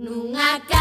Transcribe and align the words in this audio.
Nunha 0.00 0.79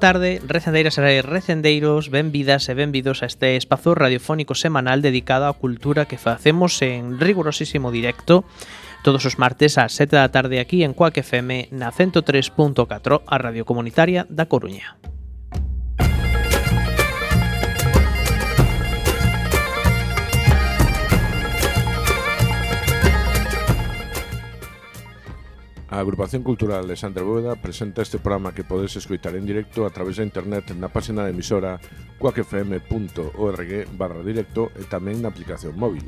tarde, 0.00 0.40
recendeiras 0.48 0.98
e 0.98 1.22
recendeiros, 1.22 2.08
benvidas 2.08 2.66
e 2.66 2.74
benvidos 2.74 3.22
a 3.22 3.28
este 3.28 3.54
espazo 3.54 3.94
radiofónico 3.94 4.56
semanal 4.56 5.04
dedicado 5.04 5.46
á 5.46 5.52
cultura 5.54 6.08
que 6.08 6.18
facemos 6.18 6.80
en 6.80 7.20
rigurosísimo 7.20 7.92
directo 7.92 8.42
todos 9.04 9.22
os 9.28 9.36
martes 9.36 9.76
ás 9.76 9.92
7 9.94 10.16
da 10.16 10.32
tarde 10.32 10.58
aquí 10.58 10.82
en 10.82 10.96
Coac 10.96 11.20
FM 11.20 11.70
na 11.76 11.92
103.4 11.92 13.22
a 13.28 13.36
Radio 13.38 13.68
Comunitaria 13.68 14.24
da 14.32 14.48
Coruña. 14.48 14.96
A 25.90 25.98
Agrupación 25.98 26.44
Cultural 26.44 26.86
de 26.86 26.94
Sandra 26.94 27.24
Bóveda 27.24 27.56
presenta 27.56 28.02
este 28.02 28.20
programa 28.20 28.54
que 28.54 28.62
podes 28.62 28.94
escoitar 28.94 29.34
en 29.34 29.44
directo 29.44 29.84
a 29.84 29.90
través 29.90 30.18
da 30.18 30.22
internet 30.22 30.70
na 30.78 30.86
página 30.86 31.26
da 31.26 31.34
emisora 31.34 31.82
cuacfm.org 32.22 33.70
barra 33.98 34.22
directo 34.22 34.70
e 34.78 34.86
tamén 34.86 35.18
na 35.18 35.34
aplicación 35.34 35.74
móvil. 35.74 36.06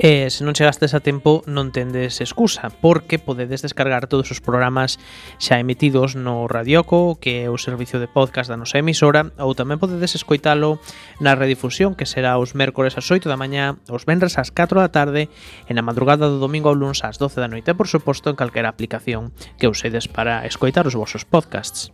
E 0.00 0.32
se 0.32 0.48
non 0.48 0.56
chegastes 0.56 0.96
a 0.96 1.04
tempo 1.04 1.44
non 1.44 1.76
tendes 1.76 2.24
excusa, 2.24 2.72
porque 2.72 3.20
podedes 3.20 3.60
descargar 3.60 4.08
todos 4.08 4.32
os 4.32 4.40
programas 4.40 4.96
xa 5.36 5.60
emitidos 5.60 6.16
no 6.16 6.48
Radioco, 6.48 7.20
que 7.20 7.44
é 7.44 7.52
o 7.52 7.60
servicio 7.60 8.00
de 8.00 8.08
podcast 8.08 8.48
da 8.48 8.56
nosa 8.56 8.80
emisora, 8.80 9.28
ou 9.36 9.52
tamén 9.52 9.76
podedes 9.76 10.16
escoitalo 10.16 10.80
na 11.20 11.36
redifusión, 11.36 11.92
que 11.92 12.08
será 12.08 12.40
os 12.40 12.56
mércores 12.56 12.96
ás 12.96 13.04
8 13.12 13.28
da 13.28 13.36
mañá, 13.36 13.76
os 13.92 14.08
venres 14.08 14.40
ás 14.40 14.48
4 14.48 14.80
da 14.80 14.88
tarde, 14.88 15.28
e 15.68 15.72
na 15.76 15.84
madrugada 15.84 16.32
do 16.32 16.40
domingo 16.40 16.72
ao 16.72 16.78
lunes 16.80 17.04
ás 17.04 17.20
12 17.20 17.36
da 17.44 17.52
noite, 17.52 17.76
por 17.76 17.92
suposto 17.92 18.32
en 18.32 18.40
calquera 18.40 18.72
aplicación 18.72 19.01
aplicación 19.02 19.32
que 19.58 19.66
usedes 19.68 20.08
para 20.08 20.46
escoitar 20.46 20.86
os 20.86 20.94
vosos 20.94 21.24
podcasts. 21.24 21.92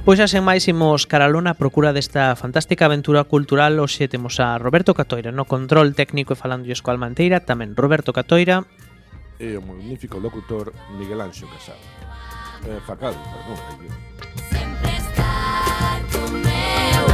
Pois 0.09 0.17
xa 0.17 0.25
sen 0.25 0.41
máis 0.41 0.65
imos 0.65 1.05
caralona 1.05 1.53
a 1.53 1.59
procura 1.61 1.93
desta 1.93 2.33
fantástica 2.33 2.89
aventura 2.89 3.29
cultural. 3.29 3.77
Oxe 3.77 4.09
temos 4.09 4.41
a 4.41 4.57
Roberto 4.57 4.97
Catoira 4.97 5.29
no 5.29 5.45
control 5.45 5.93
técnico 5.93 6.33
e 6.33 6.41
falando 6.41 6.65
escoal 6.73 6.97
manteira 6.97 7.45
Tamén 7.45 7.77
Roberto 7.77 8.09
Catoira. 8.09 8.65
E 9.37 9.53
o 9.53 9.61
magnífico 9.61 10.17
locutor 10.17 10.73
Miguel 10.97 11.21
Anxo 11.21 11.45
Casado. 11.45 11.85
Eh, 12.65 12.81
Facado, 12.89 13.21
perdón, 13.21 13.61
aí 13.69 13.85
Sempre 14.49 14.97
estar 14.97 16.01
con 16.09 16.41
meu 16.41 17.05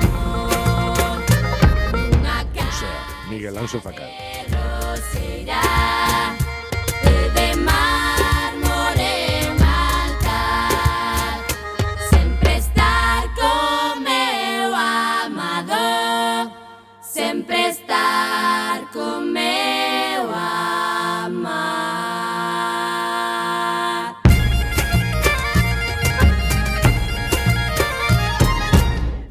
amor. 0.00 1.20
O 2.56 2.72
sea, 2.72 3.00
Miguel 3.28 3.52
Anxo 3.60 3.84
Facado 3.84 4.16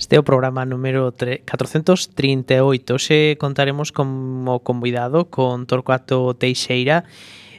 Este 0.10 0.18
é 0.18 0.22
o 0.22 0.26
programa 0.26 0.66
número 0.66 1.14
438. 1.14 2.98
Hoxe 2.98 3.38
contaremos 3.38 3.94
como 3.94 4.58
convidado 4.66 5.30
con 5.30 5.70
Torcuato 5.70 6.34
Teixeira, 6.34 7.06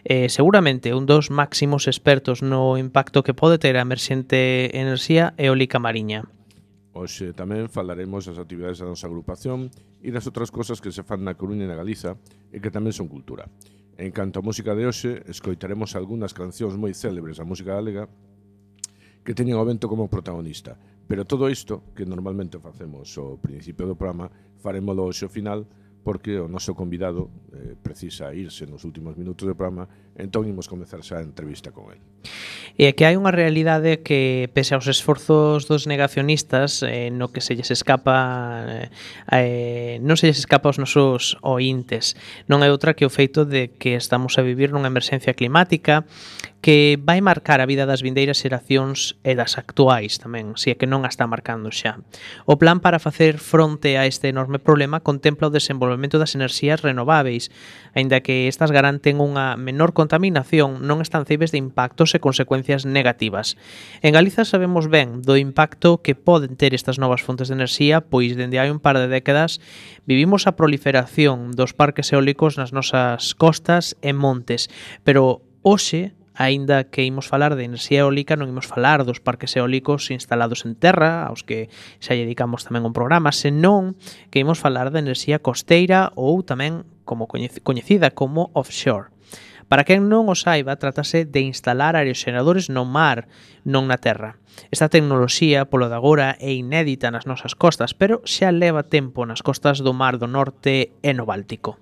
eh, 0.03 0.27
seguramente 0.27 0.91
un 0.91 1.07
dos 1.07 1.31
máximos 1.31 1.87
expertos 1.87 2.43
no 2.43 2.75
impacto 2.75 3.23
que 3.23 3.39
pode 3.39 3.63
ter 3.63 3.79
a 3.79 3.87
emerxente 3.87 4.75
enerxía 4.75 5.31
eólica 5.39 5.79
mariña. 5.79 6.27
Hoxe 6.91 7.31
tamén 7.39 7.71
falaremos 7.71 8.27
das 8.27 8.43
actividades 8.43 8.83
da 8.83 8.91
nosa 8.91 9.07
agrupación 9.07 9.71
e 10.03 10.11
das 10.11 10.27
outras 10.27 10.51
cosas 10.51 10.83
que 10.83 10.91
se 10.91 11.07
fan 11.07 11.23
na 11.23 11.39
Coruña 11.39 11.63
e 11.63 11.71
na 11.71 11.79
Galiza 11.79 12.19
e 12.51 12.59
que 12.59 12.75
tamén 12.75 12.91
son 12.91 13.07
cultura. 13.07 13.47
En 13.95 14.11
canto 14.11 14.43
a 14.43 14.47
música 14.51 14.75
de 14.75 14.91
hoxe, 14.91 15.23
escoitaremos 15.31 15.95
algunhas 15.95 16.35
cancións 16.35 16.75
moi 16.75 16.99
célebres 16.99 17.39
da 17.39 17.47
música 17.47 17.79
galega 17.79 18.11
que 19.23 19.39
teñen 19.39 19.55
o 19.55 19.63
vento 19.63 19.87
como 19.87 20.11
protagonista 20.11 20.75
Pero 21.11 21.27
todo 21.27 21.51
isto 21.51 21.91
que 21.91 22.07
normalmente 22.07 22.63
facemos 22.63 23.19
ao 23.19 23.35
principio 23.35 23.83
do 23.83 23.99
programa, 23.99 24.31
farémolo 24.63 25.11
hoxe 25.11 25.27
ao 25.27 25.35
final, 25.35 25.67
porque 26.07 26.39
o 26.39 26.47
noso 26.47 26.71
convidado 26.79 27.27
eh, 27.51 27.75
precisa 27.75 28.31
irse 28.31 28.63
nos 28.63 28.87
últimos 28.87 29.19
minutos 29.19 29.43
do 29.43 29.59
programa 29.59 29.91
Entón 30.21 30.47
imos 30.47 30.69
comenzar 30.69 31.01
xa 31.01 31.19
a 31.19 31.25
entrevista 31.25 31.73
con 31.73 31.91
el. 31.91 32.01
E 32.79 32.89
é 32.89 32.93
que 32.97 33.05
hai 33.05 33.19
unha 33.19 33.33
realidade 33.35 34.01
que, 34.01 34.49
pese 34.53 34.73
aos 34.73 34.89
esforzos 34.89 35.67
dos 35.67 35.85
negacionistas, 35.89 36.85
eh, 36.85 37.11
no 37.13 37.29
que 37.33 37.41
se 37.45 37.57
lles 37.57 37.73
escapa 37.73 38.65
eh, 38.69 38.89
eh 39.33 39.97
non 40.01 40.17
se 40.21 40.29
lles 40.31 40.41
escapa 40.41 40.71
aos 40.71 40.81
nosos 40.81 41.37
ointes. 41.41 42.17
Non 42.47 42.61
é 42.65 42.69
outra 42.69 42.97
que 42.97 43.05
o 43.05 43.13
feito 43.13 43.49
de 43.49 43.73
que 43.75 43.97
estamos 43.97 44.37
a 44.39 44.45
vivir 44.45 44.71
nunha 44.71 44.89
emerxencia 44.93 45.37
climática 45.37 46.05
que 46.61 47.01
vai 47.01 47.21
marcar 47.25 47.61
a 47.61 47.67
vida 47.67 47.89
das 47.89 48.05
vindeiras 48.05 48.37
xeracións 48.45 49.17
e 49.25 49.33
das 49.33 49.57
actuais 49.57 50.21
tamén, 50.21 50.61
se 50.61 50.73
é 50.73 50.77
que 50.77 50.85
non 50.85 51.09
a 51.09 51.11
está 51.11 51.25
marcando 51.25 51.73
xa. 51.73 52.05
O 52.45 52.61
plan 52.61 52.85
para 52.85 53.01
facer 53.01 53.41
fronte 53.41 53.97
a 53.97 54.05
este 54.05 54.29
enorme 54.29 54.61
problema 54.61 55.01
contempla 55.01 55.49
o 55.49 55.55
desenvolvemento 55.55 56.21
das 56.21 56.37
enerxías 56.37 56.85
renováveis, 56.85 57.49
aínda 57.97 58.21
que 58.21 58.45
estas 58.45 58.77
garanten 58.77 59.25
unha 59.25 59.57
menor 59.57 59.97
contribución 59.97 60.10
contaminación 60.11 60.83
non 60.91 60.99
están 61.07 61.23
cibes 61.23 61.55
de 61.55 61.63
impactos 61.63 62.19
e 62.19 62.23
consecuencias 62.23 62.83
negativas. 62.83 63.55
En 64.03 64.19
Galiza 64.19 64.43
sabemos 64.43 64.91
ben 64.91 65.23
do 65.23 65.39
impacto 65.39 66.03
que 66.03 66.19
poden 66.19 66.59
ter 66.59 66.75
estas 66.75 66.99
novas 66.99 67.23
fontes 67.23 67.47
de 67.47 67.55
enerxía, 67.55 68.03
pois 68.03 68.35
dende 68.35 68.59
hai 68.59 68.75
un 68.75 68.83
par 68.83 68.99
de 68.99 69.07
décadas 69.07 69.63
vivimos 70.11 70.51
a 70.51 70.59
proliferación 70.59 71.55
dos 71.55 71.79
parques 71.79 72.11
eólicos 72.11 72.59
nas 72.59 72.75
nosas 72.75 73.39
costas 73.39 73.95
e 74.03 74.11
montes, 74.11 74.67
pero 75.07 75.47
hoxe 75.63 76.11
aínda 76.35 76.91
que 76.91 77.07
imos 77.07 77.31
falar 77.31 77.55
de 77.55 77.71
enerxía 77.71 78.03
eólica, 78.03 78.35
non 78.35 78.51
imos 78.51 78.67
falar 78.67 79.07
dos 79.07 79.23
parques 79.23 79.55
eólicos 79.55 80.11
instalados 80.11 80.67
en 80.67 80.75
terra, 80.75 81.23
aos 81.31 81.47
que 81.47 81.71
xa 82.03 82.19
lle 82.19 82.27
dedicamos 82.27 82.67
tamén 82.67 82.83
un 82.83 82.97
programa, 82.97 83.31
senón 83.31 83.95
que 84.35 84.43
imos 84.43 84.59
falar 84.59 84.91
da 84.91 84.99
enerxía 84.99 85.39
costeira 85.39 86.11
ou 86.19 86.43
tamén 86.43 86.83
como 87.07 87.31
coñecida 87.31 88.11
como 88.11 88.51
offshore. 88.59 89.15
Para 89.71 89.87
quen 89.87 90.11
non 90.11 90.27
o 90.27 90.35
saiba, 90.35 90.75
trátase 90.83 91.23
de 91.31 91.47
instalar 91.47 91.95
aeroxeradores 91.95 92.75
no 92.75 92.83
mar, 92.83 93.31
non 93.63 93.87
na 93.87 94.03
terra. 94.03 94.35
Esta 94.75 94.91
tecnoloxía, 94.91 95.71
polo 95.71 95.87
de 95.87 95.95
agora, 95.95 96.35
é 96.43 96.51
inédita 96.51 97.15
nas 97.15 97.23
nosas 97.23 97.55
costas, 97.55 97.95
pero 97.95 98.19
xa 98.27 98.51
leva 98.51 98.83
tempo 98.83 99.23
nas 99.23 99.47
costas 99.47 99.79
do 99.79 99.95
Mar 99.95 100.19
do 100.19 100.27
Norte 100.27 100.99
e 101.07 101.11
no 101.15 101.23
Báltico. 101.23 101.79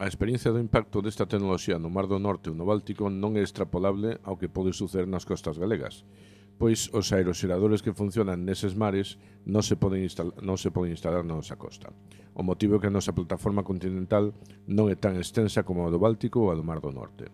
A 0.00 0.08
experiencia 0.08 0.56
do 0.56 0.62
impacto 0.62 1.04
desta 1.04 1.28
tecnoloxía 1.28 1.76
no 1.76 1.92
Mar 1.92 2.08
do 2.08 2.16
Norte 2.16 2.48
e 2.48 2.56
no 2.56 2.64
Báltico 2.64 3.12
non 3.12 3.36
é 3.36 3.44
extrapolable 3.44 4.24
ao 4.24 4.40
que 4.40 4.48
pode 4.48 4.72
suceder 4.72 5.04
nas 5.04 5.28
costas 5.28 5.60
galegas, 5.60 6.08
pois 6.56 6.88
os 6.96 7.12
aeroxeradores 7.12 7.84
que 7.84 7.92
funcionan 7.92 8.48
neses 8.48 8.72
mares 8.72 9.20
non 9.44 9.60
se 9.60 9.76
poden, 9.76 10.00
instalar, 10.00 10.32
non 10.40 10.56
se 10.56 10.72
poden 10.72 10.96
instalar 10.96 11.28
na 11.28 11.36
nosa 11.36 11.60
costa. 11.60 11.92
O 12.38 12.46
motivo 12.46 12.78
é 12.78 12.78
que 12.78 12.86
a 12.86 12.94
nosa 12.94 13.10
plataforma 13.10 13.66
continental 13.66 14.30
non 14.70 14.86
é 14.86 14.94
tan 14.94 15.18
extensa 15.18 15.66
como 15.66 15.82
a 15.82 15.90
do 15.90 15.98
Báltico 15.98 16.46
ou 16.46 16.54
a 16.54 16.58
do 16.58 16.62
Mar 16.62 16.78
do 16.78 16.94
Norte. 16.94 17.26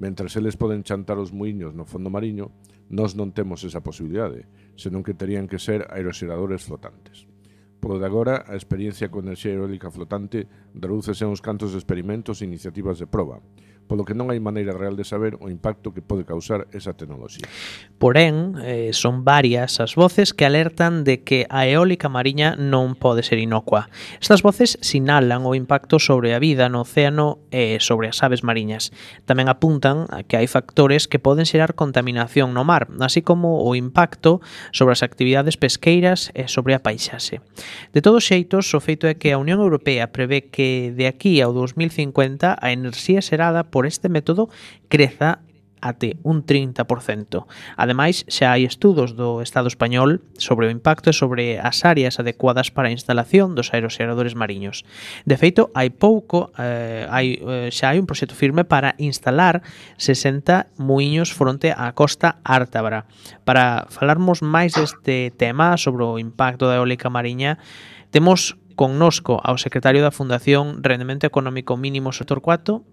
Mentre 0.00 0.24
eles 0.32 0.56
poden 0.56 0.80
chantar 0.88 1.20
os 1.20 1.36
muiños 1.36 1.76
no 1.76 1.84
fondo 1.84 2.08
mariño, 2.08 2.48
nós 2.88 3.12
non 3.12 3.36
temos 3.36 3.60
esa 3.68 3.84
posibilidade, 3.84 4.48
senón 4.72 5.04
que 5.04 5.12
terían 5.12 5.52
que 5.52 5.60
ser 5.60 5.84
aeroxeradores 5.92 6.64
flotantes. 6.64 7.28
Por 7.76 8.00
agora, 8.00 8.48
a 8.48 8.56
experiencia 8.56 9.12
con 9.12 9.28
enerxía 9.28 9.52
eólica 9.52 9.92
flotante 9.92 10.48
redúcese 10.72 11.28
a 11.28 11.30
uns 11.30 11.44
cantos 11.44 11.76
de 11.76 11.78
experimentos 11.84 12.40
e 12.40 12.48
iniciativas 12.48 12.96
de 12.96 13.04
proba, 13.04 13.44
polo 13.88 14.04
que 14.04 14.12
non 14.12 14.28
hai 14.28 14.38
maneira 14.38 14.76
real 14.76 14.94
de 14.94 15.08
saber 15.08 15.40
o 15.40 15.48
impacto 15.48 15.96
que 15.96 16.04
pode 16.04 16.28
causar 16.28 16.68
esa 16.76 16.92
tecnoloxía. 16.92 17.48
Porén, 17.96 18.60
eh, 18.60 18.92
son 18.92 19.24
varias 19.24 19.80
as 19.80 19.96
voces 19.96 20.36
que 20.36 20.44
alertan 20.44 21.02
de 21.02 21.24
que 21.24 21.48
a 21.48 21.64
eólica 21.64 22.12
mariña 22.12 22.54
non 22.54 22.94
pode 22.94 23.24
ser 23.24 23.40
inocua. 23.40 23.88
Estas 24.20 24.44
voces 24.44 24.76
sinalan 24.84 25.48
o 25.48 25.56
impacto 25.56 25.96
sobre 25.98 26.36
a 26.36 26.38
vida 26.38 26.68
no 26.68 26.84
océano 26.84 27.40
e 27.48 27.80
sobre 27.80 28.12
as 28.12 28.20
aves 28.20 28.44
mariñas. 28.44 28.92
Tamén 29.24 29.48
apuntan 29.48 30.04
a 30.12 30.22
que 30.22 30.36
hai 30.36 30.46
factores 30.46 31.08
que 31.08 31.18
poden 31.18 31.48
xerar 31.48 31.72
contaminación 31.72 32.52
no 32.52 32.62
mar, 32.68 32.92
así 33.00 33.24
como 33.24 33.64
o 33.64 33.72
impacto 33.72 34.44
sobre 34.70 34.92
as 34.92 35.00
actividades 35.00 35.56
pesqueiras 35.56 36.28
e 36.36 36.46
sobre 36.46 36.76
a 36.76 36.84
paisaxe. 36.84 37.40
De 37.96 38.04
todos 38.04 38.28
xeitos, 38.28 38.68
o 38.76 38.84
feito 38.84 39.08
é 39.08 39.16
que 39.16 39.32
a 39.32 39.40
Unión 39.40 39.64
Europea 39.64 40.12
prevé 40.12 40.52
que 40.52 40.92
de 40.92 41.08
aquí 41.08 41.40
ao 41.40 41.56
2050 41.56 42.58
a 42.60 42.68
enerxía 42.74 43.24
xerada 43.24 43.64
por 43.64 43.77
por 43.78 43.86
este 43.86 44.08
método 44.08 44.50
creza 44.88 45.38
até 45.80 46.16
un 46.24 46.42
30%. 46.42 47.46
Ademais, 47.78 48.26
xa 48.26 48.50
hai 48.50 48.66
estudos 48.66 49.14
do 49.14 49.38
Estado 49.38 49.70
español 49.70 50.26
sobre 50.34 50.66
o 50.66 50.74
impacto 50.74 51.06
e 51.06 51.14
sobre 51.14 51.62
as 51.62 51.86
áreas 51.86 52.18
adecuadas 52.18 52.74
para 52.74 52.90
a 52.90 52.94
instalación 52.98 53.54
dos 53.54 53.70
aeroxeradores 53.70 54.34
mariños. 54.34 54.82
De 55.22 55.38
feito, 55.38 55.70
hai 55.78 55.94
pouco, 55.94 56.50
eh, 56.58 57.06
hai, 57.06 57.38
eh, 57.38 57.70
xa 57.70 57.94
hai 57.94 58.02
un 58.02 58.10
proxecto 58.10 58.34
firme 58.34 58.66
para 58.66 58.98
instalar 58.98 59.62
60 60.02 60.74
muiños 60.74 61.30
fronte 61.30 61.70
á 61.70 61.94
costa 61.94 62.42
ártabra. 62.42 63.06
Para 63.46 63.86
falarmos 63.94 64.42
máis 64.42 64.74
deste 64.74 65.30
tema 65.38 65.78
sobre 65.78 66.02
o 66.02 66.18
impacto 66.18 66.66
da 66.66 66.82
eólica 66.82 67.06
mariña, 67.06 67.62
temos 68.10 68.58
connosco 68.78 69.42
ao 69.42 69.58
secretario 69.58 70.06
da 70.06 70.14
Fundación 70.14 70.86
Rendemento 70.86 71.26
Económico 71.26 71.74
Mínimo 71.74 72.14
Sector 72.14 72.38
4, 72.38 72.86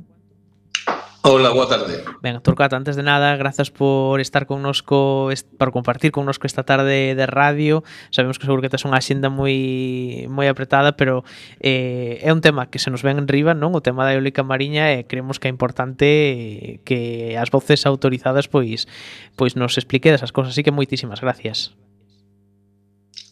Hola, 1.28 1.50
boa 1.50 1.68
tarde. 1.68 2.04
Ben, 2.22 2.40
Torcuato, 2.40 2.76
antes 2.76 2.96
de 2.96 3.02
nada, 3.02 3.36
grazas 3.36 3.72
por 3.72 4.22
estar 4.22 4.46
connosco, 4.46 5.30
por 5.58 5.72
compartir 5.72 6.12
connosco 6.12 6.46
esta 6.46 6.62
tarde 6.62 7.16
de 7.16 7.26
radio. 7.26 7.84
Sabemos 8.12 8.38
que 8.38 8.46
seguro 8.46 8.62
que 8.62 8.70
tes 8.70 8.86
unha 8.86 9.02
xenda 9.02 9.34
moi 9.34 10.30
moi 10.30 10.46
apretada, 10.46 10.94
pero 10.94 11.26
eh, 11.58 12.22
é 12.22 12.30
un 12.30 12.46
tema 12.46 12.70
que 12.70 12.78
se 12.78 12.94
nos 12.94 13.02
ven 13.02 13.26
riba, 13.26 13.58
non? 13.58 13.74
O 13.74 13.82
tema 13.82 14.06
da 14.06 14.14
eólica 14.14 14.46
mariña 14.46 14.94
e 14.94 15.02
eh, 15.02 15.04
creemos 15.10 15.42
que 15.42 15.50
é 15.50 15.52
importante 15.52 16.06
eh, 16.06 16.86
que 16.86 17.34
as 17.42 17.50
voces 17.50 17.90
autorizadas 17.90 18.46
pois 18.46 18.86
pois 19.34 19.58
nos 19.58 19.82
explique 19.82 20.14
esas 20.14 20.30
cousas, 20.30 20.54
así 20.54 20.62
que 20.62 20.70
moitísimas 20.70 21.26
gracias. 21.26 21.74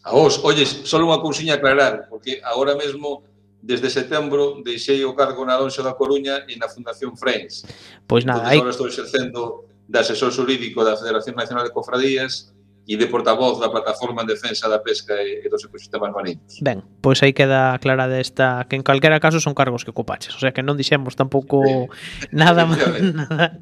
A 0.01 0.17
vos, 0.17 0.41
olles, 0.41 0.81
só 0.89 0.97
unha 0.97 1.21
cousiña 1.21 1.61
aclarar, 1.61 2.09
porque 2.09 2.41
agora 2.41 2.73
mesmo 2.73 3.21
desde 3.63 3.89
setembro 3.89 4.62
deixei 4.62 5.06
o 5.06 5.15
cargo 5.15 5.45
na 5.45 5.56
Alonso 5.56 5.81
da 5.81 5.95
Coruña 5.95 6.44
e 6.51 6.60
na 6.60 6.68
Fundación 6.68 7.15
Friends. 7.15 7.63
Pois 8.06 8.25
nada, 8.25 8.45
aí... 8.45 8.60
Agora 8.60 8.75
estou 8.75 8.88
exercendo 8.88 9.63
de 9.88 10.00
asesor 10.00 10.31
xurídico 10.31 10.83
da 10.83 10.98
Federación 10.98 11.36
Nacional 11.36 11.63
de 11.63 11.71
Cofradías 11.71 12.52
e 12.85 12.97
de 13.00 13.07
portavoz 13.07 13.59
da 13.63 13.71
Plataforma 13.71 14.21
en 14.21 14.27
Defensa 14.27 14.68
da 14.68 14.83
Pesca 14.83 15.15
e, 15.24 15.47
dos 15.47 15.63
Ecosistemas 15.63 16.12
Marinos. 16.12 16.59
Ben, 16.59 16.83
pois 17.00 17.24
aí 17.24 17.31
queda 17.31 17.80
clara 17.80 18.12
desta 18.12 18.68
que 18.68 18.75
en 18.75 18.83
calquera 18.83 19.24
caso 19.24 19.39
son 19.39 19.56
cargos 19.56 19.88
que 19.88 19.95
ocupaches, 19.95 20.35
o 20.35 20.39
sea 20.44 20.51
que 20.51 20.59
non 20.59 20.75
dixemos 20.75 21.15
tampouco 21.15 21.63
sí. 21.63 22.27
nada, 22.35 22.68
nada. 22.68 23.56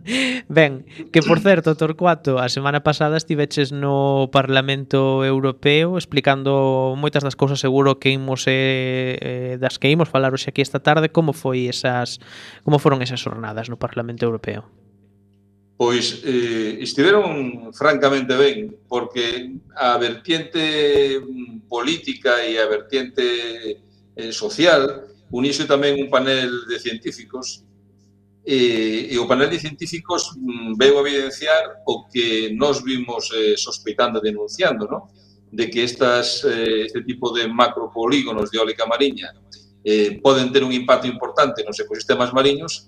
Ben, 0.49 0.89
que 1.13 1.21
por 1.21 1.37
certo, 1.37 1.77
Torcuato, 1.77 2.41
a 2.41 2.49
semana 2.49 2.81
pasada 2.81 3.13
estiveches 3.13 3.69
no 3.69 4.33
Parlamento 4.33 5.21
Europeo 5.21 6.01
explicando 6.01 6.97
moitas 6.97 7.21
das 7.21 7.37
cousas 7.37 7.61
seguro 7.61 8.01
que 8.01 8.09
imos 8.09 8.49
eh, 8.49 9.21
eh 9.21 9.55
das 9.61 9.77
que 9.77 9.93
imos 9.93 10.09
falar 10.09 10.33
hoxe 10.33 10.49
aquí 10.49 10.65
esta 10.65 10.81
tarde, 10.81 11.13
como 11.13 11.37
foi 11.37 11.69
esas 11.69 12.17
como 12.65 12.81
foron 12.81 13.05
esas 13.05 13.21
jornadas 13.21 13.69
no 13.69 13.77
Parlamento 13.77 14.25
Europeo? 14.25 14.80
pois 15.81 16.21
eh, 16.23 16.77
estiveron 16.77 17.73
francamente 17.73 18.37
ben, 18.37 18.77
porque 18.87 19.57
a 19.73 19.97
vertiente 19.97 21.17
mm, 21.17 21.65
política 21.65 22.45
e 22.45 22.61
a 22.61 22.69
vertiente 22.69 23.25
eh, 24.13 24.29
social 24.29 25.09
unixe 25.33 25.65
tamén 25.65 25.97
un 25.97 26.05
panel 26.05 26.69
de 26.69 26.77
científicos 26.77 27.65
eh, 28.45 29.09
e 29.09 29.17
o 29.17 29.25
panel 29.25 29.49
de 29.49 29.57
científicos 29.57 30.37
mm, 30.37 30.77
veu 30.77 31.01
evidenciar 31.01 31.81
o 31.89 32.05
que 32.05 32.53
nós 32.53 32.85
vimos 32.85 33.33
eh, 33.33 33.57
sospeitando 33.57 34.21
e 34.21 34.25
denunciando, 34.29 34.85
no? 34.85 35.09
de 35.49 35.65
que 35.65 35.81
estas, 35.81 36.45
eh, 36.45 36.85
este 36.93 37.01
tipo 37.01 37.33
de 37.33 37.49
macropolígonos 37.49 38.53
de 38.53 38.61
eólica 38.61 38.85
mariña 38.85 39.33
eh, 39.81 40.21
poden 40.21 40.53
ter 40.53 40.61
un 40.61 40.77
impacto 40.77 41.09
importante 41.09 41.65
nos 41.65 41.81
ecosistemas 41.81 42.29
mariños 42.29 42.85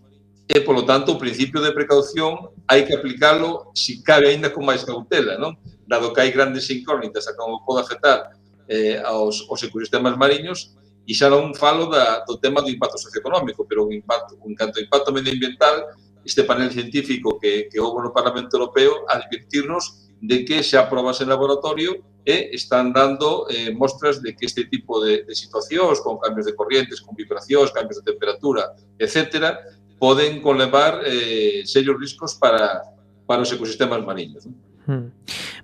e, 0.48 0.60
polo 0.62 0.84
tanto, 0.84 1.16
o 1.16 1.22
principio 1.22 1.64
de 1.64 1.72
precaución 1.72 2.52
hai 2.68 2.84
que 2.84 2.96
aplicalo, 2.96 3.72
se 3.72 4.04
cabe, 4.04 4.28
aínda 4.28 4.52
con 4.52 4.68
máis 4.68 4.84
cautela, 4.84 5.40
non? 5.40 5.56
Dado 5.88 6.12
que 6.12 6.20
hai 6.20 6.32
grandes 6.36 6.68
incógnitas 6.68 7.28
a 7.28 7.36
como 7.36 7.64
pode 7.64 7.84
afectar 7.84 8.36
eh, 8.68 9.00
aos, 9.04 9.48
aos 9.48 9.62
ecosistemas 9.64 10.20
mariños, 10.20 10.76
e 11.08 11.12
xa 11.16 11.28
non 11.28 11.52
falo 11.56 11.88
da, 11.92 12.24
do 12.24 12.40
tema 12.40 12.64
do 12.64 12.72
impacto 12.72 13.00
socioeconómico, 13.00 13.68
pero 13.68 13.84
un 13.84 13.92
impacto, 13.92 14.40
un 14.44 14.56
canto 14.56 14.80
impacto 14.80 15.12
medioambiental, 15.12 15.96
este 16.24 16.44
panel 16.44 16.72
científico 16.72 17.40
que, 17.40 17.68
que 17.68 17.80
houve 17.80 18.00
no 18.04 18.16
Parlamento 18.16 18.56
Europeo 18.56 19.04
advertirnos 19.12 20.08
de 20.24 20.48
que 20.48 20.64
xa 20.64 20.88
probas 20.88 21.20
en 21.20 21.28
laboratorio 21.28 22.00
e 22.24 22.56
están 22.56 22.96
dando 22.96 23.52
eh, 23.52 23.76
mostras 23.76 24.24
de 24.24 24.32
que 24.32 24.48
este 24.48 24.72
tipo 24.72 25.04
de, 25.04 25.28
de 25.28 25.36
situacións, 25.36 26.00
con 26.00 26.16
cambios 26.24 26.48
de 26.48 26.56
corrientes, 26.56 27.04
con 27.04 27.12
vibracións, 27.12 27.76
cambios 27.76 28.00
de 28.00 28.08
temperatura, 28.08 28.72
etcétera, 28.96 29.60
poden 30.00 30.42
conlevar 30.42 31.02
eh, 31.06 31.64
serios 31.66 32.00
riscos 32.00 32.36
para, 32.36 32.82
para 33.26 33.42
os 33.42 33.52
ecosistemas 33.52 34.04
mariños. 34.04 34.46
Non? 34.46 34.56
Hmm. 34.86 35.12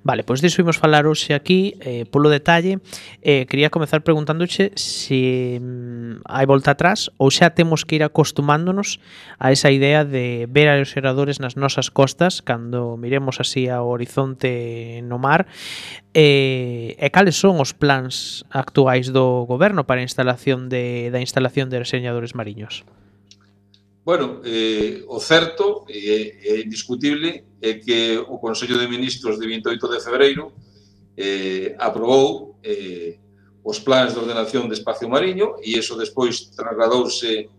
Vale, 0.02 0.24
pois 0.24 0.40
disso 0.40 0.64
imos 0.64 0.80
falar 0.80 1.04
hoxe 1.04 1.36
aquí 1.36 1.76
eh, 1.84 2.08
polo 2.08 2.32
detalle 2.32 2.80
eh, 3.20 3.44
Quería 3.52 3.68
comezar 3.68 4.00
preguntándoche 4.00 4.72
se 4.80 5.60
mm, 5.60 6.24
hai 6.24 6.48
volta 6.48 6.72
atrás 6.72 7.12
ou 7.20 7.28
xa 7.28 7.52
temos 7.52 7.84
que 7.84 8.00
ir 8.00 8.04
acostumándonos 8.08 9.04
a 9.36 9.52
esa 9.52 9.76
idea 9.76 10.08
de 10.08 10.48
ver 10.48 10.72
a 10.72 10.80
nas 10.80 11.60
nosas 11.60 11.92
costas 11.92 12.40
cando 12.40 12.96
miremos 12.96 13.44
así 13.44 13.68
ao 13.68 13.92
horizonte 13.92 15.04
no 15.04 15.20
mar 15.20 15.52
eh, 16.16 16.96
e 16.96 17.08
cales 17.12 17.36
son 17.36 17.60
os 17.60 17.76
plans 17.76 18.48
actuais 18.56 19.12
do 19.12 19.44
goberno 19.44 19.84
para 19.84 20.00
a 20.00 20.08
instalación 20.08 20.72
de, 20.72 21.12
da 21.12 21.20
instalación 21.20 21.68
de 21.68 21.76
aeroseñadores 21.76 22.40
mariños? 22.40 22.88
Bueno, 24.04 24.42
eh, 24.44 25.04
o 25.08 25.20
certo 25.20 25.86
e 25.88 26.40
eh, 26.44 26.58
é 26.58 26.62
indiscutible 26.62 27.46
é 27.62 27.74
que 27.76 28.18
o 28.18 28.40
Consello 28.40 28.80
de 28.80 28.88
Ministros 28.88 29.38
de 29.38 29.46
28 29.46 29.88
de 29.88 30.00
febreiro 30.00 30.54
eh, 31.18 31.76
aprobou 31.78 32.58
eh, 32.64 33.20
os 33.64 33.80
plans 33.80 34.14
de 34.14 34.20
ordenación 34.20 34.68
de 34.68 34.76
espacio 34.80 35.10
mariño 35.10 35.60
e 35.62 35.78
iso 35.78 36.00
despois 36.00 36.50
trasladouse 36.56 37.52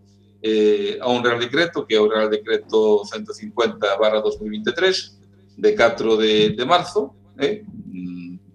eh, 0.42 0.99
a 1.00 1.09
un 1.12 1.23
Real 1.23 1.38
Decreto, 1.38 1.85
que 1.87 1.94
é 1.94 2.00
o 2.00 2.09
Real 2.09 2.28
Decreto 2.32 3.04
150 3.04 3.76
barra 4.00 4.20
2023, 4.20 5.20
de 5.61 5.76
4 5.76 6.16
de, 6.16 6.50
de 6.56 6.64
marzo, 6.64 7.14
eh, 7.38 7.62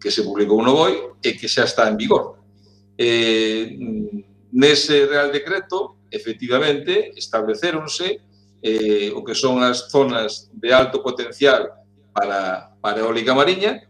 que 0.01 0.09
se 0.09 0.23
publicou 0.25 0.61
no 0.65 0.73
BOI 0.73 1.21
e 1.21 1.37
que 1.37 1.47
xa 1.47 1.63
está 1.63 1.87
en 1.87 1.97
vigor. 1.97 2.41
Eh, 2.97 3.77
nese 4.51 5.05
Real 5.05 5.29
Decreto 5.31 5.94
efectivamente, 6.15 7.11
establecéronse 7.15 8.23
eh, 8.63 9.11
o 9.13 9.21
que 9.21 9.35
son 9.35 9.61
as 9.61 9.91
zonas 9.91 10.49
de 10.49 10.71
alto 10.71 11.03
potencial 11.03 11.69
para, 12.15 12.73
para 12.81 13.03
eólica 13.03 13.35
mariña 13.35 13.83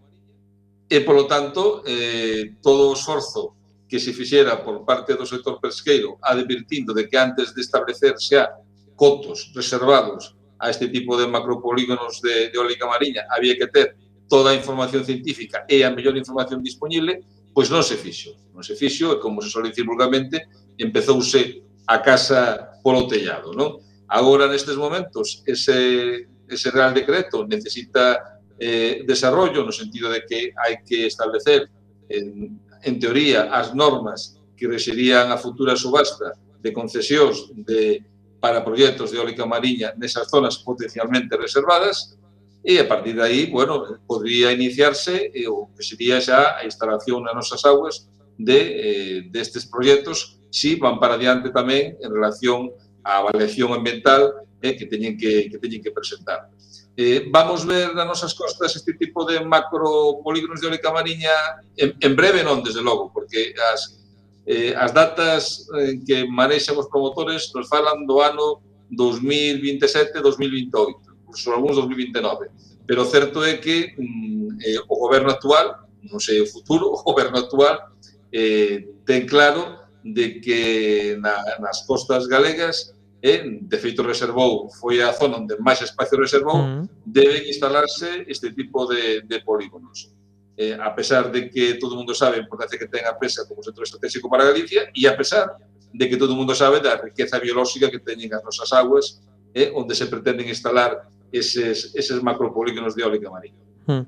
e, 0.90 0.98
polo 1.06 1.30
tanto, 1.30 1.86
eh, 1.86 2.58
todo 2.60 2.92
o 2.92 2.98
esforzo 2.98 3.56
que 3.88 4.02
se 4.02 4.12
fixera 4.12 4.60
por 4.66 4.84
parte 4.84 5.14
do 5.14 5.24
sector 5.24 5.62
pesqueiro 5.62 6.18
advertindo 6.22 6.92
de 6.92 7.06
que 7.08 7.18
antes 7.18 7.54
de 7.54 7.62
establecer 7.62 8.18
xa 8.18 8.50
cotos 8.98 9.54
reservados 9.54 10.36
a 10.60 10.70
este 10.70 10.90
tipo 10.90 11.16
de 11.16 11.28
macropolígonos 11.28 12.22
de, 12.22 12.50
de 12.50 12.58
eólica 12.58 12.90
mariña 12.90 13.24
había 13.30 13.56
que 13.56 13.68
ter 13.68 13.96
toda 14.28 14.52
a 14.52 14.58
información 14.58 15.06
científica 15.06 15.66
e 15.70 15.86
a 15.86 15.94
mellor 15.94 16.18
información 16.18 16.66
disponible, 16.66 17.22
pois 17.54 17.70
non 17.70 17.86
se 17.86 17.96
fixo. 17.96 18.34
Non 18.52 18.66
se 18.66 18.74
fixo 18.74 19.14
e, 19.14 19.22
como 19.22 19.40
se 19.40 19.54
sole 19.54 19.70
dicir 19.70 19.86
vulgarmente, 19.86 20.50
empezouse 20.78 21.65
a 21.88 22.02
casa 22.02 22.80
polo 22.84 23.08
tellado, 23.08 23.54
non? 23.54 23.82
Agora, 24.08 24.46
nestes 24.46 24.78
momentos, 24.78 25.42
ese, 25.46 26.30
ese 26.46 26.68
Real 26.70 26.94
Decreto 26.94 27.46
necesita 27.46 28.42
eh, 28.60 29.04
desarrollo 29.06 29.66
no 29.66 29.74
sentido 29.74 30.10
de 30.10 30.26
que 30.26 30.54
hai 30.54 30.82
que 30.86 31.10
establecer, 31.10 31.70
en, 32.10 32.58
en 32.86 32.96
teoría, 33.02 33.50
as 33.50 33.74
normas 33.74 34.38
que 34.54 34.70
rexerían 34.70 35.34
a 35.34 35.42
futura 35.42 35.76
subasta 35.76 36.38
de 36.62 36.72
concesións 36.72 37.50
de, 37.54 38.06
para 38.40 38.64
proxectos 38.64 39.12
de 39.12 39.18
eólica 39.18 39.46
mariña 39.46 39.94
nesas 39.98 40.30
zonas 40.30 40.62
potencialmente 40.62 41.34
reservadas, 41.36 42.18
e 42.66 42.82
a 42.82 42.88
partir 42.90 43.14
de 43.14 43.22
aí, 43.22 43.42
bueno, 43.46 43.86
podría 44.10 44.50
iniciarse 44.50 45.30
eh, 45.34 45.46
o 45.46 45.70
que 45.74 45.86
sería 45.86 46.18
xa 46.18 46.58
a 46.58 46.66
instalación 46.66 47.22
nas 47.22 47.38
nosas 47.38 47.62
aguas 47.66 48.10
de, 48.38 48.58
eh, 48.58 49.18
destes 49.30 49.70
proxectos 49.70 50.42
si 50.56 50.80
van 50.80 50.96
para 51.04 51.20
diante 51.20 51.52
tamén 51.52 52.00
en 52.00 52.10
relación 52.16 52.72
á 53.04 53.20
avaliación 53.20 53.76
ambiental 53.76 54.48
eh, 54.64 54.72
que 54.80 54.88
teñen 54.88 55.20
que, 55.20 55.52
que 55.52 55.60
teñen 55.60 55.84
que 55.84 55.92
presentar. 55.92 56.48
Eh, 56.96 57.28
vamos 57.28 57.68
ver 57.68 57.92
nas 57.92 58.08
nosas 58.08 58.32
costas 58.32 58.72
este 58.72 58.96
tipo 58.96 59.28
de 59.28 59.44
macro 59.44 60.24
polígonos 60.24 60.64
de 60.64 60.72
eólica 60.72 60.96
mariña 60.96 61.60
en, 61.76 61.92
en 62.00 62.14
breve 62.16 62.40
non, 62.40 62.64
desde 62.64 62.80
logo, 62.80 63.12
porque 63.12 63.52
as, 63.60 64.00
eh, 64.48 64.72
as 64.72 64.96
datas 64.96 65.68
eh, 65.76 65.92
en 65.92 66.08
que 66.08 66.24
manexan 66.24 66.80
os 66.80 66.88
promotores 66.88 67.52
nos 67.52 67.68
falan 67.68 68.08
do 68.08 68.24
ano 68.24 68.64
2027-2028, 68.96 70.72
por 70.72 71.36
algúns 71.52 71.76
2029. 71.84 72.48
Pero 72.88 73.04
certo 73.04 73.44
é 73.44 73.60
que 73.60 73.92
mm, 74.00 74.64
eh, 74.64 74.80
o 74.88 74.96
goberno 75.04 75.36
actual, 75.36 75.84
non 76.00 76.24
sei 76.24 76.40
o 76.40 76.48
futuro, 76.48 76.96
o 76.96 77.04
goberno 77.04 77.44
actual 77.44 77.92
eh, 78.32 78.88
ten 79.04 79.28
claro 79.28 79.85
de 80.06 80.40
que 80.40 81.18
na, 81.20 81.58
nas 81.60 81.82
costas 81.82 82.28
galegas 82.28 82.94
e, 83.22 83.60
de 83.60 83.78
feito, 83.78 84.04
reservou, 84.04 84.70
foi 84.70 85.02
a 85.02 85.12
zona 85.12 85.42
onde 85.42 85.58
máis 85.58 85.82
espacio 85.82 86.22
reservou, 86.22 86.62
uh 86.62 86.86
-huh. 86.86 86.90
deben 87.02 87.50
instalarse 87.50 88.22
este 88.30 88.54
tipo 88.54 88.86
de, 88.86 89.26
de 89.26 89.42
polígonos. 89.42 90.14
Eh, 90.56 90.78
a 90.80 90.94
pesar 90.94 91.32
de 91.34 91.50
que 91.50 91.74
todo 91.82 91.94
o 91.94 91.98
mundo 91.98 92.14
sabe 92.14 92.38
a 92.38 92.44
importancia 92.46 92.78
que 92.78 92.88
ten 92.88 93.04
a 93.04 93.18
pesca 93.18 93.44
como 93.50 93.66
centro 93.66 93.84
estratégico 93.84 94.30
para 94.30 94.46
Galicia 94.46 94.88
e 94.96 95.04
a 95.10 95.18
pesar 95.18 95.58
de 95.92 96.06
que 96.08 96.16
todo 96.16 96.32
o 96.32 96.38
mundo 96.38 96.54
sabe 96.54 96.80
da 96.80 96.96
riqueza 96.96 97.42
biolóxica 97.42 97.90
que 97.90 98.00
teñen 98.00 98.32
as 98.32 98.46
nosas 98.46 98.72
aguas 98.72 99.20
eh, 99.58 99.74
onde 99.76 99.98
se 99.98 100.06
pretenden 100.06 100.48
instalar 100.48 101.10
eses, 101.34 101.92
eses 101.92 102.22
macropolígonos 102.22 102.96
de 102.96 103.04
eólica 103.04 103.28
marina. 103.28 103.60
Hmm. 103.88 104.06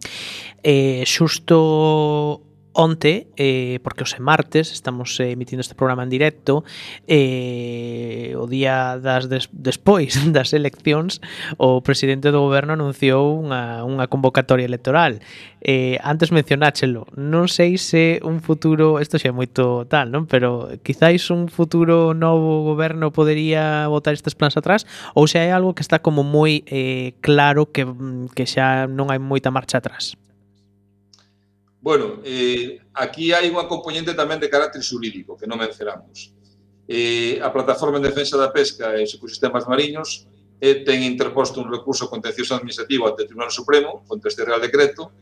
Eh, 0.64 1.04
xusto 1.04 2.47
onte, 2.78 3.28
eh, 3.38 3.80
porque 3.82 4.04
os 4.04 4.14
martes 4.20 4.72
estamos 4.72 5.20
eh, 5.20 5.32
emitindo 5.32 5.62
este 5.62 5.74
programa 5.74 6.04
en 6.04 6.10
directo, 6.14 6.64
eh, 7.08 8.38
o 8.38 8.46
día 8.46 9.02
das 9.02 9.26
des, 9.28 9.50
despois 9.52 10.14
das 10.32 10.54
eleccións, 10.54 11.20
o 11.58 11.82
presidente 11.82 12.30
do 12.30 12.46
goberno 12.46 12.78
anunciou 12.78 13.42
unha, 13.42 13.82
unha 13.82 14.06
convocatoria 14.06 14.70
electoral. 14.70 15.26
Eh, 15.66 15.98
antes 16.06 16.30
mencionáchelo, 16.30 17.10
non 17.18 17.50
sei 17.50 17.82
se 17.82 18.22
un 18.22 18.46
futuro, 18.46 19.02
isto 19.02 19.18
xa 19.18 19.30
é 19.30 19.36
moito 19.36 19.90
tal, 19.90 20.14
non? 20.14 20.30
Pero 20.30 20.70
quizáis 20.86 21.34
un 21.34 21.50
futuro 21.50 22.14
novo 22.14 22.62
goberno 22.62 23.10
podería 23.10 23.90
botar 23.90 24.14
estes 24.14 24.38
plans 24.38 24.54
atrás, 24.54 24.86
ou 25.18 25.26
se 25.26 25.42
hai 25.42 25.50
algo 25.50 25.74
que 25.74 25.82
está 25.82 25.98
como 26.06 26.22
moi 26.22 26.62
eh, 26.70 27.18
claro 27.26 27.74
que, 27.74 27.90
mm, 27.90 28.38
que 28.38 28.46
xa 28.46 28.86
non 28.86 29.10
hai 29.10 29.18
moita 29.18 29.50
marcha 29.50 29.82
atrás. 29.82 30.14
Bueno, 31.80 32.22
eh, 32.26 32.82
aquí 32.94 33.30
hai 33.32 33.54
unha 33.54 33.70
componente 33.70 34.18
tamén 34.18 34.42
de 34.42 34.50
carácter 34.50 34.82
xurídico 34.82 35.38
que 35.38 35.46
non 35.46 35.62
mencionamos. 35.62 36.34
Eh, 36.90 37.38
a 37.38 37.54
Plataforma 37.54 38.02
en 38.02 38.10
Defensa 38.10 38.34
da 38.34 38.50
Pesca 38.50 38.98
e 38.98 39.06
os 39.06 39.14
Ecosistemas 39.14 39.70
Mariños 39.70 40.26
eh, 40.58 40.82
ten 40.82 41.06
interposto 41.06 41.62
un 41.62 41.70
recurso 41.70 42.10
contencioso 42.10 42.58
administrativo 42.58 43.06
ante 43.06 43.24
o 43.24 43.30
Tribunal 43.30 43.54
Supremo 43.54 44.02
contra 44.10 44.32
este 44.34 44.42
Real 44.42 44.58
Decreto 44.58 45.14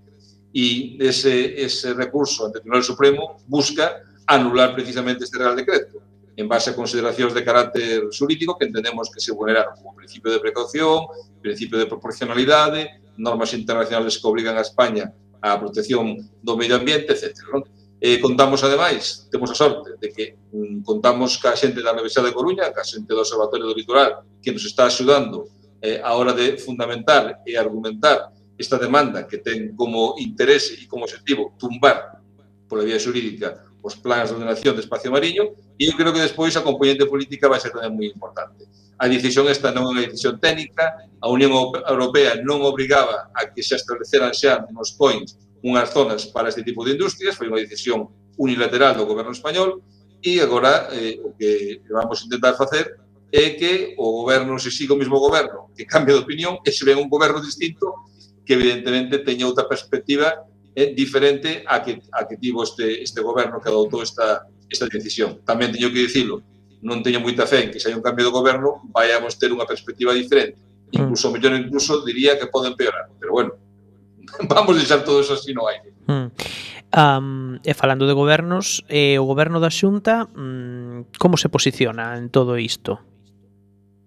e 0.55 0.95
ese, 1.03 1.59
ese 1.59 1.91
recurso 1.91 2.47
ante 2.47 2.61
o 2.61 2.63
Tribunal 2.63 2.87
Supremo 2.87 3.43
busca 3.43 4.07
anular 4.23 4.71
precisamente 4.71 5.27
este 5.27 5.35
Real 5.35 5.59
Decreto 5.59 5.99
en 6.39 6.47
base 6.47 6.71
a 6.71 6.77
consideracións 6.77 7.35
de 7.35 7.43
carácter 7.43 8.07
xurídico 8.15 8.55
que 8.55 8.71
entendemos 8.71 9.11
que 9.11 9.19
se 9.19 9.35
vulneraron 9.35 9.75
como 9.75 9.95
principio 9.95 10.31
de 10.31 10.39
precaución, 10.39 11.03
principio 11.43 11.75
de 11.75 11.87
proporcionalidade, 11.87 13.03
normas 13.19 13.51
internacionales 13.51 14.15
que 14.15 14.27
obrigan 14.27 14.55
a 14.55 14.63
España 14.63 15.11
a 15.41 15.57
protección 15.57 16.15
do 16.43 16.53
medio 16.55 16.75
ambiente, 16.75 17.13
etc. 17.13 17.33
Non? 17.51 17.63
Eh, 17.99 18.19
contamos, 18.19 18.61
ademais, 18.61 19.25
temos 19.31 19.49
a 19.49 19.55
sorte 19.55 19.95
de 19.97 20.07
que 20.11 20.35
mm, 20.51 20.83
contamos 20.83 21.39
ca 21.39 21.55
xente 21.55 21.81
da 21.81 21.95
Universidade 21.95 22.29
de 22.29 22.37
Coruña, 22.37 22.69
ca 22.69 22.83
xente 22.83 23.07
do 23.09 23.23
Observatorio 23.23 23.65
do 23.65 23.73
Litoral, 23.73 24.27
que 24.43 24.51
nos 24.51 24.63
está 24.67 24.85
axudando 24.85 25.47
eh, 25.81 26.01
a 26.03 26.13
hora 26.13 26.33
de 26.33 26.57
fundamentar 26.57 27.41
e 27.47 27.55
argumentar 27.55 28.35
esta 28.57 28.77
demanda 28.77 29.27
que 29.27 29.39
ten 29.39 29.75
como 29.75 30.15
interese 30.19 30.79
e 30.79 30.87
como 30.87 31.03
objetivo 31.03 31.55
tumbar 31.59 32.23
pola 32.67 32.87
vía 32.87 32.99
xurídica 32.99 33.67
os 33.85 33.93
plans 33.95 34.31
de 34.31 34.35
ordenación 34.35 34.73
de 34.73 34.81
espacio 34.81 35.11
mariño 35.11 35.53
e 35.77 35.91
eu 35.91 35.93
creo 35.93 36.09
que 36.09 36.23
despois 36.23 36.55
a 36.57 36.65
componente 36.65 37.05
política 37.05 37.51
vai 37.51 37.59
ser 37.61 37.69
tamén 37.69 37.93
moi 37.93 38.07
importante. 38.09 38.65
A 38.97 39.11
decisión 39.11 39.51
esta 39.51 39.75
non 39.75 39.91
é 39.91 39.99
unha 39.99 40.05
decisión 40.07 40.39
técnica, 40.39 40.95
a 41.19 41.27
Unión 41.27 41.51
Europea 41.51 42.39
non 42.39 42.63
obrigaba 42.63 43.27
a 43.35 43.51
que 43.51 43.59
se 43.59 43.75
estableceran 43.75 44.31
xa 44.31 44.63
nos 44.71 44.95
points 44.95 45.35
unhas 45.65 45.91
zonas 45.91 46.29
para 46.29 46.47
este 46.47 46.63
tipo 46.63 46.85
de 46.85 46.95
industrias, 46.95 47.35
foi 47.35 47.51
unha 47.51 47.59
decisión 47.59 48.07
unilateral 48.39 48.95
do 48.95 49.03
goberno 49.03 49.35
español, 49.35 49.83
e 50.23 50.39
agora 50.39 50.87
eh, 50.95 51.19
o 51.19 51.35
que 51.35 51.83
vamos 51.91 52.23
intentar 52.23 52.55
facer 52.55 52.95
é 53.35 53.57
que 53.59 53.97
o 53.99 54.23
goberno 54.23 54.55
se 54.55 54.71
siga 54.71 54.95
o 54.95 54.99
mesmo 55.01 55.19
goberno, 55.19 55.73
que 55.75 55.83
cambie 55.83 56.15
de 56.15 56.23
opinión, 56.23 56.63
e 56.63 56.71
se 56.71 56.87
ven 56.87 57.01
un 57.01 57.11
goberno 57.11 57.43
distinto 57.43 58.07
que 58.45 58.55
evidentemente 58.55 59.25
teña 59.25 59.49
outra 59.49 59.67
perspectiva 59.67 60.47
eh, 60.71 60.93
diferente 60.95 61.67
a 61.67 61.83
que, 61.83 61.99
a 62.13 62.23
que 62.29 62.37
tivo 62.37 62.63
este, 62.63 63.01
este 63.01 63.19
goberno 63.19 63.59
que 63.59 63.67
adoptou 63.67 63.99
esta, 64.05 64.47
esta 64.69 64.85
decisión. 64.87 65.41
Tamén 65.43 65.73
teño 65.73 65.89
que 65.91 66.05
dicilo, 66.05 66.45
non 66.85 67.01
teño 67.01 67.17
moita 67.17 67.49
fe 67.49 67.65
en 67.65 67.69
que 67.73 67.81
se 67.81 67.89
hai 67.89 67.97
un 67.97 68.05
cambio 68.05 68.29
de 68.29 68.31
goberno, 68.31 68.85
vayamos 68.93 69.41
ter 69.41 69.49
unha 69.49 69.65
perspectiva 69.65 70.13
diferente. 70.13 70.61
Mm. 70.93 71.09
Incluso, 71.09 71.33
mellor 71.33 71.57
incluso, 71.57 72.05
diría 72.05 72.37
que 72.37 72.45
poden 72.45 72.77
empeorar. 72.77 73.09
Pero 73.17 73.33
bueno, 73.33 73.51
vamos 74.53 74.77
deixar 74.77 75.01
todo 75.01 75.25
eso 75.25 75.33
así 75.33 75.49
no 75.49 75.65
aire. 75.65 75.89
Mm. 76.05 76.29
Um, 76.95 77.59
e 77.65 77.73
falando 77.73 78.05
de 78.05 78.13
gobernos, 78.13 78.85
eh, 78.87 79.17
o 79.17 79.25
goberno 79.25 79.57
da 79.57 79.73
Xunta, 79.73 80.29
mm, 80.29 81.17
como 81.17 81.35
se 81.35 81.49
posiciona 81.49 82.15
en 82.15 82.29
todo 82.29 82.55
isto? 82.61 83.01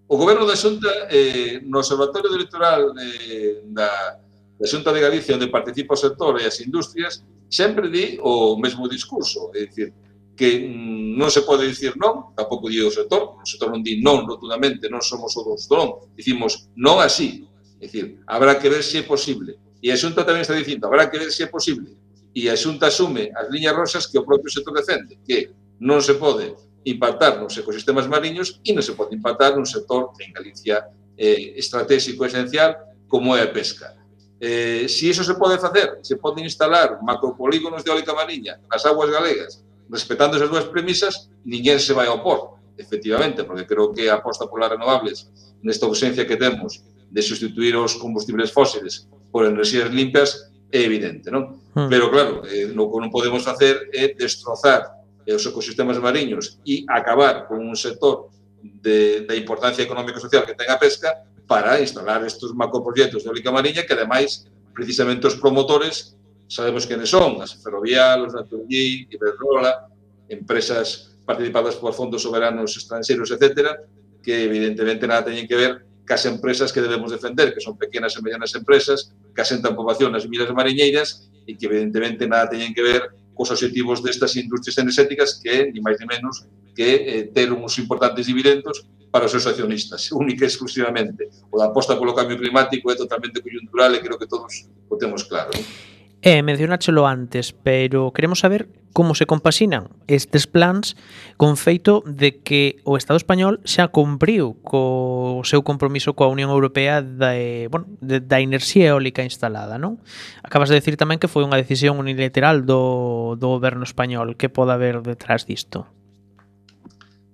O 0.09 0.17
goberno 0.17 0.47
da 0.47 0.55
Xunta, 0.55 0.89
eh, 1.11 1.61
no 1.67 1.83
Observatorio 1.83 2.33
Electoral 2.33 2.95
eh, 2.97 3.61
da, 3.69 4.17
da 4.57 4.65
Xunta 4.65 4.89
de 4.89 5.03
Galicia, 5.03 5.35
onde 5.35 5.53
participa 5.53 5.93
o 5.93 6.01
sector 6.01 6.39
e 6.41 6.47
as 6.49 6.57
industrias, 6.63 7.21
sempre 7.45 7.91
di 7.91 8.17
o 8.23 8.57
mesmo 8.57 8.89
discurso, 8.89 9.51
é 9.53 9.67
dicir, 9.67 9.93
que 10.33 10.65
mm, 10.65 10.98
non 11.19 11.27
se 11.27 11.43
pode 11.43 11.67
dicir 11.67 11.99
non, 11.99 12.31
tampouco 12.31 12.71
di 12.71 12.79
o 12.79 12.87
sector, 12.87 13.35
o 13.35 13.43
sector 13.43 13.67
non 13.75 13.83
di 13.83 13.99
non 13.99 14.23
rotundamente, 14.23 14.87
non 14.87 15.03
somos 15.03 15.35
o 15.35 15.43
dos 15.43 15.67
non, 15.67 16.07
dicimos 16.15 16.71
non 16.79 17.03
así, 17.03 17.43
é 17.75 17.91
dicir, 17.91 18.23
habrá 18.23 18.55
que 18.55 18.71
ver 18.71 18.79
se 18.87 19.03
é 19.03 19.03
posible. 19.03 19.59
E 19.83 19.91
a 19.91 19.99
Xunta 19.99 20.23
tamén 20.23 20.47
está 20.47 20.55
dicindo, 20.55 20.87
habrá 20.87 21.11
que 21.11 21.19
ver 21.19 21.27
se 21.35 21.43
é 21.43 21.49
posible. 21.51 21.91
E 22.31 22.47
a 22.47 22.55
Xunta 22.55 22.87
asume 22.87 23.35
as 23.35 23.51
liñas 23.51 23.75
rosas 23.75 24.07
que 24.07 24.15
o 24.15 24.23
propio 24.23 24.47
sector 24.47 24.71
defende, 24.71 25.19
que 25.27 25.51
non 25.83 25.99
se 25.99 26.15
pode 26.15 26.55
impactar 26.87 27.35
nos 27.35 27.51
ecosistemas 27.59 28.07
mariños 28.07 28.63
e 28.63 28.71
non 28.71 28.83
se 28.83 28.95
pode 28.95 29.11
impactar 29.11 29.59
nun 29.59 29.67
sector 29.67 30.15
en 30.23 30.31
Galicia 30.31 30.87
eh, 31.19 31.59
estratégico 31.59 32.23
esencial 32.23 32.79
como 33.11 33.35
é 33.35 33.43
a 33.43 33.51
pesca. 33.51 33.91
Eh, 34.39 34.87
si 34.87 35.11
iso 35.11 35.19
se 35.27 35.35
pode 35.35 35.59
facer, 35.59 35.99
se 35.99 36.15
poden 36.15 36.47
instalar 36.47 37.03
macropolígonos 37.03 37.83
de 37.83 37.91
eólica 37.91 38.15
mariña 38.15 38.55
nas 38.71 38.87
aguas 38.87 39.11
galegas 39.11 39.59
respetando 39.89 40.37
esas 40.37 40.49
dúas 40.49 40.69
premisas, 40.69 41.29
ninguén 41.43 41.81
se 41.81 41.91
vai 41.97 42.07
opor, 42.07 42.61
efectivamente, 42.77 43.43
porque 43.43 43.65
creo 43.65 43.91
que 43.91 44.07
a 44.07 44.21
aposta 44.21 44.47
polas 44.47 44.71
renovables, 44.71 45.27
nesta 45.65 45.89
ausencia 45.89 46.23
que 46.23 46.37
temos 46.37 46.85
de 47.09 47.21
sustituir 47.21 47.75
os 47.75 47.97
combustibles 47.97 48.53
fósiles 48.53 49.09
por 49.33 49.45
enerxías 49.45 49.89
limpias, 49.89 50.49
é 50.69 50.85
evidente, 50.85 51.33
non? 51.33 51.57
Hmm. 51.73 51.89
Pero 51.89 52.13
claro, 52.13 52.45
eh, 52.45 52.69
no 52.69 52.87
que 52.93 53.01
non 53.01 53.09
podemos 53.09 53.41
facer 53.41 53.89
é 53.89 54.13
destrozar 54.13 55.01
eh, 55.25 55.33
os 55.33 55.41
ecosistemas 55.41 55.97
mariños 55.97 56.61
e 56.61 56.85
acabar 56.85 57.49
con 57.49 57.65
un 57.65 57.73
sector 57.73 58.29
de, 58.61 59.25
da 59.25 59.33
importancia 59.33 59.81
económico-social 59.81 60.45
que 60.45 60.53
ten 60.53 60.69
a 60.69 60.77
pesca 60.77 61.25
para 61.49 61.81
instalar 61.81 62.21
estes 62.21 62.53
macroproxectos 62.53 63.25
de 63.25 63.29
eólica 63.33 63.49
mariña 63.49 63.81
que 63.81 63.97
ademais 63.97 64.45
precisamente 64.77 65.25
os 65.25 65.35
promotores 65.41 66.13
sabemos 66.49 66.89
quenes 66.89 67.13
son, 67.13 67.37
as 67.45 67.53
ferrovial, 67.61 68.25
os 68.25 68.33
Naturgy, 68.33 69.05
Iberdrola, 69.13 69.85
empresas 70.27 71.13
participadas 71.23 71.77
por 71.77 71.93
fondos 71.93 72.25
soberanos 72.25 72.73
estranxeiros, 72.73 73.29
etc., 73.29 73.77
que 74.25 74.49
evidentemente 74.49 75.05
nada 75.05 75.29
teñen 75.29 75.45
que 75.45 75.55
ver 75.55 75.85
cas 76.09 76.25
empresas 76.25 76.73
que 76.73 76.81
debemos 76.81 77.13
defender, 77.13 77.53
que 77.53 77.61
son 77.61 77.77
pequenas 77.77 78.17
e 78.17 78.19
medianas 78.25 78.49
empresas, 78.57 79.13
que 79.29 79.41
asentan 79.45 79.77
poboación 79.77 80.09
nas 80.09 80.25
miras 80.25 80.49
mariñeiras 80.49 81.29
e 81.45 81.53
que 81.53 81.69
evidentemente 81.69 82.25
nada 82.25 82.49
teñen 82.49 82.73
que 82.73 82.81
ver 82.81 83.13
cos 83.37 83.53
objetivos 83.53 84.01
destas 84.01 84.33
industrias 84.35 84.81
energéticas 84.81 85.37
que, 85.37 85.69
ni 85.69 85.79
máis 85.85 86.01
ni 86.01 86.09
menos, 86.09 86.49
que 86.73 86.89
eh, 86.97 87.23
ter 87.29 87.53
uns 87.53 87.77
importantes 87.77 88.25
dividendos 88.25 88.89
para 89.13 89.29
os 89.29 89.31
seus 89.31 89.45
accionistas, 89.45 90.09
única 90.17 90.43
e 90.43 90.49
exclusivamente. 90.49 91.29
O 91.53 91.61
da 91.61 91.69
aposta 91.69 91.93
polo 91.93 92.17
cambio 92.17 92.41
climático 92.41 92.89
é 92.89 92.97
totalmente 92.97 93.37
coyuntural 93.37 93.93
e 93.93 94.01
creo 94.01 94.17
que 94.17 94.25
todos 94.25 94.65
o 94.89 94.97
temos 94.97 95.29
claro. 95.29 95.53
Non? 95.53 95.98
E 96.19 96.43
mencionáchelo 96.43 97.07
antes, 97.07 97.55
pero 97.55 98.11
queremos 98.11 98.43
saber 98.43 98.67
como 98.91 99.15
se 99.15 99.25
compaxinan 99.25 99.87
estes 100.07 100.47
plans 100.47 100.97
con 101.37 101.55
feito 101.55 102.03
de 102.05 102.43
que 102.43 102.83
o 102.83 102.97
Estado 102.97 103.15
español 103.15 103.63
xa 103.63 103.87
cumpriu 103.87 104.59
co 104.59 105.39
seu 105.47 105.63
compromiso 105.63 106.19
coa 106.19 106.27
Unión 106.27 106.51
Europea 106.51 106.99
da, 106.99 107.39
eh, 107.39 107.71
bueno, 107.71 107.87
de, 108.03 108.19
da 108.19 108.43
inerxía 108.43 108.91
eólica 108.91 109.23
instalada, 109.23 109.79
non? 109.79 110.03
Acabas 110.43 110.67
de 110.67 110.75
decir 110.75 110.99
tamén 110.99 111.23
que 111.23 111.31
foi 111.31 111.47
unha 111.47 111.55
decisión 111.55 111.95
unilateral 111.95 112.67
do, 112.67 113.39
do 113.39 113.55
goberno 113.55 113.87
español. 113.87 114.35
Que 114.35 114.51
pode 114.51 114.75
haber 114.75 114.99
detrás 114.99 115.47
disto? 115.47 115.87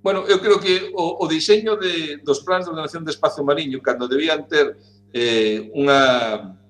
Bueno, 0.06 0.30
eu 0.30 0.38
creo 0.38 0.62
que 0.62 0.94
o, 0.94 1.18
o 1.18 1.26
diseño 1.26 1.74
de, 1.82 2.22
dos 2.22 2.46
plans 2.46 2.70
de 2.70 2.78
ordenación 2.78 3.02
de 3.02 3.10
espacio 3.10 3.42
mariño, 3.42 3.82
cando 3.82 4.06
debían 4.06 4.46
ter 4.46 4.78
eh, 5.10 5.74
unha 5.74 6.62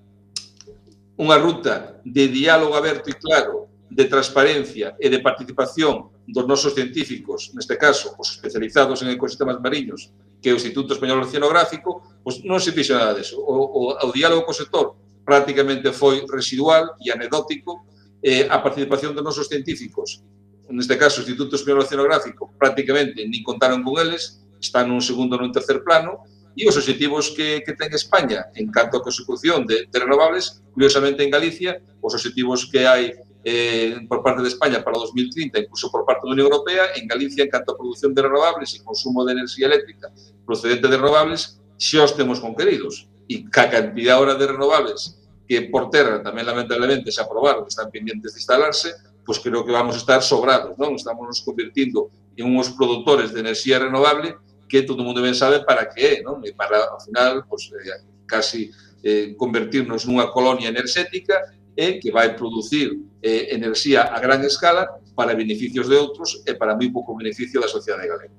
unha 1.15 1.39
ruta 1.39 2.03
de 2.03 2.27
diálogo 2.27 2.75
aberto 2.75 3.07
e 3.07 3.15
claro, 3.15 3.71
de 3.87 4.05
transparencia 4.11 4.97
e 4.99 5.07
de 5.07 5.23
participación 5.23 6.11
dos 6.27 6.43
nosos 6.49 6.73
científicos, 6.73 7.53
neste 7.53 7.77
caso, 7.77 8.17
os 8.17 8.35
especializados 8.35 8.99
en 9.05 9.13
ecosistemas 9.13 9.61
mariños, 9.61 10.11
que 10.41 10.49
é 10.49 10.53
o 10.53 10.59
Instituto 10.59 10.91
Español 10.97 11.23
Oceanográfico, 11.23 12.19
pois 12.19 12.41
non 12.43 12.59
se 12.59 12.75
fixo 12.75 12.97
nada 12.97 13.15
deso. 13.15 13.39
O, 13.39 13.53
o, 13.53 13.81
o 13.95 14.09
diálogo 14.11 14.43
co 14.43 14.51
sector 14.51 14.97
prácticamente 15.23 15.93
foi 15.95 16.25
residual 16.27 16.97
e 16.99 17.13
anedótico, 17.13 17.87
eh, 18.19 18.49
a 18.49 18.59
participación 18.59 19.13
dos 19.13 19.23
nosos 19.23 19.47
científicos, 19.47 20.25
neste 20.69 20.97
caso, 20.97 21.21
o 21.21 21.23
Instituto 21.23 21.55
Español 21.55 21.85
Oceanográfico, 21.85 22.51
prácticamente 22.57 23.21
nin 23.23 23.45
contaron 23.45 23.85
con 23.85 24.01
eles, 24.01 24.41
están 24.57 24.89
nun 24.89 24.99
segundo 24.99 25.37
ou 25.37 25.41
nun 25.45 25.53
tercer 25.53 25.85
plano, 25.85 26.25
e 26.55 26.63
os 26.63 26.79
objetivos 26.79 27.35
que, 27.35 27.59
que 27.61 27.75
ten 27.75 27.91
España 27.91 28.47
en 28.55 28.71
canto 28.71 28.97
a 28.97 29.03
consecución 29.03 29.67
de, 29.67 29.91
de 29.91 29.97
renovables, 29.99 30.63
curiosamente 30.71 31.21
en 31.21 31.29
Galicia, 31.29 31.83
os 31.99 32.15
objetivos 32.15 32.63
que 32.71 32.87
hai 32.87 33.11
eh, 33.43 33.99
por 34.07 34.23
parte 34.23 34.41
de 34.41 34.47
España 34.47 34.81
para 34.81 34.97
2030, 34.97 35.59
incluso 35.59 35.91
por 35.91 36.07
parte 36.07 36.25
da 36.25 36.33
Unión 36.33 36.47
Europea, 36.47 36.95
en 36.95 37.05
Galicia, 37.05 37.43
en 37.43 37.51
canto 37.51 37.75
a 37.75 37.77
producción 37.77 38.15
de 38.15 38.23
renovables 38.23 38.73
e 38.73 38.81
consumo 38.81 39.27
de 39.27 39.37
enerxía 39.37 39.67
eléctrica 39.67 40.09
procedente 40.47 40.87
de 40.87 40.97
renovables, 40.97 41.61
xa 41.77 42.07
os 42.07 42.15
temos 42.15 42.39
conqueridos. 42.39 43.11
E 43.27 43.45
ca 43.51 43.67
cantidad 43.67 44.17
hora 44.17 44.39
de 44.39 44.47
renovables 44.47 45.19
que 45.45 45.69
por 45.69 45.93
terra 45.93 46.23
tamén 46.25 46.47
lamentablemente 46.47 47.13
se 47.13 47.21
aprobaron, 47.21 47.69
están 47.69 47.93
pendientes 47.93 48.33
de 48.33 48.39
instalarse, 48.41 48.89
pois 49.21 49.37
creo 49.37 49.61
que 49.61 49.73
vamos 49.73 49.93
a 49.97 50.01
estar 50.01 50.21
sobrados, 50.25 50.73
non? 50.79 50.97
Estamos 50.97 51.25
nos 51.25 51.41
convertindo 51.45 52.09
en 52.37 52.49
uns 52.49 52.73
produtores 52.73 53.29
de 53.33 53.45
enerxía 53.45 53.77
renovable 53.77 54.37
que 54.67 54.83
todo 54.83 55.03
mundo 55.03 55.21
ben 55.21 55.35
sabe 55.37 55.61
para 55.63 55.87
que 55.89 56.01
é, 56.01 56.13
non? 56.25 56.41
E 56.41 56.53
para, 56.53 56.93
ao 56.93 56.99
final, 57.01 57.45
pois, 57.45 57.69
eh, 57.71 58.01
casi 58.25 58.73
eh, 59.05 59.37
convertirnos 59.37 60.05
nunha 60.09 60.29
colonia 60.33 60.69
enerxética 60.69 61.53
e 61.75 61.99
que 62.01 62.09
vai 62.09 62.33
producir 62.33 62.95
eh, 63.21 63.53
enerxía 63.53 64.09
a 64.09 64.17
gran 64.19 64.41
escala 64.41 64.87
para 65.13 65.35
beneficios 65.35 65.87
de 65.87 65.95
outros 65.95 66.41
e 66.47 66.55
para 66.55 66.73
moi 66.73 66.89
pouco 66.89 67.13
beneficio 67.13 67.61
da 67.61 67.69
sociedade 67.69 68.09
galega. 68.09 68.33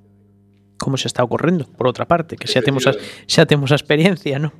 Como 0.76 0.99
xa 1.00 1.09
está 1.09 1.25
ocorrendo, 1.25 1.64
por 1.78 1.88
outra 1.88 2.04
parte, 2.04 2.37
que 2.37 2.50
xa 2.50 2.61
temos 2.61 2.85
a, 2.85 2.92
xa 3.25 3.47
temos 3.47 3.73
a 3.73 3.78
experiencia, 3.78 4.37
non? 4.42 4.52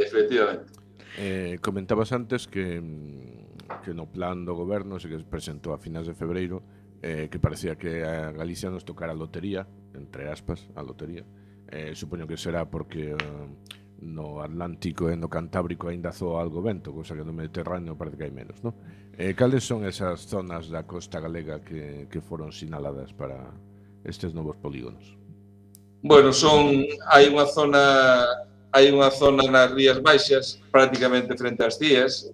Efectivamente. 0.00 0.72
Eh, 1.20 1.60
comentabas 1.60 2.10
antes 2.16 2.48
que 2.48 2.80
que 3.84 3.94
no 3.94 4.10
plan 4.10 4.42
do 4.42 4.58
goberno 4.58 4.98
se 4.98 5.06
que 5.06 5.18
presentou 5.22 5.70
a 5.70 5.78
finais 5.78 6.10
de 6.10 6.14
febreiro 6.18 6.62
eh, 7.06 7.30
que 7.30 7.38
parecía 7.38 7.78
que 7.78 8.02
a 8.02 8.34
Galicia 8.34 8.68
nos 8.68 8.82
tocara 8.82 9.14
a 9.14 9.18
lotería 9.18 9.70
entre 9.94 10.30
aspas, 10.30 10.68
a 10.74 10.82
lotería. 10.82 11.24
Eh, 11.70 11.94
supoño 11.94 12.26
que 12.26 12.36
será 12.36 12.66
porque 12.66 13.14
eh, 13.14 13.48
no 14.00 14.40
Atlántico 14.42 15.12
e 15.12 15.16
no 15.16 15.28
Cantábrico 15.28 15.86
aínda 15.92 16.10
zoa 16.10 16.40
algo 16.40 16.64
vento, 16.64 16.90
cosa 16.90 17.14
que 17.14 17.22
no 17.22 17.36
Mediterráneo 17.36 17.94
parece 17.94 18.16
que 18.16 18.26
hai 18.26 18.34
menos, 18.34 18.58
non? 18.64 18.74
Eh, 19.14 19.36
cales 19.36 19.62
son 19.62 19.84
esas 19.84 20.24
zonas 20.24 20.72
da 20.72 20.88
costa 20.88 21.20
galega 21.20 21.60
que, 21.60 22.08
que 22.08 22.24
foron 22.24 22.50
sinaladas 22.50 23.12
para 23.12 23.52
estes 24.02 24.32
novos 24.32 24.56
polígonos? 24.56 25.04
Bueno, 26.00 26.32
son 26.32 26.88
hai 27.12 27.28
unha 27.28 27.44
zona 27.44 28.24
hai 28.72 28.88
unha 28.88 29.12
zona 29.12 29.44
nas 29.44 29.68
Rías 29.76 30.00
Baixas, 30.00 30.56
prácticamente 30.72 31.36
frente 31.36 31.60
ás 31.60 31.76
Cías, 31.76 32.32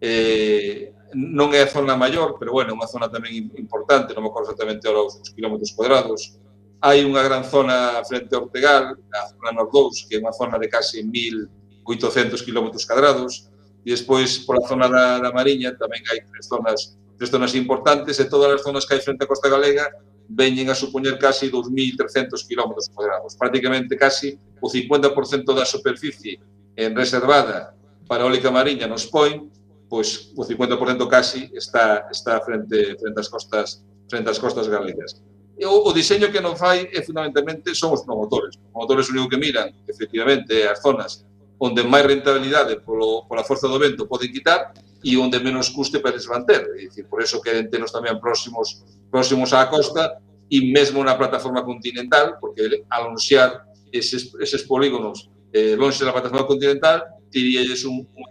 eh, 0.00 0.95
non 1.14 1.54
é 1.54 1.62
a 1.62 1.70
zona 1.70 1.94
maior, 1.94 2.34
pero 2.40 2.50
bueno, 2.56 2.72
é 2.72 2.76
unha 2.78 2.90
zona 2.90 3.06
tamén 3.06 3.52
importante, 3.54 4.16
non 4.16 4.26
me 4.26 4.30
acordo 4.30 4.50
exactamente 4.50 4.88
ahora 4.88 5.06
os 5.06 5.22
km 5.30 5.54
cuadrados. 5.76 6.34
Hai 6.82 7.06
unha 7.06 7.22
gran 7.22 7.46
zona 7.46 8.02
frente 8.02 8.34
a 8.34 8.42
Ortegal, 8.42 8.98
a 8.98 9.20
zona 9.30 9.54
Nordous, 9.54 10.06
que 10.08 10.16
é 10.16 10.22
unha 10.22 10.34
zona 10.34 10.58
de 10.58 10.66
case 10.66 11.02
1.800 11.02 12.42
km 12.42 12.74
cuadrados, 12.74 13.46
e 13.86 13.94
despois 13.94 14.42
pola 14.42 14.66
zona 14.66 14.90
da, 14.90 15.22
da 15.22 15.30
Mariña 15.30 15.72
tamén 15.78 16.02
hai 16.10 16.26
tres 16.26 16.50
zonas 16.50 16.98
tres 17.16 17.30
zonas 17.30 17.54
importantes. 17.54 18.20
E 18.20 18.24
todas 18.28 18.52
as 18.52 18.62
zonas 18.62 18.84
que 18.84 18.94
hai 18.94 19.00
frente 19.00 19.24
á 19.24 19.30
Costa 19.30 19.48
Galega 19.48 19.88
veñen 20.28 20.68
a 20.68 20.74
supoñer 20.74 21.18
casi 21.18 21.48
2.300 21.48 22.34
km 22.44 22.74
cuadrados, 22.92 23.38
prácticamente 23.38 23.96
casi 23.96 24.38
o 24.60 24.68
50% 24.68 25.54
da 25.54 25.64
superficie 25.64 26.42
en 26.74 26.92
reservada 26.98 27.72
para 28.06 28.22
a 28.22 28.26
eólica 28.26 28.50
mariña 28.50 28.86
nos 28.86 29.06
point, 29.06 29.46
pois 29.88 30.32
o 30.36 30.42
50% 30.42 31.08
casi 31.08 31.50
está 31.54 32.08
está 32.10 32.40
frente 32.42 32.98
frente 32.98 33.18
ás 33.20 33.28
costas 33.28 33.86
frente 34.10 34.30
ás 34.30 34.38
costas 34.38 34.66
galegas. 34.68 35.22
E 35.56 35.64
o, 35.64 35.88
o 35.88 35.90
diseño 35.94 36.28
que 36.28 36.42
non 36.42 36.58
fai 36.58 36.90
é 36.92 37.00
fundamentalmente 37.00 37.72
son 37.72 37.96
os 37.96 38.04
promotores. 38.04 38.58
Os 38.58 38.68
promotores 38.70 39.08
o 39.08 39.12
único 39.16 39.32
que 39.32 39.40
miran, 39.40 39.72
efectivamente, 39.88 40.52
as 40.68 40.82
zonas 40.84 41.24
onde 41.56 41.80
máis 41.82 42.04
rentabilidade 42.04 42.84
polo, 42.84 43.24
pola 43.24 43.44
forza 43.44 43.64
do 43.64 43.80
vento 43.80 44.04
poden 44.04 44.28
quitar 44.28 44.76
e 45.00 45.16
onde 45.16 45.40
menos 45.40 45.72
custe 45.72 46.00
para 46.00 46.12
eles 46.12 46.28
manter. 46.28 46.60
É 46.76 46.84
dicir, 46.84 47.08
por 47.08 47.22
eso 47.24 47.40
queren 47.40 47.72
tenos 47.72 47.94
tamén 47.94 48.20
próximos 48.20 48.84
próximos 49.08 49.56
á 49.56 49.64
costa 49.72 50.20
e 50.52 50.68
mesmo 50.70 51.00
na 51.00 51.16
plataforma 51.16 51.64
continental, 51.64 52.36
porque 52.36 52.84
al 52.92 53.08
anunciar 53.08 53.64
eses, 53.88 54.34
eses 54.36 54.62
polígonos 54.68 55.30
eh, 55.56 55.74
longe 55.74 56.04
da 56.04 56.12
plataforma 56.12 56.44
continental, 56.44 57.02
tiríalles 57.32 57.88
un, 57.88 58.04
un 58.04 58.24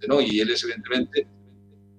onde 0.00 0.08
non, 0.08 0.24
e 0.24 0.40
eles 0.40 0.64
evidentemente 0.64 1.28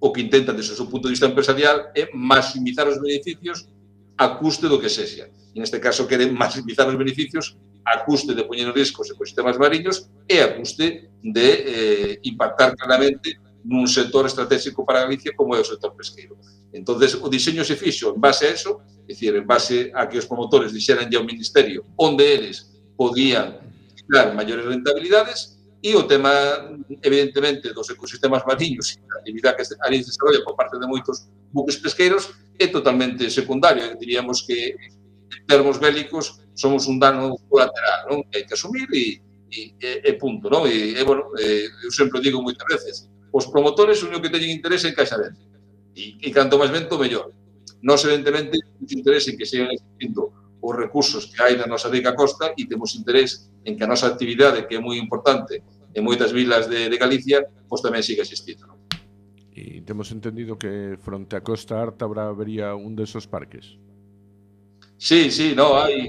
o 0.02 0.10
que 0.10 0.18
intentan 0.18 0.58
desde 0.58 0.74
o 0.74 0.78
seu 0.82 0.90
punto 0.90 1.06
de 1.06 1.14
vista 1.14 1.30
empresarial 1.30 1.94
é 1.94 2.10
maximizar 2.10 2.90
os 2.90 2.98
beneficios 2.98 3.70
a 4.18 4.34
custe 4.34 4.66
do 4.66 4.82
que 4.82 4.90
sexa. 4.90 5.30
E 5.54 5.60
neste 5.62 5.78
caso 5.78 6.10
queren 6.10 6.34
maximizar 6.34 6.90
os 6.90 6.98
beneficios 6.98 7.54
a 7.86 8.02
custe 8.02 8.34
de 8.34 8.42
poñer 8.42 8.66
en 8.66 8.74
risco 8.74 9.02
os 9.02 9.10
ecosistemas 9.10 9.58
mariños 9.58 10.10
e 10.26 10.42
a 10.42 10.58
custe 10.58 11.10
de 11.22 11.48
eh, 11.62 12.12
impactar 12.26 12.74
claramente 12.74 13.38
nun 13.62 13.86
sector 13.86 14.26
estratégico 14.26 14.82
para 14.82 15.06
Galicia 15.06 15.38
como 15.38 15.54
é 15.54 15.62
o 15.62 15.66
sector 15.66 15.94
pesqueiro. 15.94 16.34
entonces 16.72 17.14
o 17.14 17.28
diseño 17.28 17.62
se 17.62 17.76
fixo 17.76 18.14
en 18.14 18.20
base 18.20 18.46
a 18.46 18.50
eso, 18.50 18.80
é 19.06 19.12
dicir, 19.12 19.36
en 19.36 19.46
base 19.46 19.92
a 19.94 20.08
que 20.08 20.18
os 20.18 20.26
promotores 20.26 20.72
dixeran 20.72 21.06
ya 21.06 21.20
ao 21.20 21.28
Ministerio 21.28 21.84
onde 21.94 22.26
eles 22.26 22.74
podían 22.96 23.60
dar 24.08 24.34
maiores 24.34 24.66
rentabilidades 24.66 25.61
E 25.82 25.96
o 25.98 26.06
tema, 26.06 26.30
evidentemente, 27.02 27.74
dos 27.74 27.90
ecosistemas 27.90 28.46
mariños 28.46 28.94
e 28.94 29.02
a 29.10 29.18
actividade 29.18 29.66
que 29.66 29.74
ali 29.82 29.98
se 29.98 30.14
desarrolla 30.14 30.46
por 30.46 30.54
parte 30.54 30.78
de 30.78 30.86
moitos 30.86 31.26
buques 31.50 31.76
pesqueiros 31.82 32.30
é 32.54 32.70
totalmente 32.70 33.26
secundario. 33.34 33.98
Diríamos 33.98 34.46
que, 34.46 34.78
en 34.78 35.44
termos 35.50 35.82
bélicos, 35.82 36.38
somos 36.54 36.86
un 36.86 37.02
dano 37.02 37.34
colateral, 37.50 38.06
non? 38.06 38.22
Que 38.30 38.38
hai 38.38 38.44
que 38.46 38.54
asumir 38.54 38.86
e, 38.94 39.18
e, 39.50 39.70
e 40.06 40.10
punto, 40.22 40.46
non? 40.46 40.70
E, 40.70 40.94
e 40.94 41.02
bueno, 41.02 41.34
e, 41.34 41.66
eu 41.66 41.90
sempre 41.90 42.22
digo 42.22 42.38
moitas 42.38 42.68
veces, 42.70 43.10
os 43.34 43.50
promotores 43.50 43.98
o 44.02 44.06
único 44.06 44.22
que 44.22 44.30
teñen 44.30 44.54
interés 44.54 44.86
é 44.86 44.94
que 44.94 45.02
haxa 45.02 45.18
vento. 45.18 45.42
E, 45.98 46.14
e 46.22 46.28
canto 46.30 46.62
máis 46.62 46.70
vento, 46.70 46.94
mellor. 46.94 47.34
Non, 47.82 47.98
evidentemente, 47.98 48.54
nos 48.78 48.92
interese 48.94 49.34
que 49.34 49.42
sigan 49.42 49.74
existindo 49.74 50.30
os 50.62 50.74
recursos 50.78 51.26
que 51.26 51.42
hai 51.42 51.58
na 51.58 51.66
nosa 51.66 51.90
rica 51.90 52.14
costa 52.14 52.54
e 52.54 52.70
temos 52.70 52.94
interés 52.94 53.50
en 53.66 53.74
que 53.74 53.82
a 53.82 53.90
nosa 53.90 54.06
actividade, 54.06 54.70
que 54.70 54.78
é 54.78 54.80
moi 54.80 54.94
importante 54.94 55.58
en 55.90 56.02
moitas 56.06 56.30
vilas 56.30 56.70
de, 56.70 56.86
de 56.86 56.96
Galicia, 56.96 57.42
pois 57.66 57.82
tamén 57.82 58.06
siga 58.06 58.22
existindo. 58.22 58.70
Non? 58.70 58.78
E 59.52 59.82
temos 59.82 60.08
entendido 60.14 60.56
que 60.56 60.96
fronte 61.02 61.34
a 61.36 61.42
Costa 61.42 61.82
Ártabra 61.82 62.30
habería 62.30 62.72
un 62.78 62.94
desos 62.94 63.26
parques. 63.26 63.76
Sí, 64.96 65.34
sí, 65.34 65.52
no, 65.58 65.74
hai... 65.74 66.08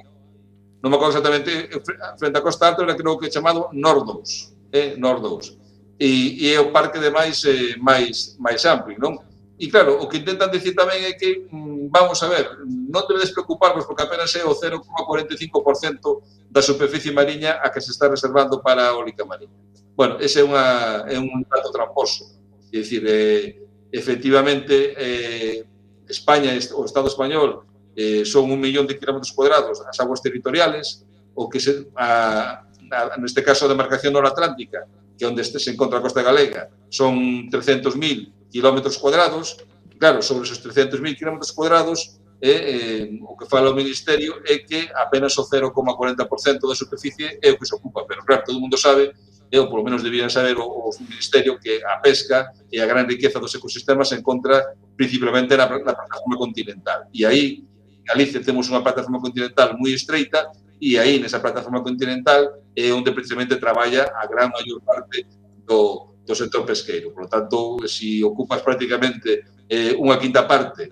Non 0.83 0.91
me 0.91 0.99
acordo 0.99 1.17
exactamente, 1.17 1.49
eh, 1.49 1.81
frente 2.19 2.37
a 2.37 2.45
Costa 2.45 2.69
Ártabra 2.69 2.93
creo 2.93 3.17
que 3.17 3.33
chamado 3.33 3.73
Nordous, 3.73 4.53
eh, 4.69 4.93
Nordous. 4.99 5.57
E, 5.97 6.37
e 6.43 6.53
é 6.53 6.59
o 6.59 6.69
parque 6.69 6.99
de 6.99 7.09
máis, 7.09 7.41
eh, 7.47 7.73
máis, 7.79 8.37
máis 8.37 8.61
amplo, 8.69 8.93
non? 9.01 9.17
E 9.57 9.71
claro, 9.71 9.97
o 9.97 10.05
que 10.11 10.19
intentan 10.19 10.51
decir 10.51 10.75
tamén 10.75 11.07
é 11.07 11.15
que 11.15 11.47
mm, 11.47 11.72
vamos 11.89 12.21
a 12.23 12.27
ver, 12.29 12.59
non 12.65 13.03
debedes 13.09 13.33
preocuparvos 13.33 13.87
porque 13.87 14.05
apenas 14.05 14.29
é 14.35 14.43
o 14.45 14.53
0,45% 14.53 16.51
da 16.51 16.61
superficie 16.61 17.11
mariña 17.11 17.59
a 17.59 17.71
que 17.73 17.81
se 17.81 17.91
está 17.91 18.07
reservando 18.07 18.61
para 18.61 18.87
a 18.87 18.93
eólica 18.93 19.25
mariña. 19.25 19.57
Bueno, 19.95 20.17
ese 20.19 20.41
é, 20.41 20.43
unha, 20.45 21.05
é 21.09 21.17
un 21.17 21.45
dato 21.49 21.69
tramposo. 21.69 22.29
É 22.73 22.81
dicir, 22.81 23.03
eh, 23.05 23.61
efectivamente, 23.93 24.93
eh, 24.97 25.65
España, 26.09 26.53
o 26.73 26.85
Estado 26.85 27.07
español, 27.07 27.65
eh, 27.95 28.25
son 28.25 28.49
un 28.49 28.59
millón 28.59 28.85
de 28.85 28.97
kilómetros 28.97 29.31
cuadrados 29.31 29.81
as 29.85 29.97
aguas 30.01 30.21
territoriales, 30.21 31.05
o 31.33 31.49
que 31.49 31.59
se, 31.61 31.89
a, 31.97 32.65
a, 32.65 33.17
neste 33.17 33.41
caso 33.41 33.65
a 33.65 33.71
demarcación 33.71 34.13
noratlántica, 34.13 34.85
que 35.17 35.25
onde 35.25 35.45
se 35.45 35.69
encontra 35.69 36.01
a 36.01 36.05
costa 36.05 36.25
galega, 36.25 36.69
son 36.89 37.49
300.000 37.49 38.49
kilómetros 38.49 38.97
cuadrados, 38.97 39.61
claro, 39.99 40.21
sobre 40.21 40.43
esos 40.43 40.61
300.000 40.63 41.17
km 41.17 41.39
cuadrados, 41.55 42.19
eh, 42.41 42.49
eh, 42.49 43.19
o 43.23 43.37
que 43.37 43.47
fala 43.47 43.71
o 43.71 43.75
Ministerio 43.75 44.41
é 44.45 44.59
que 44.59 44.91
apenas 44.95 45.37
o 45.37 45.47
0,40% 45.47 46.67
da 46.67 46.75
superficie 46.75 47.39
é 47.41 47.51
o 47.51 47.57
que 47.57 47.65
se 47.65 47.75
ocupa, 47.75 48.03
pero 48.05 48.23
claro, 48.25 48.43
todo 48.45 48.57
o 48.57 48.61
mundo 48.61 48.77
sabe, 48.77 49.15
e 49.53 49.59
ou 49.59 49.69
polo 49.69 49.83
menos 49.83 50.03
debían 50.03 50.29
saber 50.29 50.57
o, 50.57 50.65
o 50.65 50.89
Ministerio, 51.07 51.59
que 51.61 51.79
a 51.85 52.01
pesca 52.01 52.51
e 52.71 52.81
a 52.81 52.85
gran 52.89 53.07
riqueza 53.07 53.39
dos 53.39 53.53
ecosistemas 53.55 54.09
se 54.09 54.15
encontra 54.15 54.75
principalmente 54.97 55.55
na, 55.55 55.69
na 55.69 55.93
plataforma 55.93 56.35
continental. 56.35 57.07
E 57.13 57.23
aí, 57.23 57.61
en 57.61 58.03
Galicia 58.03 58.43
temos 58.43 58.67
unha 58.67 58.83
plataforma 58.83 59.21
continental 59.21 59.79
moi 59.79 59.95
estreita, 59.95 60.51
e 60.83 60.99
aí, 60.99 61.21
nesa 61.21 61.39
plataforma 61.39 61.79
continental, 61.79 62.59
é 62.75 62.91
onde 62.91 63.15
precisamente 63.15 63.55
traballa 63.55 64.11
a 64.19 64.27
gran 64.27 64.51
maior 64.51 64.83
parte 64.83 65.23
do, 65.63 66.17
do 66.27 66.33
sector 66.35 66.67
pesqueiro. 66.67 67.15
Por 67.15 67.23
lo 67.23 67.29
tanto, 67.31 67.79
se 67.87 67.87
si 67.87 68.09
ocupas 68.19 68.59
prácticamente 68.59 69.52
eh, 69.69 69.95
unha 69.99 70.19
quinta 70.19 70.43
parte 70.47 70.91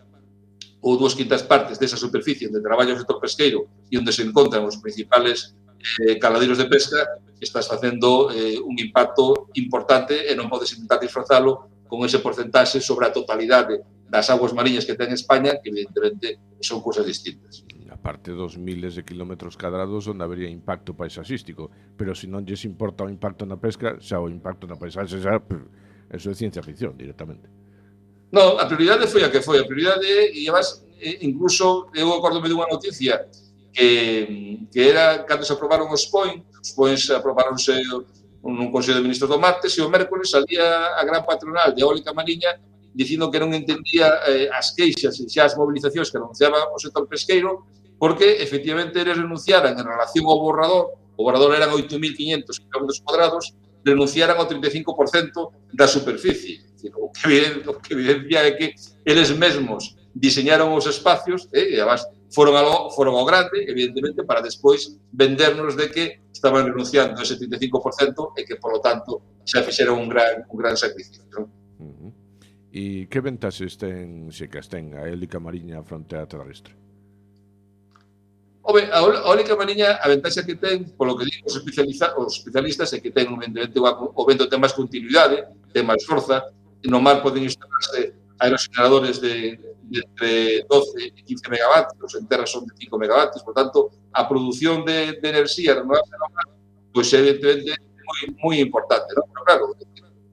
ou 0.82 0.98
dúas 0.98 1.14
quintas 1.14 1.46
partes 1.46 1.78
desa 1.78 1.98
superficie 1.98 2.50
onde 2.50 2.64
traballa 2.64 2.94
o 2.94 3.00
sector 3.00 3.22
pesqueiro 3.22 3.70
e 3.92 3.98
onde 3.98 4.10
se 4.10 4.26
encontran 4.26 4.66
os 4.66 4.82
principales 4.82 5.54
eh, 6.02 6.18
caladeiros 6.18 6.58
de 6.58 6.66
pesca, 6.66 7.22
estás 7.40 7.68
facendo 7.68 8.30
eh, 8.34 8.58
un 8.62 8.78
impacto 8.78 9.50
importante 9.58 10.30
e 10.30 10.34
non 10.38 10.50
podes 10.50 10.74
intentar 10.74 11.02
disfrazalo 11.02 11.86
con 11.90 12.02
ese 12.06 12.22
porcentaxe 12.22 12.80
sobre 12.82 13.10
a 13.10 13.14
totalidade 13.14 13.82
das 14.08 14.30
aguas 14.30 14.54
mariñas 14.54 14.84
que 14.86 14.98
ten 14.98 15.14
España, 15.14 15.58
que 15.62 15.72
evidentemente 15.72 16.40
son 16.60 16.84
cousas 16.84 17.08
distintas. 17.08 17.64
A 17.92 18.00
parte 18.00 18.34
dos 18.34 18.58
miles 18.58 18.98
de 18.98 19.06
kilómetros 19.06 19.56
cadrados 19.56 20.10
onde 20.10 20.26
habería 20.26 20.50
impacto 20.50 20.98
paisaxístico, 20.98 21.70
pero 21.96 22.18
se 22.18 22.26
non 22.26 22.44
lles 22.48 22.66
importa 22.66 23.06
o 23.06 23.12
impacto 23.12 23.46
na 23.46 23.60
pesca, 23.62 24.02
xa 24.02 24.18
o 24.18 24.32
impacto 24.32 24.66
na 24.66 24.80
paisaxe 24.80 25.22
xa, 25.22 25.38
eso 26.12 26.28
é 26.32 26.36
ciencia 26.36 26.66
ficción 26.66 26.98
directamente. 26.98 27.61
Non, 28.32 28.56
a 28.56 28.65
prioridade 28.65 29.12
foi 29.12 29.28
a 29.28 29.30
que 29.30 29.44
foi. 29.44 29.60
A 29.60 29.67
prioridade 29.67 30.08
e 30.08 30.48
además, 30.48 30.82
eh, 31.00 31.20
incluso, 31.28 31.91
eu 31.91 32.08
acordome 32.15 32.48
dunha 32.48 32.67
noticia 32.72 33.28
que, 33.76 34.67
que 34.72 34.82
era 34.82 35.24
cando 35.28 35.44
se 35.44 35.52
aprobaron 35.52 35.91
os 35.91 36.08
POIN, 36.08 36.44
os 36.63 36.72
POINs 36.72 37.12
aprobaronse 37.12 37.76
nun 38.41 38.74
Consello 38.74 38.98
de 38.98 39.06
Ministros 39.06 39.30
do 39.30 39.38
martes 39.38 39.78
e 39.78 39.82
o 39.86 39.91
mércoles 39.91 40.34
salía 40.34 40.98
a 40.98 41.04
gran 41.06 41.22
patronal 41.22 41.76
de 41.76 41.86
Eólica 41.86 42.10
Mariña 42.10 42.58
dicindo 42.89 43.30
que 43.30 43.38
non 43.38 43.54
entendía 43.54 44.26
eh, 44.28 44.50
as 44.50 44.74
queixas 44.74 45.20
e 45.22 45.30
xa 45.30 45.46
as 45.46 45.54
mobilizacións 45.54 46.10
que 46.10 46.17
anunciaba 46.17 46.74
o 46.74 46.78
sector 46.82 47.06
pesqueiro 47.06 47.70
porque 48.02 48.41
efectivamente 48.41 48.98
eles 48.98 49.13
renunciaran 49.13 49.78
en 49.78 49.86
relación 49.86 50.26
ao 50.26 50.41
borrador, 50.41 50.98
o 51.13 51.22
borrador 51.22 51.54
eran 51.54 51.70
8.500 51.70 52.65
km 52.65 52.89
cuadrados, 53.06 53.54
renunciaran 53.86 54.41
ao 54.41 54.50
35% 54.50 55.70
da 55.70 55.86
superficie. 55.86 56.65
Decir, 56.82 56.98
o, 56.98 57.13
que 57.13 57.70
o 57.70 57.78
que 57.78 57.94
evidencia 57.94 58.41
é 58.41 58.52
que 58.58 58.74
eles 59.06 59.30
mesmos 59.38 59.94
diseñaron 60.17 60.74
os 60.74 60.89
espacios 60.89 61.46
eh, 61.54 61.72
e 61.72 61.76
además 61.78 62.02
foron 62.34 62.58
ao, 62.58 62.89
foron 62.89 63.13
ao 63.13 63.28
grande, 63.28 63.62
evidentemente, 63.70 64.26
para 64.26 64.41
despois 64.41 64.98
vendernos 65.13 65.78
de 65.78 65.91
que 65.94 66.04
estaban 66.34 66.65
renunciando 66.65 67.20
ao 67.20 67.24
ese 67.24 67.38
35% 67.38 68.34
e 68.34 68.41
que, 68.48 68.58
por 68.58 68.74
lo 68.74 68.82
tanto, 68.82 69.44
xa 69.46 69.62
fixeron 69.62 70.00
un 70.02 70.10
gran, 70.10 70.48
un 70.50 70.58
gran 70.58 70.74
sacrificio. 70.74 71.22
Non? 71.30 71.46
Uh 71.78 71.94
-huh. 71.94 72.12
E 72.72 73.06
que 73.12 73.20
ventaxes 73.20 73.78
ten, 73.78 74.32
se 74.32 74.48
que 74.50 74.63
ten, 74.65 74.96
a 74.98 75.06
élica 75.06 75.38
mariña 75.38 75.84
fronte 75.84 76.17
á 76.17 76.24
terrestre? 76.26 76.74
Obe, 78.63 78.88
a 78.94 79.02
eólica 79.02 79.58
mariña, 79.58 79.98
a 80.00 80.08
ventaxa 80.08 80.46
que 80.46 80.56
ten, 80.56 80.86
polo 80.96 81.17
que 81.17 81.26
digo 81.26 81.50
os, 81.50 81.58
especialista, 81.58 82.13
os 82.15 82.39
especialistas, 82.39 82.94
é 82.94 83.04
que 83.04 83.12
ten, 83.12 83.28
evidentemente, 83.28 83.76
o 83.76 84.24
vento 84.24 84.48
ten 84.48 84.62
máis 84.62 84.72
continuidade, 84.72 85.44
ten 85.74 85.84
máis 85.84 86.06
forza, 86.06 86.48
no 86.84 87.00
mar 87.00 87.22
poden 87.22 87.44
instalarse 87.44 88.13
aerogeneradores 88.39 89.22
de, 89.22 89.60
de 89.84 90.00
entre 90.00 90.65
12 90.65 91.13
e 91.13 91.24
15 91.24 91.50
megavatios, 91.50 92.15
en 92.15 92.26
terra 92.28 92.46
son 92.48 92.65
de 92.65 92.74
5 92.78 92.98
megavatios, 92.98 93.44
por 93.44 93.54
tanto, 93.54 93.91
a 94.13 94.28
produción 94.28 94.84
de, 94.86 95.20
de 95.22 95.30
enerxía 95.30 95.76
renovable 95.76 96.17
no 96.17 96.28
mar, 96.34 96.48
pois 96.94 97.10
pues, 97.10 97.13
evidentemente 97.13 97.78
moi, 98.12 98.20
moi 98.44 98.56
importante, 98.60 99.13
non? 99.15 99.30
Pero 99.30 99.44
claro, 99.46 99.63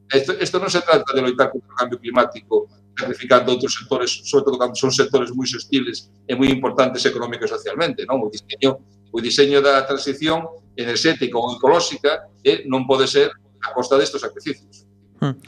isto, 0.09 0.33
isto 0.41 0.57
non 0.59 0.73
se 0.73 0.81
trata 0.81 1.13
de 1.13 1.21
loitar 1.21 1.53
contra 1.53 1.69
o 1.69 1.77
cambio 1.77 2.01
climático 2.01 2.67
sacrificando 2.99 3.55
outros 3.55 3.77
sectores, 3.79 4.11
sobre 4.27 4.45
todo 4.45 4.59
cando 4.59 4.75
son 4.75 4.91
sectores 4.91 5.31
moi 5.31 5.47
sostiles 5.47 6.11
e 6.27 6.35
moi 6.35 6.51
importantes 6.51 7.07
económica 7.07 7.47
e 7.47 7.51
socialmente, 7.51 8.03
non? 8.09 8.19
O 8.25 8.33
diseño, 8.33 8.83
o 9.13 9.19
diseño 9.23 9.63
da 9.63 9.85
transición 9.87 10.49
enerxética 10.75 11.39
ou 11.39 11.55
ecolóxica 11.55 12.27
eh, 12.43 12.67
non 12.67 12.89
pode 12.89 13.07
ser 13.07 13.31
a 13.63 13.71
costa 13.71 13.95
destes 13.95 14.19
sacrificios. 14.19 14.89
Hmm. 15.23 15.39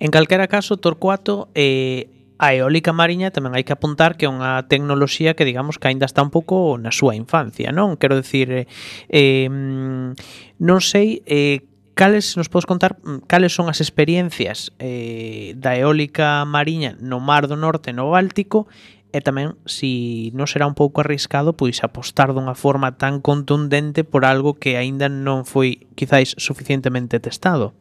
En 0.00 0.10
calquera 0.10 0.48
caso, 0.48 0.80
Torcuato 0.80 1.48
eh, 1.54 2.08
a 2.40 2.54
eólica 2.56 2.96
mariña 2.96 3.28
tamén 3.36 3.52
hai 3.52 3.68
que 3.68 3.76
apuntar 3.76 4.16
que 4.16 4.24
é 4.24 4.32
unha 4.32 4.64
tecnoloxía 4.64 5.36
que 5.36 5.44
digamos 5.44 5.76
que 5.76 5.92
aínda 5.92 6.08
está 6.08 6.24
un 6.24 6.32
pouco 6.32 6.80
na 6.80 6.88
súa 6.88 7.12
infancia, 7.12 7.68
non? 7.68 8.00
Quero 8.00 8.16
dicir, 8.16 8.64
eh, 8.64 9.48
non 10.56 10.80
sei 10.80 11.20
eh, 11.28 11.68
cales 11.92 12.40
nos 12.40 12.48
podes 12.48 12.64
contar 12.64 12.96
mm, 13.04 13.28
cales 13.28 13.52
son 13.52 13.68
as 13.68 13.84
experiencias 13.84 14.72
eh, 14.80 15.52
da 15.60 15.76
eólica 15.76 16.40
mariña 16.48 16.96
no 16.96 17.20
Mar 17.20 17.44
do 17.44 17.60
Norte, 17.60 17.92
no 17.92 18.08
Báltico, 18.08 18.72
e 19.12 19.20
tamén 19.20 19.60
si 19.68 20.32
non 20.32 20.48
será 20.48 20.64
un 20.64 20.72
pouco 20.72 21.04
arriscado 21.04 21.52
pois 21.52 21.84
apostar 21.84 22.32
dunha 22.32 22.56
forma 22.56 22.96
tan 22.96 23.20
contundente 23.20 24.00
por 24.00 24.24
algo 24.24 24.56
que 24.56 24.80
aínda 24.80 25.12
non 25.12 25.44
foi 25.44 25.92
quizáis 25.92 26.32
suficientemente 26.40 27.20
testado. 27.20 27.76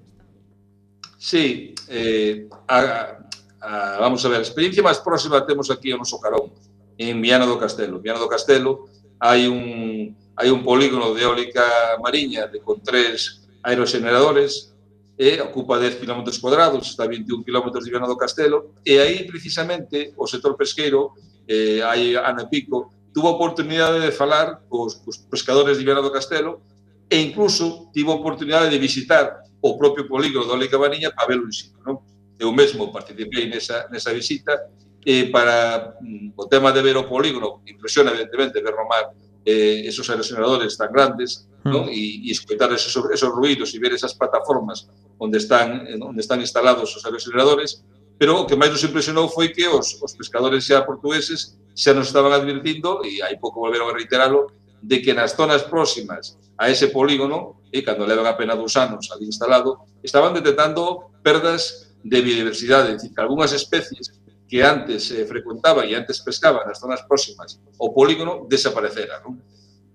Sí, 1.16 1.79
eh, 1.90 2.48
a, 2.68 3.18
a, 3.62 3.98
vamos 4.00 4.24
a 4.24 4.30
ver, 4.30 4.40
a 4.40 4.46
experiencia 4.46 4.86
máis 4.86 5.02
próxima 5.02 5.42
temos 5.44 5.74
aquí 5.74 5.92
o 5.92 5.98
noso 5.98 6.22
Carón, 6.22 6.54
en 7.00 7.18
Viana 7.20 7.50
do 7.50 7.58
Castelo. 7.58 7.98
En 7.98 8.04
Viana 8.06 8.22
do 8.22 8.30
Castelo 8.30 8.88
hai 9.20 9.50
un, 9.50 10.16
hai 10.38 10.54
un 10.54 10.62
polígono 10.64 11.12
de 11.12 11.26
eólica 11.26 11.98
mariña 12.00 12.48
de, 12.48 12.62
con 12.62 12.80
tres 12.80 13.44
aerogeneradores 13.64 14.72
e 15.20 15.36
ocupa 15.44 15.76
10 15.76 16.00
km 16.00 16.24
cuadrados, 16.40 16.88
está 16.88 17.04
a 17.04 17.12
21 17.12 17.44
km 17.44 17.68
de 17.76 17.90
Viana 17.92 18.08
do 18.08 18.16
Castelo, 18.16 18.72
e 18.88 18.96
aí 18.96 19.28
precisamente 19.28 20.16
o 20.16 20.24
sector 20.24 20.56
pesqueiro, 20.56 21.12
eh, 21.44 21.84
hai 21.84 22.16
ano 22.16 22.40
e 22.44 22.48
pico, 22.48 22.94
tuvo 23.12 23.28
a 23.28 23.36
oportunidade 23.36 24.00
de 24.00 24.16
falar 24.16 24.64
cos, 24.70 24.96
cos 25.04 25.18
pescadores 25.28 25.76
de 25.78 25.84
Viana 25.84 26.00
do 26.00 26.12
Castelo 26.12 26.62
e 27.10 27.20
incluso 27.20 27.92
tivo 27.92 28.14
a 28.14 28.16
oportunidade 28.16 28.70
de 28.70 28.80
visitar 28.80 29.44
o 29.62 29.78
propio 29.78 30.08
polígono 30.08 30.46
de 30.46 30.54
Olica 30.54 30.78
Baniña 30.78 31.12
para 31.12 31.28
verlo 31.28 31.46
en 31.46 31.54
sitio. 31.54 31.80
Non? 31.84 32.00
Eu 32.40 32.52
mesmo 32.56 32.92
participei 32.92 33.52
nesa, 33.52 33.88
nesa 33.92 34.16
visita 34.16 34.56
e 35.04 35.28
para 35.32 35.96
mm, 36.00 36.36
o 36.36 36.46
tema 36.48 36.72
de 36.72 36.82
ver 36.84 36.96
o 36.96 37.08
polígono 37.08 37.64
impresiona 37.68 38.12
evidentemente 38.12 38.64
ver 38.64 38.76
o 38.76 38.88
mar 38.88 39.12
eh, 39.44 39.88
esos 39.88 40.08
aerosenadores 40.10 40.76
tan 40.76 40.92
grandes 40.92 41.48
mm. 41.64 41.72
non? 41.72 41.84
E, 41.88 42.28
e 42.28 42.32
escoitar 42.32 42.72
esos, 42.72 42.92
esos 43.12 43.32
ruidos 43.32 43.72
e 43.76 43.80
ver 43.80 43.96
esas 43.96 44.16
plataformas 44.16 44.88
onde 45.20 45.40
están, 45.40 45.88
onde 46.04 46.20
están 46.20 46.40
instalados 46.40 46.96
os 46.96 47.04
aerosenadores 47.04 47.84
pero 48.20 48.44
o 48.44 48.46
que 48.46 48.60
máis 48.60 48.76
nos 48.76 48.84
impresionou 48.84 49.32
foi 49.32 49.48
que 49.56 49.64
os, 49.64 49.96
os 50.04 50.12
pescadores 50.12 50.68
xa 50.68 50.84
portugueses 50.84 51.56
xa 51.72 51.96
nos 51.96 52.12
estaban 52.12 52.36
advirtindo, 52.36 53.00
e 53.08 53.24
hai 53.24 53.40
pouco 53.40 53.64
volveron 53.64 53.88
a 53.88 53.96
reiteralo, 53.96 54.52
de 54.82 55.02
que 55.02 55.14
nas 55.14 55.36
zonas 55.36 55.64
próximas 55.68 56.40
a 56.60 56.68
ese 56.70 56.92
polígono, 56.92 57.64
e 57.72 57.86
cando 57.86 58.04
levan 58.04 58.28
apenas 58.28 58.58
dous 58.58 58.76
anos 58.76 59.08
ali 59.14 59.30
instalado, 59.30 59.88
estaban 60.04 60.34
detectando 60.36 61.14
perdas 61.24 61.94
de 62.04 62.20
biodiversidade, 62.20 62.96
dicir, 62.96 63.14
que 63.14 63.22
algunhas 63.22 63.52
especies 63.52 64.12
que 64.50 64.64
antes 64.66 65.12
eh, 65.12 65.24
frecuentaba 65.30 65.86
e 65.86 65.94
antes 65.94 66.20
pescaba 66.26 66.66
nas 66.66 66.82
zonas 66.82 67.06
próximas 67.06 67.62
ao 67.78 67.94
polígono 67.94 68.50
desaparecera. 68.50 69.22
Non? 69.22 69.38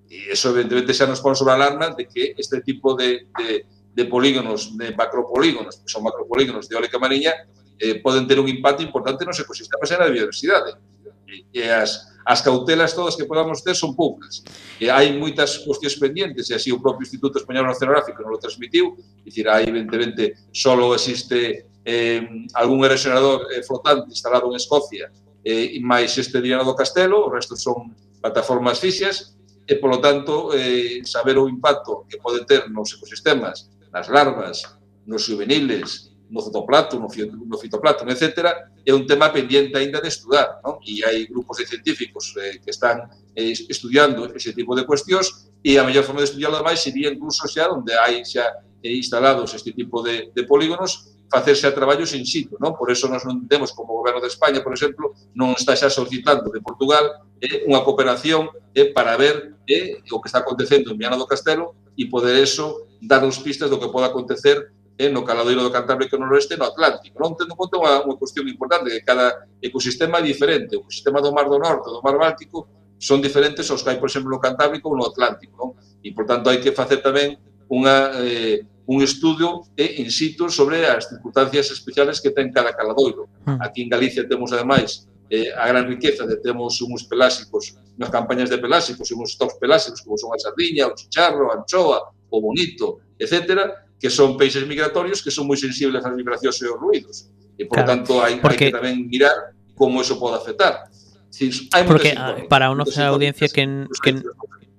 E 0.07 0.31
eso, 0.31 0.55
evidentemente, 0.55 0.95
xa 0.95 1.11
nos 1.11 1.19
pon 1.19 1.35
sobre 1.35 1.53
a 1.53 1.59
alarma 1.59 1.91
de 1.91 2.07
que 2.07 2.39
este 2.39 2.63
tipo 2.63 2.95
de, 2.95 3.27
de, 3.35 3.67
de 3.67 4.05
polígonos, 4.07 4.79
de 4.79 4.95
macropolígonos, 4.95 5.83
que 5.83 5.91
son 5.91 6.07
macropolígonos 6.07 6.71
de 6.71 6.79
óleca 6.79 7.03
mariña, 7.03 7.35
eh, 7.83 7.99
poden 7.99 8.31
ter 8.31 8.39
un 8.39 8.47
impacto 8.47 8.87
importante 8.87 9.27
nos 9.27 9.43
ecosistemas 9.43 9.91
e 9.91 9.99
na 9.99 10.07
biodiversidade. 10.07 10.79
E, 11.27 11.51
e 11.51 11.67
as, 11.67 12.14
as 12.25 12.41
cautelas 12.41 12.97
todas 12.97 13.17
que 13.17 13.29
podamos 13.29 13.63
ter 13.63 13.77
son 13.77 13.95
poucas. 13.95 14.43
E 14.81 14.89
hai 14.89 15.13
moitas 15.13 15.61
cuestións 15.61 15.97
pendentes, 16.01 16.49
e 16.49 16.55
así 16.57 16.73
o 16.73 16.81
propio 16.81 17.05
Instituto 17.05 17.39
Español 17.39 17.69
Oceanográfico 17.69 18.25
non 18.25 18.35
o 18.35 18.41
transmitiu, 18.41 18.97
dicir, 19.23 19.47
aí 19.49 19.69
evidentemente 19.69 20.49
só 20.53 20.75
existe 20.97 21.69
eh, 21.85 22.25
algún 22.57 22.81
erosionador 22.85 23.47
eh, 23.53 23.63
flotante 23.63 24.09
instalado 24.09 24.49
en 24.49 24.57
Escocia 24.57 25.13
eh, 25.45 25.77
máis 25.85 26.17
este 26.17 26.41
Diana 26.41 26.65
do 26.65 26.75
Castelo, 26.75 27.29
o 27.29 27.31
resto 27.31 27.55
son 27.55 27.93
plataformas 28.25 28.81
fixas, 28.81 29.37
e, 29.69 29.77
polo 29.77 30.01
tanto, 30.01 30.53
eh, 30.57 31.05
saber 31.05 31.37
o 31.37 31.49
impacto 31.49 32.09
que 32.09 32.17
pode 32.17 32.45
ter 32.49 32.69
nos 32.73 32.93
ecosistemas, 32.97 33.69
nas 33.93 34.09
larvas, 34.09 34.65
nos 35.05 35.29
juveniles, 35.29 36.14
no 36.35 36.43
fotoplato, 36.43 36.99
no 36.99 37.57
fitoplato, 37.59 38.03
etc., 38.11 38.67
é 38.85 38.93
un 38.93 39.07
tema 39.07 39.31
pendiente 39.31 39.79
aínda 39.79 40.03
de 40.03 40.11
estudar, 40.11 40.59
non? 40.67 40.83
E 40.83 40.99
hai 41.07 41.31
grupos 41.31 41.63
de 41.63 41.65
científicos 41.71 42.35
eh, 42.43 42.59
que 42.59 42.75
están 42.75 43.07
eh, 43.39 43.55
estudiando 43.71 44.27
ese 44.35 44.51
tipo 44.51 44.75
de 44.75 44.83
cuestións 44.83 45.47
e 45.63 45.79
a 45.79 45.87
mellor 45.87 46.03
forma 46.03 46.27
de 46.27 46.35
estudiarlo 46.35 46.59
máis 46.67 46.83
sería 46.83 47.15
incluso 47.15 47.47
xa 47.47 47.71
onde 47.71 47.95
hai 47.95 48.27
xa 48.27 48.43
eh, 48.83 48.99
instalados 48.99 49.55
este 49.55 49.71
tipo 49.71 50.03
de, 50.03 50.35
de 50.35 50.43
polígonos 50.43 51.15
facerse 51.31 51.71
a 51.71 51.75
traballos 51.75 52.11
in 52.19 52.27
situ, 52.27 52.59
non? 52.59 52.75
Por 52.75 52.91
eso 52.91 53.07
nos 53.07 53.23
non 53.23 53.47
temos 53.47 53.71
como 53.71 53.95
goberno 53.95 54.19
de 54.19 54.27
España, 54.27 54.59
por 54.59 54.75
exemplo, 54.75 55.15
non 55.39 55.55
está 55.55 55.79
xa 55.79 55.87
solicitando 55.87 56.51
de 56.51 56.59
Portugal 56.59 57.31
eh, 57.39 57.63
unha 57.71 57.87
cooperación 57.87 58.51
eh, 58.75 58.91
para 58.91 59.15
ver 59.15 59.55
eh, 59.71 60.03
o 60.11 60.19
que 60.19 60.27
está 60.27 60.43
acontecendo 60.43 60.91
en 60.91 60.99
Viana 60.99 61.15
do 61.15 61.31
Castelo 61.31 61.79
e 61.95 62.11
poder 62.11 62.43
eso 62.43 62.91
darnos 62.99 63.39
pistas 63.39 63.71
do 63.71 63.79
que 63.79 63.87
pode 63.87 64.11
acontecer 64.11 64.75
eh, 64.99 65.11
no 65.11 65.25
caladoiro 65.25 65.63
do 65.63 65.75
Cantábrico 65.75 66.17
noroeste 66.17 66.55
e 66.55 66.61
no 66.61 66.71
Atlántico. 66.71 67.19
Non 67.19 67.35
tendo 67.35 67.55
en 67.55 67.59
conta 67.59 67.79
unha, 67.79 67.95
unha 68.07 68.17
cuestión 68.19 68.47
importante, 68.47 68.91
que 68.95 69.03
cada 69.03 69.47
ecosistema 69.59 70.23
é 70.23 70.25
diferente. 70.25 70.79
O 70.79 70.87
sistema 70.87 71.19
do 71.19 71.35
Mar 71.35 71.51
do 71.51 71.59
Norte, 71.59 71.91
do 71.91 72.03
Mar 72.03 72.15
Báltico, 72.15 72.71
son 72.99 73.19
diferentes 73.19 73.67
aos 73.69 73.83
que 73.83 73.91
hai, 73.91 73.99
por 73.99 74.09
exemplo, 74.09 74.31
no 74.31 74.39
Cantábrico 74.39 74.89
ou 74.89 74.97
no 74.97 75.07
Atlántico. 75.07 75.55
Non? 75.59 75.71
E, 75.99 76.15
por 76.15 76.25
tanto, 76.25 76.47
hai 76.47 76.63
que 76.63 76.71
facer 76.71 77.03
tamén 77.03 77.35
unha, 77.67 78.15
eh, 78.23 78.63
un 78.87 79.03
estudio 79.03 79.67
eh, 79.77 79.99
in 79.99 80.11
situ 80.15 80.47
sobre 80.47 80.87
as 80.87 81.09
circunstancias 81.09 81.75
especiales 81.75 82.21
que 82.23 82.31
ten 82.31 82.55
cada 82.55 82.71
caladoiro. 82.71 83.27
Ah. 83.51 83.67
Aquí 83.67 83.83
en 83.83 83.91
Galicia 83.91 84.23
temos, 84.29 84.53
ademais, 84.53 85.09
eh, 85.31 85.51
a 85.57 85.67
gran 85.69 85.89
riqueza 85.89 86.27
de 86.27 86.37
temos 86.37 86.79
uns 86.85 87.03
pelásicos, 87.09 87.75
unhas 87.97 88.13
campañas 88.13 88.53
de 88.53 88.59
pelásicos 88.61 89.11
e 89.11 89.15
uns 89.17 89.35
stocks 89.35 89.57
pelásicos 89.57 90.05
como 90.05 90.21
son 90.21 90.31
a 90.31 90.39
sardiña, 90.39 90.87
o 90.87 90.95
chicharro, 90.95 91.51
a 91.51 91.59
anchoa, 91.59 92.13
o 92.29 92.37
bonito, 92.41 93.01
etc 93.19 93.73
que 94.01 94.11
son 94.11 94.37
peixes 94.37 94.67
migratorios 94.67 95.23
que 95.23 95.31
son 95.31 95.49
moi 95.49 95.57
sensibles 95.57 96.05
ás 96.05 96.15
vibracións 96.15 96.57
e 96.61 96.67
aos 96.69 96.81
ruidos. 96.81 97.17
E, 97.55 97.65
por 97.65 97.83
claro, 97.83 97.89
tanto, 97.91 98.19
hai, 98.19 98.43
porque... 98.43 98.69
hai 98.69 98.73
que 98.73 98.77
tamén 98.77 99.07
mirar 99.07 99.55
como 99.75 100.03
eso 100.03 100.19
pode 100.19 100.39
afectar. 100.39 100.91
Si, 101.31 101.51
hai 101.75 101.83
porque 101.83 102.15
informes, 102.15 102.47
para 102.47 102.71
a 102.71 102.75
nosa 102.75 103.11
audiencia 103.11 103.51
que, 103.51 103.63
que, 104.03 104.23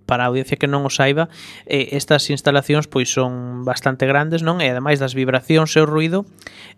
para 0.06 0.23
a 0.23 0.28
audiencia 0.28 0.58
que 0.58 0.67
non 0.67 0.86
o 0.86 0.91
saiba, 0.93 1.28
eh, 1.65 1.97
estas 1.97 2.30
instalacións 2.32 2.88
pois 2.88 3.12
son 3.12 3.65
bastante 3.65 4.06
grandes, 4.08 4.45
non? 4.45 4.62
E 4.62 4.69
ademais 4.69 5.01
das 5.01 5.17
vibracións 5.17 5.73
e 5.75 5.84
o 5.84 5.89
ruido, 5.89 6.23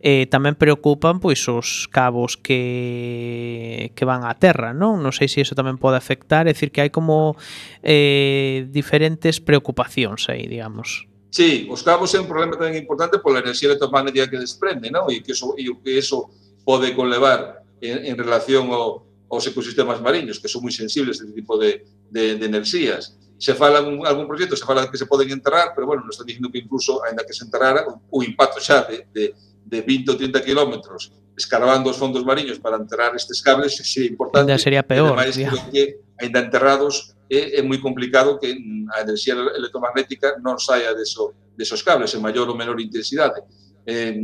eh, 0.01 0.25
tamén 0.31 0.57
preocupan 0.57 1.19
pois 1.21 1.43
os 1.45 1.85
cabos 1.91 2.39
que 2.39 3.91
que 3.93 4.03
van 4.07 4.25
á 4.25 4.33
terra, 4.39 4.73
non? 4.73 5.03
Non 5.03 5.13
sei 5.13 5.29
se 5.29 5.43
iso 5.43 5.53
tamén 5.53 5.77
pode 5.77 5.99
afectar, 5.99 6.47
é 6.47 6.55
dicir 6.55 6.73
que 6.73 6.81
hai 6.81 6.91
como 6.91 7.35
eh 7.83 8.65
diferentes 8.71 9.43
preocupacións 9.43 10.31
aí, 10.31 10.47
digamos. 10.47 11.06
Sí, 11.29 11.67
os 11.69 11.83
cabos 11.83 12.15
é 12.15 12.19
un 12.23 12.29
problema 12.29 12.55
tamén 12.55 12.79
importante 12.79 13.19
pola 13.19 13.43
enerxía 13.43 13.75
electromagnética 13.75 14.31
que 14.31 14.39
desprende, 14.39 14.87
non? 14.87 15.11
E 15.11 15.19
que 15.19 15.35
eso, 15.35 15.53
e 15.59 15.67
que 15.83 15.99
eso 15.99 16.31
pode 16.63 16.95
conlevar 16.95 17.67
en, 17.83 18.07
en 18.07 18.15
relación 18.15 18.71
ao, 18.71 19.07
aos 19.27 19.43
ecosistemas 19.47 19.99
mariños, 19.99 20.39
que 20.39 20.47
son 20.47 20.63
moi 20.63 20.71
sensibles 20.71 21.19
a 21.19 21.27
este 21.27 21.35
tipo 21.35 21.59
de, 21.59 21.83
de, 22.07 22.39
de 22.39 22.45
enerxías. 22.47 23.19
Se 23.37 23.53
fala 23.53 23.83
algún, 23.83 24.07
algún 24.07 24.25
proxecto, 24.25 24.55
se 24.55 24.65
fala 24.65 24.89
que 24.89 24.97
se 24.97 25.05
poden 25.05 25.29
enterrar, 25.29 25.75
pero, 25.75 25.85
bueno, 25.85 26.01
nos 26.07 26.15
están 26.15 26.25
dicindo 26.25 26.49
que 26.49 26.63
incluso, 26.63 27.03
ainda 27.03 27.27
que 27.27 27.35
se 27.35 27.43
enterrara, 27.43 27.85
o, 27.85 28.01
o 28.09 28.23
impacto 28.23 28.63
xa 28.63 28.87
de, 28.87 29.05
de, 29.11 29.35
de 29.67 29.79
20 29.83 30.09
ou 30.11 30.17
30 30.17 30.41
kilómetros 30.41 31.11
escarbando 31.37 31.91
os 31.91 31.99
fondos 31.99 32.25
mariños 32.25 32.57
para 32.57 32.81
enterrar 32.81 33.13
estes 33.13 33.43
cables, 33.43 33.77
se 33.77 33.83
é 34.01 34.09
importante. 34.09 34.49
Ainda 34.49 34.57
sería 34.57 34.81
peor. 34.81 35.13
Ademais, 35.13 35.37
creo 35.37 35.69
que, 35.69 36.01
ainda 36.17 36.39
enterrados, 36.41 37.13
é, 37.29 37.59
é 37.59 37.61
moi 37.61 37.77
complicado 37.79 38.39
que 38.39 38.55
a 38.95 39.03
enerxía 39.03 39.35
electromagnética 39.35 40.39
non 40.39 40.57
saia 40.57 40.95
deso, 40.95 41.35
desos 41.55 41.83
cables 41.83 42.15
en 42.15 42.23
maior 42.23 42.47
ou 42.47 42.55
menor 42.55 42.79
intensidade. 42.79 43.43
Eh, 43.87 44.15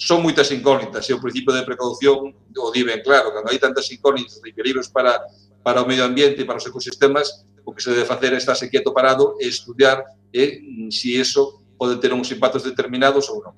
son 0.00 0.24
moitas 0.24 0.48
incógnitas 0.48 1.04
e 1.08 1.12
o 1.12 1.20
principio 1.20 1.52
de 1.52 1.64
precaución 1.64 2.32
o 2.32 2.68
di 2.72 2.80
ben 2.84 3.04
claro, 3.04 3.32
cando 3.36 3.52
hai 3.52 3.60
tantas 3.60 3.88
incógnitas 3.92 4.40
e 4.40 4.52
peligros 4.52 4.88
para, 4.88 5.20
para 5.60 5.84
o 5.84 5.88
medio 5.88 6.08
ambiente 6.08 6.40
e 6.40 6.48
para 6.48 6.56
os 6.56 6.64
ecosistemas, 6.64 7.44
o 7.64 7.72
que 7.72 7.84
se 7.84 7.92
debe 7.92 8.08
facer 8.08 8.32
é 8.32 8.40
estarse 8.40 8.68
quieto 8.68 8.96
parado 8.96 9.36
e 9.40 9.48
estudiar 9.48 10.04
eh, 10.32 10.88
si 10.88 11.16
eso 11.20 11.64
pode 11.76 12.00
ter 12.00 12.12
uns 12.12 12.32
impactos 12.32 12.64
determinados 12.64 13.28
ou 13.28 13.44
non. 13.44 13.52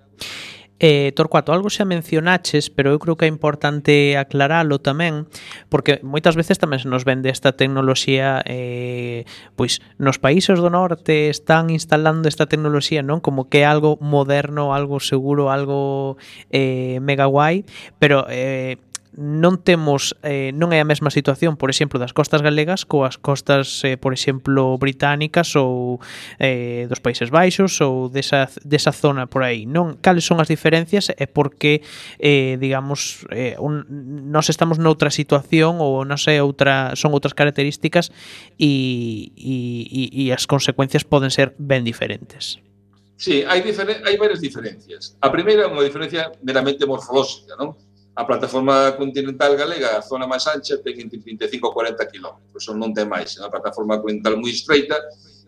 Eh, 0.79 1.13
Torcuato, 1.17 1.57
algo 1.57 1.73
xa 1.73 1.89
mencionaches, 1.89 2.69
pero 2.69 2.93
eu 2.93 3.01
creo 3.01 3.17
que 3.17 3.25
é 3.25 3.33
importante 3.33 4.21
aclaralo 4.21 4.77
tamén, 4.77 5.25
porque 5.73 6.05
moitas 6.05 6.37
veces 6.37 6.61
tamén 6.61 6.85
se 6.85 6.93
nos 6.93 7.09
vende 7.09 7.33
esta 7.33 7.57
tecnoloxía 7.57 8.45
eh, 8.45 9.25
pois 9.57 9.81
nos 9.97 10.21
países 10.21 10.61
do 10.61 10.69
norte 10.69 11.33
están 11.33 11.73
instalando 11.73 12.29
esta 12.29 12.45
tecnoloxía, 12.45 13.01
non? 13.01 13.25
Como 13.25 13.49
que 13.49 13.65
é 13.65 13.67
algo 13.67 13.97
moderno, 14.05 14.77
algo 14.77 15.01
seguro, 15.01 15.49
algo 15.49 16.21
eh, 16.53 17.01
mega 17.01 17.25
guai, 17.25 17.65
pero 17.97 18.29
eh, 18.29 18.77
non 19.17 19.57
temos 19.65 20.13
eh, 20.21 20.53
non 20.53 20.77
é 20.77 20.79
a 20.79 20.87
mesma 20.87 21.09
situación, 21.09 21.57
por 21.57 21.73
exemplo, 21.73 21.97
das 21.97 22.13
costas 22.13 22.45
galegas 22.45 22.85
coas 22.85 23.17
costas, 23.17 23.81
eh, 23.83 23.97
por 23.97 24.13
exemplo, 24.13 24.77
británicas 24.77 25.57
ou 25.57 25.99
eh, 26.37 26.85
dos 26.87 27.01
Países 27.01 27.33
Baixos 27.33 27.81
ou 27.81 28.13
desa, 28.13 28.53
desa 28.61 28.93
zona 28.93 29.25
por 29.25 29.41
aí. 29.41 29.65
Non 29.65 29.97
cales 30.05 30.29
son 30.29 30.39
as 30.39 30.53
diferencias 30.53 31.09
e 31.09 31.25
por 31.27 31.57
que 31.57 31.81
eh, 32.21 32.61
digamos 32.61 33.25
eh, 33.33 33.57
un, 33.57 33.89
nos 34.29 34.53
estamos 34.53 34.77
noutra 34.77 35.09
situación 35.09 35.81
ou 35.81 36.05
non 36.05 36.21
sei, 36.21 36.45
outra 36.45 36.93
son 36.93 37.17
outras 37.17 37.33
características 37.33 38.13
e, 38.61 39.33
e, 39.33 40.13
e 40.13 40.23
as 40.31 40.45
consecuencias 40.45 41.09
poden 41.09 41.33
ser 41.33 41.57
ben 41.57 41.89
diferentes. 41.89 42.61
Sí, 43.17 43.49
hai, 43.49 43.65
diferen 43.65 44.05
hai 44.05 44.21
varias 44.21 44.45
diferencias. 44.45 45.17
A 45.25 45.33
primeira 45.33 45.65
é 45.65 45.69
unha 45.73 45.81
diferencia 45.81 46.29
meramente 46.45 46.85
morfolóxica, 46.85 47.57
non? 47.57 47.73
A 48.17 48.25
plataforma 48.25 48.97
continental 48.97 49.53
galega, 49.61 49.99
a 49.99 50.01
zona 50.01 50.25
máis 50.25 50.49
ancha, 50.49 50.81
ten 50.81 50.97
entre 51.05 51.21
35 51.21 51.69
e 51.69 51.73
40 51.73 52.01
km, 52.09 52.33
son 52.57 52.81
non 52.81 52.97
ten 52.97 53.05
máis, 53.05 53.37
é 53.37 53.45
unha 53.45 53.53
plataforma 53.53 54.01
continental 54.01 54.41
moi 54.41 54.49
estreita, 54.49 54.97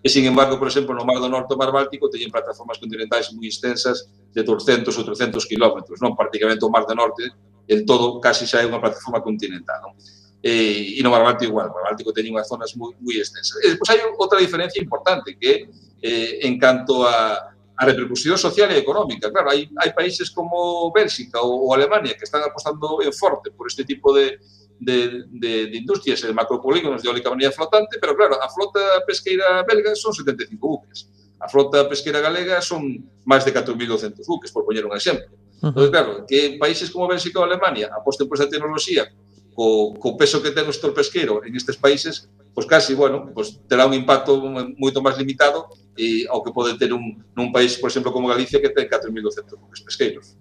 e, 0.04 0.06
sin 0.12 0.28
embargo, 0.28 0.60
por 0.60 0.68
exemplo, 0.68 0.92
no 0.92 1.08
Mar 1.08 1.16
do 1.16 1.32
Norte, 1.32 1.56
e 1.56 1.56
Mar 1.56 1.72
Báltico, 1.72 2.12
teñen 2.12 2.28
plataformas 2.28 2.76
continentais 2.76 3.32
moi 3.32 3.48
extensas 3.48 4.12
de 4.36 4.44
200 4.44 4.84
ou 4.84 5.00
300 5.00 5.48
km, 5.48 5.80
non? 5.96 6.12
Prácticamente 6.12 6.60
o 6.60 6.68
Mar 6.68 6.84
do 6.84 6.92
Norte, 6.92 7.24
en 7.64 7.88
todo, 7.88 8.20
casi 8.20 8.44
xa 8.44 8.60
é 8.60 8.68
unha 8.68 8.84
plataforma 8.84 9.24
continental, 9.24 9.88
non? 9.88 9.96
E, 10.44 10.92
e 10.92 11.00
no 11.00 11.08
Mar 11.08 11.24
Báltico 11.24 11.56
igual, 11.56 11.72
o 11.72 11.74
Mar 11.74 11.96
Báltico 11.96 12.12
teñen 12.12 12.36
unhas 12.36 12.52
zonas 12.52 12.76
moi, 12.76 12.92
moi 13.00 13.16
extensas. 13.16 13.56
E, 13.64 13.72
despois, 13.72 13.96
hai 13.96 14.04
outra 14.12 14.44
diferencia 14.44 14.76
importante, 14.76 15.40
que 15.40 15.72
eh, 16.04 16.44
en 16.44 16.60
canto 16.60 17.08
a, 17.08 17.56
a 17.78 17.86
repercusión 17.86 18.36
social 18.36 18.70
e 18.74 18.82
económica. 18.82 19.30
Claro, 19.30 19.54
hai, 19.54 19.70
hai 19.78 19.94
países 19.94 20.34
como 20.34 20.90
Bélxica 20.90 21.38
ou, 21.38 21.70
ou 21.70 21.70
Alemania 21.70 22.18
que 22.18 22.26
están 22.26 22.42
apostando 22.42 22.98
en 23.06 23.14
forte 23.14 23.54
por 23.54 23.70
este 23.70 23.86
tipo 23.86 24.10
de, 24.10 24.42
de, 24.82 25.22
de, 25.30 25.52
de 25.70 25.76
industrias 25.78 26.18
e 26.22 26.26
de 26.26 26.34
macropolígonos 26.34 27.02
de 27.02 27.08
eólica 27.08 27.30
maría 27.30 27.54
flotante, 27.54 28.02
pero 28.02 28.18
claro, 28.18 28.34
a 28.42 28.50
flota 28.50 28.82
pesqueira 29.06 29.62
belga 29.62 29.94
son 29.94 30.10
75 30.10 30.58
buques. 30.58 31.06
A 31.38 31.46
flota 31.46 31.86
pesqueira 31.86 32.18
galega 32.18 32.58
son 32.58 32.82
máis 33.22 33.46
de 33.46 33.54
4.200 33.54 34.26
buques, 34.26 34.50
por 34.50 34.66
poñer 34.66 34.82
un 34.82 34.98
exemplo. 34.98 35.30
Entón, 35.62 35.90
claro, 35.94 36.26
que 36.26 36.58
países 36.58 36.90
como 36.90 37.06
Bélxica 37.06 37.38
ou 37.38 37.46
Alemania 37.46 37.94
aposten 37.94 38.26
por 38.26 38.42
esta 38.42 38.50
tecnoloxía 38.50 39.06
co, 39.54 39.94
co 39.94 40.18
peso 40.18 40.42
que 40.42 40.50
ten 40.50 40.66
o 40.66 40.74
sector 40.74 40.90
pesqueiro 40.94 41.46
en 41.46 41.54
estes 41.54 41.78
países, 41.78 42.26
pois 42.58 42.66
casi, 42.66 42.92
bueno, 42.92 43.30
pois 43.30 43.54
terá 43.70 43.86
un 43.86 43.94
impacto 43.94 44.34
moito 44.74 44.98
máis 44.98 45.14
limitado 45.14 45.70
e 45.94 46.26
ao 46.26 46.42
que 46.42 46.50
pode 46.50 46.74
ter 46.74 46.90
un, 46.90 47.14
nun 47.38 47.54
país, 47.54 47.78
por 47.78 47.86
exemplo, 47.86 48.10
como 48.10 48.26
Galicia, 48.26 48.58
que 48.58 48.74
ten 48.74 48.90
4.200 48.90 49.62
pesqueiros. 49.86 50.34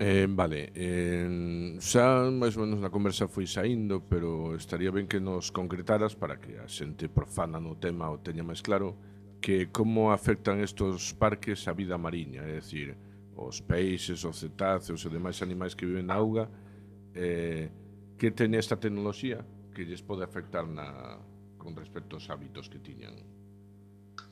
Eh, 0.00 0.24
vale, 0.32 0.72
eh, 0.72 1.76
xa 1.76 2.24
máis 2.32 2.56
ou 2.56 2.64
menos 2.64 2.80
na 2.80 2.88
conversa 2.88 3.28
foi 3.28 3.44
saindo, 3.44 4.00
pero 4.08 4.56
estaría 4.56 4.88
ben 4.88 5.04
que 5.04 5.20
nos 5.20 5.52
concretaras 5.52 6.16
para 6.16 6.40
que 6.40 6.56
a 6.56 6.64
xente 6.64 7.12
profana 7.12 7.60
no 7.60 7.76
tema 7.76 8.08
o 8.08 8.16
teña 8.16 8.40
máis 8.40 8.64
claro 8.64 8.96
que 9.44 9.68
como 9.68 10.08
afectan 10.08 10.64
estos 10.64 11.12
parques 11.12 11.68
a 11.68 11.76
vida 11.76 12.00
mariña, 12.00 12.48
é 12.48 12.64
dicir, 12.64 12.96
os 13.36 13.60
peixes, 13.60 14.24
os 14.24 14.40
cetáceos 14.40 15.04
e 15.04 15.12
demais 15.12 15.36
animais 15.44 15.76
que 15.76 15.84
viven 15.84 16.08
na 16.08 16.16
auga, 16.16 16.48
eh, 17.12 17.68
que 18.16 18.32
teña 18.32 18.56
esta 18.56 18.80
tecnoloxía 18.80 19.44
que 19.78 19.86
lles 19.86 20.02
pode 20.02 20.26
afectar 20.26 20.66
na, 20.66 21.22
con 21.54 21.70
respecto 21.78 22.18
aos 22.18 22.26
hábitos 22.26 22.66
que 22.66 22.82
tiñan? 22.82 23.14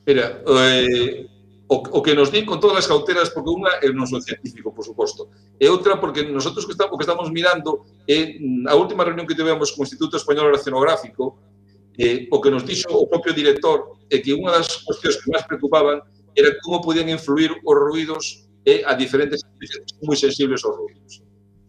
Mira, 0.02 0.42
eh, 0.42 1.30
o, 1.70 1.76
o 1.86 2.02
que 2.02 2.18
nos 2.18 2.34
din 2.34 2.42
con 2.42 2.58
todas 2.58 2.82
as 2.82 2.90
cautelas, 2.90 3.30
porque 3.30 3.54
unha 3.54 3.78
é 3.78 3.86
non 3.94 4.10
sou 4.10 4.18
científico, 4.18 4.74
por 4.74 4.82
suposto, 4.82 5.30
e 5.54 5.70
outra 5.70 6.02
porque 6.02 6.26
nosotros 6.26 6.66
que 6.66 6.74
estamos, 6.74 6.90
o 6.90 6.98
que 6.98 7.06
estamos 7.06 7.30
mirando 7.30 7.86
é 8.10 8.42
mm, 8.42 8.66
a 8.66 8.74
última 8.74 9.06
reunión 9.06 9.22
que 9.22 9.38
tivemos 9.38 9.70
co 9.70 9.86
Instituto 9.86 10.18
Español 10.18 10.50
Oceanográfico, 10.50 11.38
eh, 11.94 12.26
o 12.26 12.42
que 12.42 12.50
nos 12.50 12.66
dixo 12.66 12.90
o 12.90 13.06
propio 13.06 13.30
director 13.30 14.02
é 14.10 14.18
que 14.18 14.34
unha 14.34 14.50
das 14.50 14.82
cuestións 14.82 15.22
que 15.22 15.30
máis 15.30 15.46
preocupaban 15.46 16.02
era 16.34 16.58
como 16.66 16.82
podían 16.82 17.06
influir 17.06 17.54
os 17.62 17.76
ruidos 17.78 18.50
eh, 18.66 18.82
a 18.82 18.98
diferentes 18.98 19.46
especies 19.46 19.94
moi 20.02 20.18
sensibles 20.18 20.66
aos 20.66 20.74
ruidos. 20.74 21.22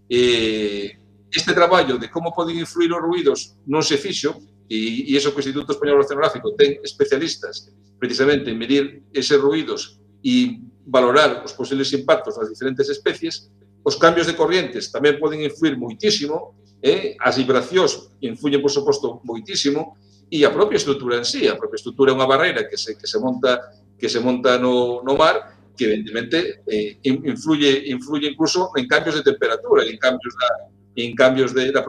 Eh, 0.09 0.97
este 1.31 1.53
traballo 1.53 1.97
de 1.97 2.09
como 2.09 2.33
poden 2.33 2.57
influir 2.57 2.91
os 2.93 3.03
ruidos 3.03 3.59
non 3.67 3.83
se 3.83 3.99
fixo, 3.99 4.37
e, 4.67 5.07
e 5.07 5.15
iso 5.15 5.31
que 5.31 5.39
o 5.39 5.43
Instituto 5.43 5.75
Español 5.75 6.03
Oceanográfico 6.03 6.55
ten 6.55 6.79
especialistas 6.83 7.71
precisamente 7.99 8.51
en 8.51 8.59
medir 8.59 9.03
eses 9.11 9.39
ruidos 9.39 9.99
e 10.23 10.61
valorar 10.87 11.43
os 11.43 11.51
posibles 11.51 11.91
impactos 11.91 12.39
nas 12.39 12.47
diferentes 12.47 12.87
especies, 12.87 13.51
os 13.83 13.95
cambios 13.95 14.27
de 14.27 14.35
corrientes 14.35 14.91
tamén 14.91 15.19
poden 15.19 15.43
influir 15.43 15.75
moitísimo, 15.75 16.59
eh? 16.83 17.15
as 17.19 17.39
vibracións 17.39 18.11
influyen, 18.23 18.63
por 18.63 18.71
suposto, 18.71 19.23
moitísimo, 19.23 19.95
e 20.27 20.43
a 20.43 20.51
propia 20.51 20.75
estrutura 20.75 21.15
en 21.15 21.25
sí, 21.25 21.47
a 21.47 21.55
propia 21.55 21.79
estrutura 21.79 22.11
é 22.11 22.15
unha 22.15 22.27
barreira 22.27 22.67
que 22.67 22.75
se, 22.75 22.99
que 22.99 23.07
se 23.07 23.15
monta 23.19 23.71
que 23.97 24.11
se 24.11 24.19
monta 24.19 24.59
no, 24.59 25.01
no 25.01 25.15
mar 25.15 25.55
que 25.73 25.87
evidentemente 25.87 26.67
eh, 26.67 26.99
influye 27.03 27.87
influye 27.87 28.27
incluso 28.27 28.75
en 28.75 28.85
cambios 28.91 29.15
de 29.15 29.23
temperatura, 29.23 29.87
en 29.87 29.95
cambios 29.95 30.35
da, 30.35 30.67
en 30.97 31.15
cambios 31.15 31.53
de, 31.53 31.71
da 31.71 31.85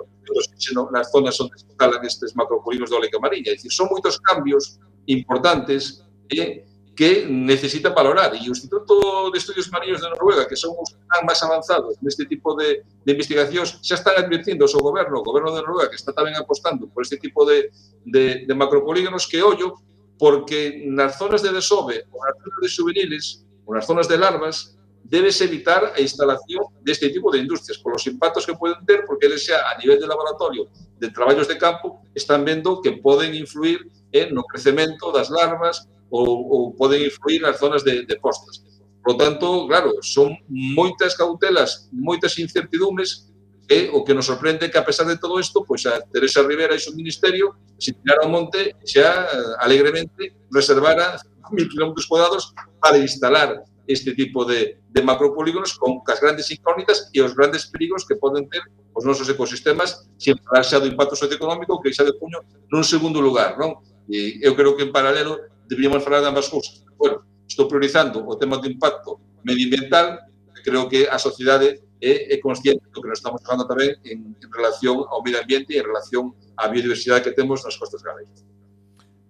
nas 0.92 1.11
zonas 1.11 1.40
onde 1.40 1.57
se 1.57 1.66
instalan 1.66 2.05
estes 2.05 2.37
macropolinos 2.37 2.90
de 2.90 2.97
ólica 2.97 3.18
mariña. 3.18 3.53
É 3.53 3.55
dicir, 3.57 3.73
son 3.73 3.88
moitos 3.88 4.21
cambios 4.21 4.79
importantes 5.09 6.05
eh, 6.29 6.68
que 6.94 7.25
necesitan 7.25 7.94
valorar. 7.94 8.37
E 8.37 8.44
o 8.44 8.53
Instituto 8.53 9.31
de 9.33 9.38
Estudios 9.38 9.71
Mariños 9.73 10.03
de 10.03 10.11
Noruega, 10.11 10.44
que 10.44 10.57
son 10.57 10.77
os 10.77 10.92
tan 11.09 11.25
máis 11.25 11.40
avanzados 11.40 11.97
neste 12.05 12.29
tipo 12.29 12.53
de, 12.59 12.85
de 12.85 13.11
investigacións, 13.16 13.81
xa 13.81 13.97
están 13.97 14.21
advirtiendo 14.21 14.68
ao 14.68 14.73
seu 14.73 14.85
goberno, 14.85 15.16
o 15.16 15.25
goberno 15.25 15.55
de 15.57 15.64
Noruega, 15.64 15.88
que 15.88 15.97
está 15.97 16.12
tamén 16.12 16.37
apostando 16.37 16.90
por 16.92 17.01
este 17.01 17.16
tipo 17.16 17.49
de, 17.49 17.73
de, 18.05 18.44
de 18.44 18.55
macropolígonos, 18.55 19.25
que 19.25 19.40
ollo, 19.40 19.81
porque 20.21 20.85
nas 20.85 21.16
zonas 21.16 21.40
de 21.40 21.55
desove 21.55 22.05
ou 22.12 22.21
nas 22.21 22.37
zonas 22.37 22.61
de 22.61 22.68
juveniles 22.68 23.25
ou 23.64 23.73
nas 23.73 23.87
zonas 23.87 24.11
de 24.11 24.18
larvas 24.18 24.77
debes 25.09 25.40
evitar 25.40 25.92
a 25.97 26.01
instalación 26.01 26.68
deste 26.85 27.09
tipo 27.09 27.33
de 27.33 27.40
industrias, 27.40 27.79
polos 27.79 28.07
impactos 28.07 28.44
que 28.44 28.55
poden 28.55 28.85
ter, 28.85 29.05
porque 29.07 29.27
eles 29.27 29.44
xa 29.44 29.57
a 29.57 29.79
nivel 29.81 29.99
de 29.99 30.07
laboratorio 30.07 30.68
de 31.01 31.09
traballos 31.11 31.49
de 31.49 31.57
campo 31.57 32.05
están 32.14 32.44
vendo 32.44 32.83
que 32.83 32.92
poden 32.92 33.35
influir 33.35 33.88
en 34.12 34.35
no 34.37 34.44
crecemento 34.44 35.11
das 35.11 35.31
larvas 35.33 35.88
ou, 36.11 36.29
ou 36.29 36.61
poden 36.77 37.05
influir 37.09 37.40
nas 37.40 37.57
zonas 37.57 37.85
de, 37.85 38.05
de 38.05 38.16
postas. 38.21 38.64
Por 39.01 39.16
tanto, 39.16 39.64
claro, 39.66 39.97
son 40.05 40.37
moitas 40.49 41.16
cautelas, 41.16 41.88
moitas 41.92 42.37
incertidumes 42.37 43.33
e 43.68 43.85
¿eh? 43.85 43.90
o 43.92 44.05
que 44.05 44.12
nos 44.12 44.25
sorprende 44.25 44.64
é 44.64 44.68
que 44.68 44.81
a 44.81 44.85
pesar 44.85 45.07
de 45.09 45.16
todo 45.16 45.40
isto, 45.40 45.64
pois 45.64 45.85
a 45.85 46.01
Teresa 46.01 46.44
Rivera 46.44 46.77
e 46.77 46.81
o 46.88 46.97
ministerio 46.97 47.57
se 47.81 47.92
tiraron 47.97 48.29
ao 48.29 48.33
monte 48.33 48.77
xa 48.85 49.29
alegremente 49.61 50.37
reservara 50.53 51.16
mil 51.57 51.68
kilómetros 51.68 52.05
cuadrados 52.05 52.53
para 52.81 53.01
instalar 53.01 53.64
este 53.88 54.12
tipo 54.12 54.44
de, 54.44 54.79
de 54.85 55.03
macropolígonos 55.03 55.72
con 55.81 56.05
as 56.05 56.20
grandes 56.20 56.53
incógnitas 56.53 57.09
e 57.16 57.24
os 57.24 57.33
grandes 57.33 57.64
perigos 57.72 58.05
que 58.05 58.20
poden 58.20 58.44
ter 58.53 58.61
os 58.92 59.03
nosos 59.03 59.24
ecosistemas 59.33 60.05
sin 60.20 60.37
falar 60.44 60.62
xa 60.62 60.77
do 60.77 60.87
impacto 60.87 61.16
socioeconómico 61.16 61.81
que 61.81 61.90
xa 61.96 62.05
de 62.05 62.12
puño 62.20 62.44
nun 62.68 62.85
segundo 62.85 63.24
lugar, 63.24 63.57
non? 63.57 63.81
E 64.12 64.37
eu 64.44 64.53
creo 64.53 64.77
que 64.77 64.85
en 64.85 64.92
paralelo 64.92 65.40
deberíamos 65.64 66.05
falar 66.05 66.20
de 66.20 66.29
ambas 66.29 66.53
cousas. 66.53 66.85
Bueno, 67.01 67.24
estou 67.48 67.64
priorizando 67.64 68.20
o 68.29 68.37
tema 68.37 68.61
do 68.61 68.68
impacto 68.68 69.16
medioambiental, 69.40 70.20
creo 70.61 70.85
que 70.85 71.09
a 71.09 71.16
sociedade 71.16 71.81
é, 72.01 72.35
é 72.35 72.37
consciente 72.38 72.85
do 72.92 73.01
que 73.01 73.09
nos 73.09 73.18
estamos 73.24 73.40
falando 73.40 73.64
tamén 73.64 73.96
en, 74.05 74.37
en 74.37 74.51
relación 74.53 75.01
ao 75.09 75.24
medio 75.24 75.40
ambiente 75.40 75.72
e 75.72 75.81
en 75.81 75.87
relación 75.88 76.37
á 76.61 76.68
biodiversidade 76.68 77.24
que 77.24 77.33
temos 77.33 77.64
nas 77.64 77.81
costas 77.81 78.05
galegas. 78.05 78.44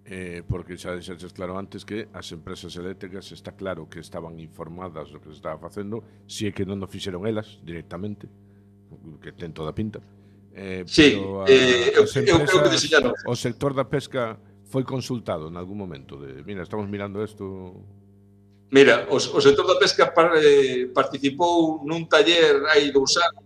Eh, 0.09 0.41
porque 0.49 0.81
xa 0.81 0.97
dixetes 0.97 1.37
claro 1.37 1.61
antes 1.61 1.85
que 1.85 2.09
as 2.17 2.33
empresas 2.33 2.73
eléctricas 2.81 3.29
está 3.29 3.53
claro 3.53 3.93
que 3.93 4.01
estaban 4.01 4.41
informadas 4.41 5.13
do 5.13 5.21
que 5.21 5.29
se 5.29 5.37
estaba 5.37 5.61
facendo, 5.61 6.01
si 6.25 6.49
é 6.49 6.51
que 6.57 6.65
non 6.65 6.81
o 6.81 6.89
fixeron 6.89 7.29
elas 7.29 7.61
directamente, 7.61 8.25
que 9.21 9.37
ten 9.37 9.53
toda 9.53 9.69
a 9.69 9.77
pinta. 9.77 10.01
Eh, 10.57 10.89
sí, 10.89 11.21
pero 11.21 11.45
a, 11.45 11.53
eh, 11.53 11.93
eu, 11.93 12.09
empresas, 12.09 12.25
eu, 12.25 12.41
eu, 12.41 12.57
eu 12.57 13.13
o 13.29 13.37
sector 13.37 13.77
da 13.77 13.85
pesca 13.85 14.41
foi 14.73 14.81
consultado 14.81 15.53
en 15.53 15.61
algún 15.61 15.77
momento 15.77 16.17
de, 16.17 16.41
mira, 16.41 16.65
estamos 16.65 16.89
mirando 16.89 17.21
isto 17.21 17.77
Mira, 18.71 19.09
o, 19.09 19.17
o 19.17 19.41
sector 19.41 19.65
da 19.69 19.77
pesca 19.77 20.13
par, 20.13 20.37
eh, 20.37 20.89
participou 20.93 21.85
nun 21.89 22.05
taller 22.05 22.65
hai 22.69 22.93
dous 22.93 23.17
anos, 23.17 23.45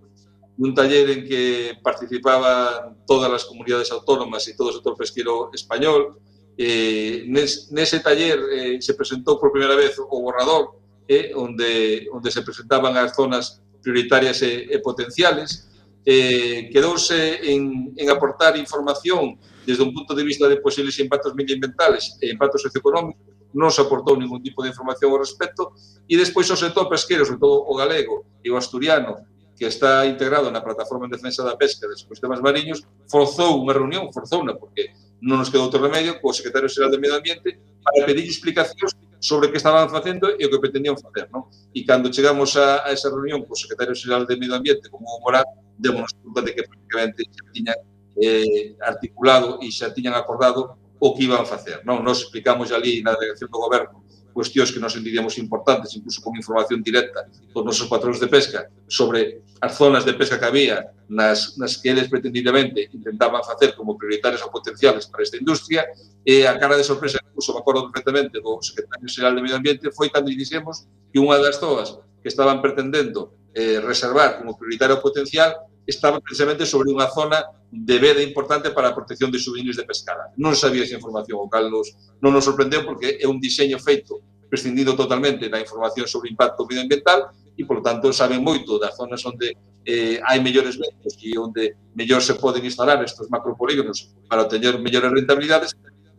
nun 0.59 0.75
taller 0.75 1.11
en 1.11 1.23
que 1.23 1.75
participaban 1.79 3.03
todas 3.07 3.31
as 3.31 3.47
comunidades 3.47 3.91
autónomas 3.95 4.47
e 4.51 4.55
todo 4.59 4.71
o 4.71 4.77
sector 4.79 4.99
pesquero 4.99 5.51
español, 5.55 6.23
Eh, 6.57 7.25
nes, 7.29 7.73
nese 7.73 8.01
taller 8.01 8.39
eh, 8.53 8.77
se 8.81 8.93
presentou 8.95 9.41
por 9.41 9.51
primeira 9.53 9.77
vez 9.77 9.97
o 9.99 10.21
borrador, 10.21 10.77
eh, 11.09 11.33
onde, 11.35 12.09
onde 12.13 12.29
se 12.31 12.45
presentaban 12.45 12.97
as 12.97 13.17
zonas 13.17 13.61
prioritarias 13.81 14.41
e, 14.43 14.69
e 14.71 14.79
potenciales. 14.79 15.69
Eh, 16.05 16.69
quedouse 16.73 17.41
en, 17.47 17.95
en 17.95 18.07
aportar 18.11 18.59
información 18.59 19.39
desde 19.65 19.83
un 19.83 19.95
punto 19.95 20.15
de 20.15 20.25
vista 20.25 20.49
de 20.49 20.59
posibles 20.59 20.99
impactos 20.99 21.35
medioambientales 21.35 22.19
e 22.21 22.31
impactos 22.31 22.63
socioeconómicos, 22.67 23.23
non 23.53 23.69
se 23.69 23.85
aportou 23.85 24.17
ningún 24.17 24.41
tipo 24.41 24.65
de 24.65 24.73
información 24.73 25.13
ao 25.13 25.21
respecto, 25.21 25.77
e 26.09 26.17
despois 26.17 26.49
o 26.49 26.57
sector 26.57 26.89
pesqueiro, 26.89 27.23
sobre 27.23 27.41
todo 27.41 27.63
o 27.69 27.75
galego 27.77 28.25
e 28.41 28.49
o 28.49 28.57
asturiano, 28.57 29.29
que 29.55 29.69
está 29.69 30.09
integrado 30.09 30.51
na 30.51 30.65
plataforma 30.65 31.07
en 31.07 31.15
defensa 31.15 31.45
da 31.45 31.55
pesca 31.55 31.87
dos 31.87 32.03
sistemas 32.03 32.41
mariños, 32.41 32.83
forzou 33.07 33.61
unha 33.61 33.77
reunión, 33.77 34.11
forzouna, 34.11 34.57
porque 34.57 34.91
non 35.23 35.39
nos 35.39 35.49
quedou 35.49 35.71
outro 35.71 35.79
remedio 35.79 36.19
co 36.19 36.35
secretario 36.35 36.67
xeral 36.67 36.91
do 36.91 36.99
Medio 36.99 37.15
Ambiente 37.15 37.55
para 37.79 38.03
pedir 38.03 38.27
explicacións 38.27 38.91
sobre 39.23 39.47
o 39.47 39.51
que 39.55 39.63
estaban 39.63 39.87
facendo 39.87 40.35
e 40.35 40.43
o 40.43 40.51
que 40.51 40.59
pretendían 40.59 40.99
facer. 40.99 41.31
Non? 41.31 41.47
E 41.71 41.87
cando 41.87 42.11
chegamos 42.11 42.59
a, 42.59 42.83
a 42.83 42.91
esa 42.91 43.07
reunión 43.07 43.47
co 43.47 43.55
secretario 43.55 43.95
xeral 43.95 44.27
do 44.27 44.35
Medio 44.35 44.59
Ambiente, 44.59 44.91
como 44.91 45.07
o 45.07 45.23
Morán, 45.23 45.47
demos 45.79 46.11
conta 46.19 46.43
de 46.43 46.51
que 46.59 46.67
prácticamente 46.67 47.23
xa 47.31 47.45
tiñan 47.55 47.79
eh, 48.19 48.75
articulado 48.83 49.63
e 49.63 49.71
xa 49.71 49.95
tiñan 49.95 50.19
acordado 50.19 50.75
o 50.99 51.15
que 51.15 51.31
iban 51.31 51.47
facer. 51.47 51.87
Non? 51.87 52.03
Nos 52.03 52.27
explicamos 52.27 52.75
ali 52.75 52.99
na 52.99 53.15
delegación 53.15 53.47
do 53.47 53.63
goberno 53.63 54.03
cuestións 54.33 54.73
que 54.73 54.81
nos 54.81 54.97
entendíamos 54.97 55.39
importantes, 55.39 55.95
incluso 55.95 56.25
con 56.25 56.35
información 56.35 56.83
directa 56.83 57.29
dos 57.53 57.65
nosos 57.65 57.87
patróns 57.87 58.19
de 58.19 58.27
pesca 58.27 58.67
sobre 58.89 59.45
as 59.61 59.77
zonas 59.77 60.03
de 60.03 60.17
pesca 60.17 60.41
que 60.41 60.49
había 60.49 60.91
nas, 61.07 61.55
nas 61.61 61.77
que 61.77 61.93
eles 61.93 62.09
pretendidamente 62.09 62.91
intentaban 62.91 63.45
facer 63.45 63.77
como 63.77 63.95
prioritarias 63.95 64.43
ou 64.43 64.51
potenciales 64.51 65.07
para 65.07 65.23
esta 65.23 65.39
industria, 65.39 65.87
e 66.25 66.49
a 66.49 66.59
cara 66.59 66.75
de 66.75 66.83
sorpresa, 66.83 67.23
incluso 67.23 67.53
me 67.55 67.61
acordo 67.61 67.87
perfectamente 67.93 68.41
do 68.41 68.59
secretario 68.65 69.07
xeral 69.07 69.37
de 69.37 69.43
Medio 69.45 69.61
Ambiente, 69.61 69.93
foi 69.95 70.11
cando 70.11 70.33
dixemos 70.33 70.89
que 71.13 71.21
unha 71.21 71.39
das 71.39 71.61
zoas 71.61 72.01
que 72.19 72.33
estaban 72.33 72.59
pretendendo 72.65 73.37
eh, 73.55 73.79
reservar 73.85 74.41
como 74.41 74.57
prioritario 74.57 74.99
potencial 74.99 75.69
estaba 75.87 76.23
precisamente 76.23 76.65
sobre 76.65 76.91
unha 76.91 77.11
zona 77.11 77.43
de 77.73 77.99
veda 77.99 78.21
importante 78.21 78.71
para 78.71 78.93
a 78.93 78.95
protección 78.95 79.33
de 79.33 79.41
souvenirs 79.41 79.81
de 79.81 79.89
pescada. 79.89 80.29
Non 80.37 80.53
sabía 80.53 80.85
esa 80.85 81.01
información, 81.01 81.41
o 81.41 81.49
cal 81.49 81.73
nos, 81.73 81.97
non 82.21 82.37
nos 82.37 82.45
sorprendeu 82.45 82.85
porque 82.85 83.17
é 83.17 83.25
un 83.25 83.41
diseño 83.41 83.81
feito 83.81 84.21
prescindido 84.53 84.93
totalmente 84.93 85.49
da 85.49 85.57
información 85.57 86.05
sobre 86.05 86.29
o 86.29 86.33
impacto 86.37 86.69
medioambiental 86.69 87.33
e, 87.57 87.65
por 87.65 87.81
tanto, 87.81 88.13
saben 88.13 88.45
moito 88.45 88.77
das 88.77 88.93
zonas 88.93 89.25
onde 89.25 89.57
eh, 89.89 90.21
hai 90.21 90.37
mellores 90.45 90.77
ventos 90.77 91.17
e 91.17 91.33
onde 91.41 91.81
mellor 91.97 92.21
se 92.21 92.37
poden 92.37 92.61
instalar 92.61 93.01
estes 93.01 93.33
macropolígonos 93.33 94.13
para 94.29 94.45
obtener 94.45 94.77
mellores 94.77 95.09
rentabilidades, 95.09 95.73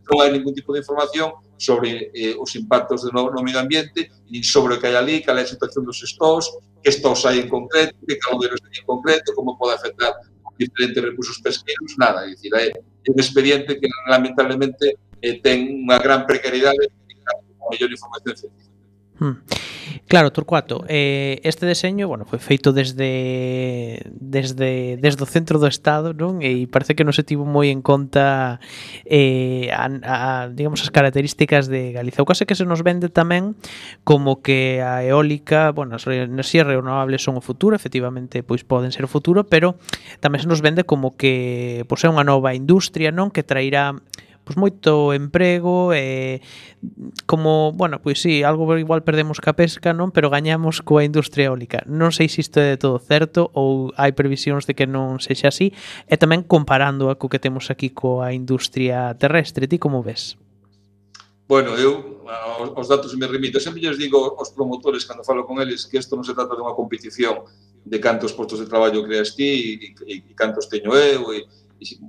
non 0.09 0.25
hai 0.25 0.33
ningún 0.33 0.57
tipo 0.57 0.73
de 0.73 0.81
información 0.81 1.37
sobre 1.55 2.09
eh, 2.17 2.33
os 2.33 2.49
impactos 2.57 3.05
do 3.05 3.13
no, 3.13 3.29
no 3.29 3.45
medio 3.45 3.61
ambiente, 3.61 4.09
nin 4.27 4.41
sobre 4.41 4.75
o 4.75 4.79
que 4.81 4.89
hai 4.89 4.97
ali, 4.97 5.21
cal 5.21 5.37
é 5.37 5.45
a 5.45 5.53
situación 5.53 5.85
dos 5.85 6.01
estós, 6.01 6.49
que 6.81 6.89
estós 6.89 7.21
hai 7.29 7.39
en 7.39 7.47
concreto, 7.47 7.93
que 8.03 8.17
caloderos 8.17 8.57
hai 8.65 8.81
en 8.81 8.85
concreto, 8.89 9.31
como 9.37 9.53
pode 9.53 9.77
afectar 9.77 10.11
diferentes 10.57 11.03
recursos 11.03 11.37
pesqueiros, 11.39 11.95
nada. 11.97 12.25
É 12.25 12.33
dicir, 12.33 12.51
é 12.55 12.71
un 13.09 13.19
expediente 13.19 13.79
que 13.79 13.87
lamentablemente 14.07 14.97
eh, 15.21 15.39
ten 15.39 15.85
unha 15.87 15.97
gran 15.99 16.25
precariedade 16.25 16.83
e 16.83 17.13
a 17.23 17.65
mellor 17.71 17.91
información 17.91 18.35
científica. 18.35 18.72
Hmm. 19.19 19.45
Claro, 20.07 20.31
Torcuato, 20.31 20.85
eh, 20.87 21.39
este 21.43 21.65
deseño, 21.65 22.07
bueno, 22.07 22.25
foi 22.25 22.39
feito 22.39 22.73
desde 22.73 24.01
desde 24.09 24.97
desde 24.97 25.21
o 25.21 25.29
centro 25.29 25.59
do 25.59 25.67
estado, 25.69 26.13
non? 26.13 26.41
E 26.41 26.65
parece 26.65 26.97
que 26.97 27.05
non 27.05 27.13
se 27.13 27.21
tivo 27.21 27.45
moi 27.45 27.69
en 27.69 27.85
conta 27.85 28.57
eh, 29.05 29.69
a, 29.69 29.85
a, 29.85 30.19
digamos 30.49 30.81
as 30.81 30.89
características 30.89 31.69
de 31.69 31.93
Galiza. 31.93 32.25
O 32.25 32.29
caso 32.29 32.45
é 32.45 32.49
que 32.49 32.57
se 32.57 32.65
nos 32.65 32.81
vende 32.81 33.09
tamén 33.09 33.53
como 34.01 34.41
que 34.41 34.81
a 34.81 35.05
eólica, 35.05 35.69
bueno, 35.73 35.97
as 35.97 36.05
enerxías 36.09 36.65
renovables 36.65 37.21
son 37.21 37.37
o 37.37 37.43
futuro, 37.43 37.77
efectivamente, 37.77 38.41
pois 38.41 38.65
poden 38.65 38.89
ser 38.89 39.05
o 39.05 39.11
futuro, 39.11 39.45
pero 39.45 39.77
tamén 40.25 40.41
se 40.41 40.49
nos 40.49 40.65
vende 40.65 40.89
como 40.89 41.13
que 41.13 41.85
pois 41.85 42.01
é 42.01 42.09
unha 42.09 42.25
nova 42.25 42.57
industria, 42.57 43.13
non? 43.13 43.29
Que 43.29 43.45
trairá 43.45 43.93
pois 44.43 44.59
moito 44.59 45.15
emprego 45.15 45.95
e 45.95 46.43
como, 47.25 47.71
bueno, 47.71 48.03
pois 48.03 48.19
sí, 48.19 48.43
algo 48.43 48.67
igual 48.75 49.03
perdemos 49.03 49.39
ca 49.39 49.55
pesca, 49.55 49.95
non, 49.95 50.11
pero 50.11 50.27
gañamos 50.27 50.83
coa 50.83 51.07
industria 51.07 51.49
eólica. 51.49 51.83
Non 51.87 52.11
sei 52.11 52.27
se 52.27 52.43
isto 52.43 52.59
é 52.59 52.75
de 52.75 52.79
todo 52.79 52.99
certo 52.99 53.49
ou 53.55 53.95
hai 53.95 54.11
previsións 54.11 54.67
de 54.67 54.75
que 54.75 54.83
non 54.83 55.23
sexa 55.23 55.49
así, 55.49 55.71
e 56.07 56.15
tamén 56.19 56.43
comparando 56.43 57.07
a 57.07 57.15
co 57.15 57.31
que 57.31 57.39
temos 57.39 57.71
aquí 57.71 57.89
coa 57.91 58.35
industria 58.35 59.15
terrestre, 59.15 59.65
ti 59.71 59.79
como 59.79 60.03
ves? 60.03 60.35
Bueno, 61.47 61.75
eu 61.75 62.23
aos 62.75 62.87
datos 62.87 63.15
me 63.15 63.27
remito. 63.27 63.59
Sempre 63.59 63.81
lles 63.81 63.97
digo 63.97 64.35
aos 64.39 64.51
promotores 64.51 65.05
cando 65.05 65.23
falo 65.23 65.45
con 65.45 65.59
eles 65.59 65.85
que 65.85 65.99
isto 65.99 66.15
non 66.15 66.23
se 66.23 66.35
trata 66.35 66.55
de 66.55 66.63
unha 66.63 66.75
competición 66.75 67.43
de 67.83 67.99
cantos 67.99 68.31
postos 68.31 68.63
de 68.63 68.67
traballo 68.67 69.03
creas 69.03 69.35
ti 69.35 69.75
e, 69.75 69.91
e, 70.07 70.13
e 70.31 70.33
cantos 70.35 70.71
teño 70.71 70.95
eu 70.95 71.35
e, 71.35 71.43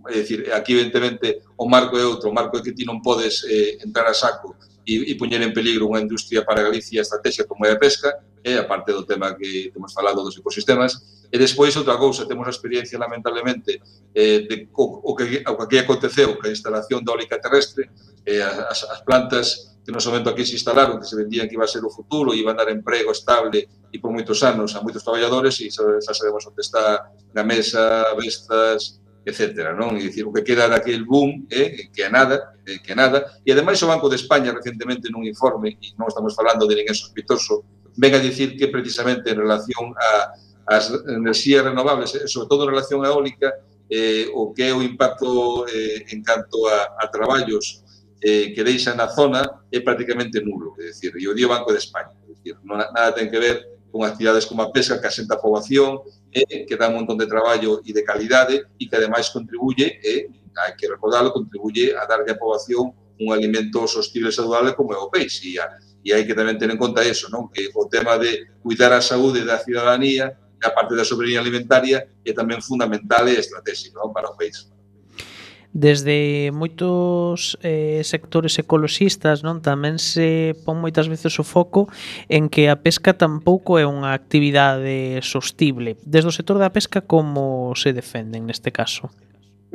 é 0.09 0.23
dicir, 0.23 0.53
aquí 0.53 0.73
evidentemente 0.73 1.43
o 1.57 1.69
marco 1.69 1.99
é 1.99 2.05
outro, 2.05 2.31
o 2.31 2.35
marco 2.35 2.57
é 2.59 2.63
que 2.63 2.73
ti 2.73 2.85
non 2.87 3.03
podes 3.03 3.45
eh, 3.45 3.79
entrar 3.83 4.07
a 4.07 4.15
saco 4.15 4.57
e, 4.87 5.11
e 5.11 5.13
poñer 5.17 5.41
en 5.43 5.53
peligro 5.53 5.89
unha 5.89 6.01
industria 6.01 6.45
para 6.45 6.63
Galicia 6.63 7.03
estrategia 7.03 7.49
como 7.49 7.65
é 7.65 7.73
a 7.73 7.81
pesca, 7.81 8.13
eh, 8.45 8.61
a 8.61 8.65
parte 8.69 8.93
do 8.93 9.03
tema 9.09 9.33
que 9.35 9.73
temos 9.73 9.93
falado 9.93 10.21
dos 10.21 10.37
ecosistemas, 10.37 11.25
e 11.33 11.37
despois 11.41 11.75
outra 11.75 11.97
cousa, 11.97 12.29
temos 12.29 12.47
a 12.47 12.55
experiencia 12.55 13.01
lamentablemente 13.01 13.81
eh, 14.15 14.47
de 14.47 14.69
o, 14.77 15.11
o, 15.11 15.17
que, 15.17 15.43
o 15.43 15.53
que 15.57 15.65
aquí 15.65 15.79
aconteceu, 15.81 16.37
que 16.39 16.49
a 16.49 16.55
instalación 16.55 17.03
da 17.03 17.17
ólica 17.17 17.41
terrestre, 17.41 17.91
eh, 18.25 18.45
as, 18.45 18.85
as 18.85 19.01
plantas 19.03 19.75
que 19.85 19.93
no 19.93 20.01
momento 20.01 20.31
aquí 20.31 20.47
se 20.47 20.57
instalaron, 20.57 20.99
que 20.99 21.05
se 21.05 21.17
vendían 21.17 21.47
que 21.47 21.55
iba 21.55 21.65
a 21.65 21.69
ser 21.69 21.85
o 21.85 21.91
futuro, 21.91 22.33
iba 22.33 22.53
a 22.53 22.57
dar 22.57 22.73
emprego 22.73 23.13
estable 23.13 23.69
e 23.93 24.01
por 24.01 24.11
moitos 24.11 24.41
anos 24.41 24.73
a 24.73 24.81
moitos 24.81 25.05
traballadores 25.05 25.61
e 25.61 25.69
xa, 25.69 25.85
xa 26.01 26.17
sabemos 26.17 26.41
onde 26.49 26.65
está 26.65 27.13
na 27.37 27.45
mesa, 27.45 28.09
vestas, 28.17 29.04
etcétera, 29.25 29.73
non? 29.73 29.97
E 29.97 30.05
dicir, 30.05 30.29
o 30.29 30.33
que 30.33 30.45
queda 30.45 30.69
daquel 30.69 31.09
boom 31.09 31.49
é 31.49 31.65
eh, 31.65 31.89
que 31.89 32.05
é 32.05 32.11
nada, 32.13 32.55
eh, 32.69 32.79
que 32.79 32.93
é 32.93 32.97
nada. 32.97 33.41
E 33.41 33.51
ademais 33.51 33.81
o 33.83 33.89
Banco 33.89 34.09
de 34.13 34.21
España 34.21 34.53
recentemente 34.53 35.09
nun 35.09 35.25
informe, 35.25 35.81
e 35.81 35.97
non 35.97 36.07
estamos 36.07 36.37
falando 36.37 36.69
de 36.69 36.77
ninguén 36.77 36.95
sospitoso, 36.95 37.65
ven 37.97 38.13
a 38.13 38.21
dicir 38.21 38.55
que 38.55 38.69
precisamente 38.69 39.33
en 39.33 39.41
relación 39.41 39.97
a 39.97 40.37
as 40.65 40.89
enerxías 41.09 41.65
renovables, 41.65 42.15
eh, 42.15 42.29
sobre 42.29 42.49
todo 42.49 42.65
en 42.65 42.71
relación 42.73 43.05
a 43.05 43.09
eólica, 43.09 43.53
eh, 43.91 44.29
o 44.33 44.53
que 44.53 44.69
é 44.69 44.73
o 44.73 44.81
impacto 44.81 45.69
eh, 45.69 46.05
en 46.09 46.25
canto 46.25 46.69
a, 46.69 46.97
a 47.01 47.05
traballos 47.13 47.85
eh, 48.21 48.53
que 48.57 48.65
deixa 48.65 48.97
na 48.97 49.09
zona 49.13 49.45
é 49.69 49.81
prácticamente 49.81 50.41
nulo, 50.41 50.73
é 50.81 50.89
dicir, 50.89 51.13
e 51.21 51.29
o 51.29 51.37
dio 51.37 51.49
Banco 51.49 51.69
de 51.73 51.79
España, 51.79 52.17
é 52.25 52.33
dicir, 52.33 52.57
non, 52.65 52.81
nada 52.81 53.13
ten 53.13 53.29
que 53.29 53.37
ver 53.37 53.85
con 53.93 54.03
actividades 54.03 54.49
como 54.49 54.65
a 54.65 54.73
pesca 54.73 54.97
que 54.97 55.07
asenta 55.07 55.37
a 55.37 55.43
poboación, 55.43 56.01
eh, 56.35 56.67
que 56.67 56.77
dá 56.77 56.91
un 56.91 56.99
montón 56.99 57.17
de 57.17 57.31
traballo 57.31 57.81
e 57.87 57.95
de 57.95 58.03
calidade 58.03 58.67
e 58.75 58.91
que 58.91 58.97
ademais 58.99 59.31
contribuye, 59.31 60.03
eh, 60.03 60.27
hai 60.59 60.75
que 60.75 60.91
recordarlo, 60.91 61.31
contribuye 61.31 61.95
a 61.95 62.05
darlle 62.11 62.35
a 62.35 62.39
poboación 62.39 62.91
un 63.21 63.29
alimento 63.31 63.87
sostible 63.87 64.29
e 64.29 64.35
saludable 64.35 64.75
como 64.75 64.91
é 64.93 64.99
o 64.99 65.07
peixe 65.07 65.47
e, 65.47 65.59
a, 65.63 65.71
e 66.03 66.11
hai 66.11 66.27
que 66.27 66.35
tamén 66.35 66.59
ter 66.59 66.67
en 66.67 66.77
conta 66.77 67.07
eso, 67.07 67.31
non? 67.31 67.47
que 67.47 67.71
o 67.71 67.87
tema 67.87 68.19
de 68.19 68.59
cuidar 68.59 68.91
a 68.91 69.01
saúde 69.01 69.47
da 69.47 69.63
ciudadanía 69.63 70.35
a 70.65 70.71
parte 70.73 70.97
da 70.97 71.05
soberanía 71.05 71.39
alimentaria 71.39 72.09
é 72.25 72.33
tamén 72.35 72.59
fundamental 72.59 73.31
e 73.31 73.39
estratégico 73.39 74.03
non? 74.03 74.11
para 74.11 74.33
o 74.33 74.35
país 74.35 74.74
desde 75.75 76.55
moitos 76.55 77.59
eh, 77.67 78.01
sectores 78.07 78.55
ecoloxistas 78.63 79.43
non 79.43 79.59
tamén 79.59 79.99
se 79.99 80.55
pon 80.63 80.79
moitas 80.79 81.11
veces 81.11 81.35
o 81.43 81.45
foco 81.45 81.91
en 82.31 82.47
que 82.47 82.71
a 82.71 82.79
pesca 82.79 83.19
tampouco 83.19 83.83
é 83.83 83.85
unha 83.85 84.15
actividade 84.15 85.19
sostible. 85.27 85.99
Desde 86.07 86.31
o 86.31 86.37
sector 86.37 86.63
da 86.63 86.71
pesca 86.71 87.03
como 87.03 87.75
se 87.75 87.91
defenden 87.91 88.47
neste 88.47 88.71
caso? 88.71 89.11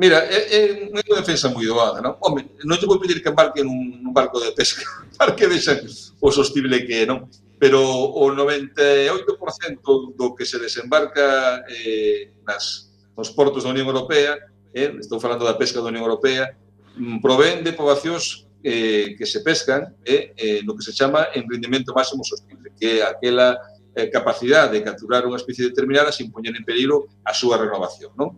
Mira, 0.00 0.24
é, 0.24 0.40
é 0.48 0.60
unha 0.88 1.04
defensa 1.20 1.52
moi 1.52 1.68
doada, 1.68 2.00
non? 2.00 2.16
Home, 2.24 2.56
non 2.64 2.80
te 2.80 2.88
vou 2.88 2.96
pedir 2.96 3.20
que 3.20 3.28
embarque 3.28 3.60
nun, 3.60 4.00
nun 4.00 4.16
barco 4.16 4.40
de 4.40 4.56
pesca, 4.56 4.88
para 5.20 5.36
que 5.36 5.44
vexan 5.44 5.84
o 6.16 6.32
sostible 6.32 6.80
que 6.88 7.04
é, 7.04 7.06
non? 7.06 7.28
Pero 7.60 7.84
o 8.16 8.24
98% 8.32 10.16
do 10.16 10.32
que 10.32 10.48
se 10.48 10.56
desembarca 10.56 11.60
eh, 11.68 12.32
nas, 12.48 12.88
nos 13.12 13.28
portos 13.36 13.68
da 13.68 13.76
Unión 13.76 13.92
Europea 13.92 14.40
eh, 14.74 14.94
estou 14.98 15.18
falando 15.18 15.44
da 15.44 15.58
pesca 15.58 15.80
da 15.80 15.88
Unión 15.88 16.04
Europea, 16.04 16.56
mm, 16.96 17.18
provén 17.20 17.62
de 17.62 17.72
poboacións 17.72 18.46
eh, 18.62 19.16
que 19.16 19.26
se 19.26 19.40
pescan 19.40 19.96
eh, 20.04 20.32
eh, 20.36 20.60
no 20.64 20.76
que 20.76 20.84
se 20.84 20.92
chama 20.92 21.28
emprendimento 21.34 21.94
máximo 21.94 22.24
sostible, 22.24 22.72
que 22.76 23.00
é 23.00 23.02
aquela 23.02 23.56
eh, 23.94 24.08
capacidade 24.08 24.76
de 24.78 24.84
capturar 24.84 25.26
unha 25.26 25.40
especie 25.40 25.66
determinada 25.66 26.12
sin 26.12 26.30
poñer 26.30 26.54
en 26.54 26.64
peligro 26.64 27.08
a 27.24 27.32
súa 27.32 27.58
renovación. 27.58 28.12
Non? 28.14 28.36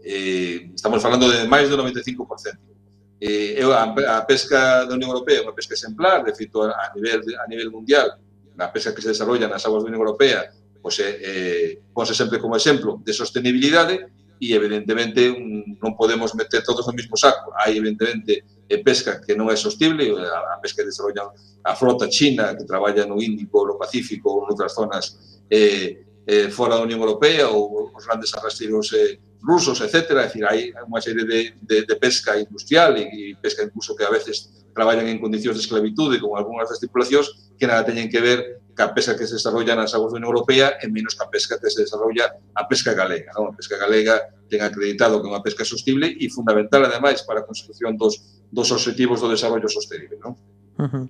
Eh, 0.00 0.70
estamos 0.70 1.02
falando 1.02 1.26
de 1.26 1.44
máis 1.50 1.66
do 1.66 1.76
95%. 1.76 2.76
Eh, 3.18 3.58
a, 3.64 4.20
a 4.20 4.28
pesca 4.28 4.84
da 4.84 4.94
Unión 4.94 5.10
Europea 5.10 5.40
é 5.40 5.44
unha 5.44 5.56
pesca 5.56 5.74
exemplar, 5.74 6.22
de 6.22 6.32
feito, 6.36 6.62
a 6.62 6.92
nivel, 6.94 7.20
a 7.40 7.44
nivel 7.48 7.68
mundial, 7.72 8.14
na 8.54 8.68
pesca 8.72 8.94
que 8.94 9.02
se 9.02 9.10
desarrolla 9.12 9.50
nas 9.50 9.64
aguas 9.66 9.82
da 9.82 9.90
Unión 9.90 10.04
Europea, 10.04 10.52
pois, 10.80 10.96
eh, 11.02 11.82
ponse 11.90 12.14
sempre 12.14 12.38
como 12.38 12.54
exemplo 12.54 13.02
de 13.02 13.12
sostenibilidade, 13.12 14.06
e 14.40 14.52
evidentemente 14.52 15.32
non 15.80 15.96
podemos 15.96 16.36
meter 16.36 16.60
todos 16.62 16.84
no 16.84 16.92
mismo 16.92 17.16
saco. 17.16 17.52
Hai 17.56 17.76
evidentemente 17.76 18.44
pesca 18.82 19.22
que 19.22 19.38
non 19.38 19.48
é 19.48 19.56
sostible, 19.56 20.10
a, 20.26 20.54
a 20.54 20.60
pesca 20.60 20.82
que 20.82 20.90
desarrolla 20.90 21.30
a 21.62 21.72
frota 21.78 22.10
china 22.10 22.54
que 22.58 22.66
traballa 22.66 23.06
no 23.06 23.22
Índico, 23.22 23.64
no 23.64 23.78
Pacífico 23.78 24.30
ou 24.30 24.46
noutras 24.46 24.74
zonas 24.74 25.38
eh, 25.48 26.02
eh, 26.26 26.50
fora 26.50 26.76
da 26.76 26.82
Unión 26.82 27.00
Europea 27.00 27.48
ou 27.48 27.94
os 27.94 28.04
grandes 28.04 28.34
arrasteiros 28.34 28.92
eh, 28.92 29.18
rusos, 29.42 29.78
etc. 29.80 30.10
É 30.18 30.26
dicir, 30.26 30.44
hai 30.44 30.74
unha 30.82 31.00
serie 31.00 31.22
de, 31.22 31.54
de, 31.62 31.86
de 31.86 31.94
pesca 31.96 32.34
industrial 32.34 32.98
e, 32.98 33.06
e 33.06 33.38
pesca 33.38 33.62
incluso 33.62 33.94
que 33.94 34.02
a 34.02 34.10
veces 34.10 34.66
traballan 34.74 35.06
en 35.08 35.22
condicións 35.22 35.56
de 35.56 35.62
esclavitude, 35.62 36.20
con 36.20 36.34
algunhas 36.34 36.68
das 36.68 36.82
tripulacións, 36.82 37.54
que 37.54 37.64
nada 37.70 37.86
teñen 37.86 38.10
que 38.10 38.20
ver 38.20 38.65
que 38.76 38.88
pesca 38.88 39.16
que 39.16 39.26
se 39.26 39.34
desarrolla 39.34 39.74
nas 39.74 39.94
aguas 39.96 40.12
da 40.12 40.20
Unión 40.20 40.36
Europea 40.36 40.76
e 40.76 40.86
menos 40.92 41.16
que 41.16 41.24
pesca 41.32 41.56
que 41.56 41.72
se 41.72 41.88
desarrolla 41.88 42.28
a 42.52 42.68
pesca 42.68 42.92
galega. 42.92 43.32
Non? 43.32 43.48
A 43.48 43.54
pesca 43.56 43.80
galega 43.80 44.20
ten 44.52 44.60
acreditado 44.60 45.24
que 45.24 45.26
é 45.26 45.32
unha 45.32 45.40
pesca 45.40 45.64
sostible 45.64 46.12
e 46.12 46.28
fundamental, 46.28 46.84
ademais, 46.84 47.24
para 47.24 47.40
a 47.40 47.44
construcción 47.48 47.96
dos, 47.96 48.20
dos 48.52 48.68
objetivos 48.68 49.24
do 49.24 49.32
desarrollo 49.32 49.66
sostenible. 49.72 50.20
Non? 50.20 50.36
Uh 50.76 50.88
-huh. 50.92 51.06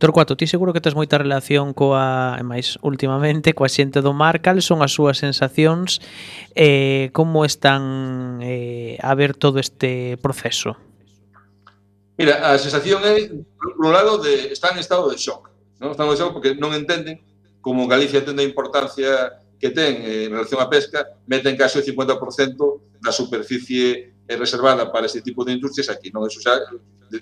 Torcuato, 0.00 0.36
ti 0.40 0.48
seguro 0.48 0.72
que 0.72 0.80
tes 0.80 0.96
moita 0.96 1.20
relación 1.20 1.76
coa, 1.76 2.40
e 2.40 2.44
máis 2.44 2.80
últimamente, 2.80 3.52
coa 3.52 3.68
xente 3.68 4.00
do 4.00 4.16
mar, 4.16 4.40
cal 4.40 4.64
son 4.64 4.80
as 4.80 4.96
súas 4.96 5.20
sensacións, 5.20 6.00
eh, 6.56 7.12
como 7.12 7.44
están 7.44 8.40
eh, 8.40 8.96
a 9.04 9.12
ver 9.12 9.36
todo 9.36 9.60
este 9.60 10.16
proceso? 10.24 10.80
Mira, 12.16 12.40
a 12.40 12.56
sensación 12.56 13.04
é, 13.04 13.28
por 13.76 13.84
un 13.84 13.92
lado, 13.92 14.16
de, 14.16 14.48
está 14.48 14.72
en 14.72 14.80
estado 14.80 15.12
de 15.12 15.20
shock 15.20 15.55
non? 15.86 15.94
Están 15.94 16.10
adosados 16.10 16.34
porque 16.34 16.58
non 16.58 16.74
entenden 16.74 17.22
como 17.62 17.86
Galicia 17.86 18.26
ten 18.26 18.34
a 18.38 18.44
importancia 18.44 19.38
que 19.56 19.70
ten 19.70 20.02
eh, 20.02 20.26
en 20.26 20.34
relación 20.34 20.58
á 20.58 20.66
pesca, 20.66 21.06
meten 21.30 21.54
case 21.54 21.78
o 21.78 21.86
50% 21.86 22.98
da 22.98 23.14
superficie 23.14 24.18
eh, 24.26 24.36
reservada 24.36 24.90
para 24.90 25.06
ese 25.06 25.22
tipo 25.22 25.46
de 25.46 25.54
industrias 25.54 25.86
aquí, 25.88 26.10
non? 26.10 26.26
Eso 26.26 26.42
xa 26.42 26.58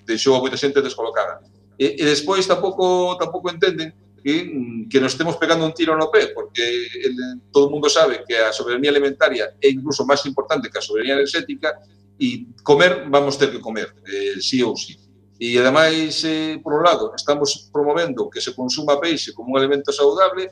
deixou 0.03 0.33
a 0.33 0.41
moita 0.41 0.57
xente 0.57 0.81
descolocada. 0.81 1.45
E, 1.77 2.01
e 2.01 2.03
despois 2.03 2.43
tampouco 2.49 3.13
tampouco 3.21 3.53
entenden 3.53 3.93
que, 4.25 4.41
mm, 4.41 4.89
que 4.89 4.99
nos 4.99 5.13
estemos 5.13 5.37
pegando 5.37 5.69
un 5.69 5.73
tiro 5.77 5.93
no 5.93 6.09
pé, 6.09 6.33
porque 6.33 6.65
el, 7.05 7.45
todo 7.53 7.69
o 7.69 7.71
mundo 7.71 7.87
sabe 7.87 8.25
que 8.25 8.35
a 8.41 8.49
soberanía 8.49 8.89
alimentaria 8.89 9.53
é 9.61 9.69
incluso 9.69 10.01
máis 10.01 10.25
importante 10.25 10.73
que 10.73 10.81
a 10.81 10.83
soberanía 10.83 11.13
energética 11.13 11.77
e 12.17 12.49
comer 12.65 13.05
vamos 13.05 13.37
ter 13.37 13.53
que 13.53 13.61
comer, 13.61 13.93
eh, 14.09 14.41
sí 14.41 14.65
ou 14.65 14.73
sí. 14.73 14.97
E 15.35 15.59
ademais, 15.59 16.23
eh, 16.23 16.59
por 16.63 16.73
un 16.79 16.83
lado, 16.83 17.11
estamos 17.11 17.67
promovendo 17.71 18.29
que 18.31 18.39
se 18.39 18.55
consuma 18.55 18.99
peixe 18.99 19.35
como 19.35 19.51
un 19.51 19.59
alimento 19.59 19.91
saudable, 19.91 20.47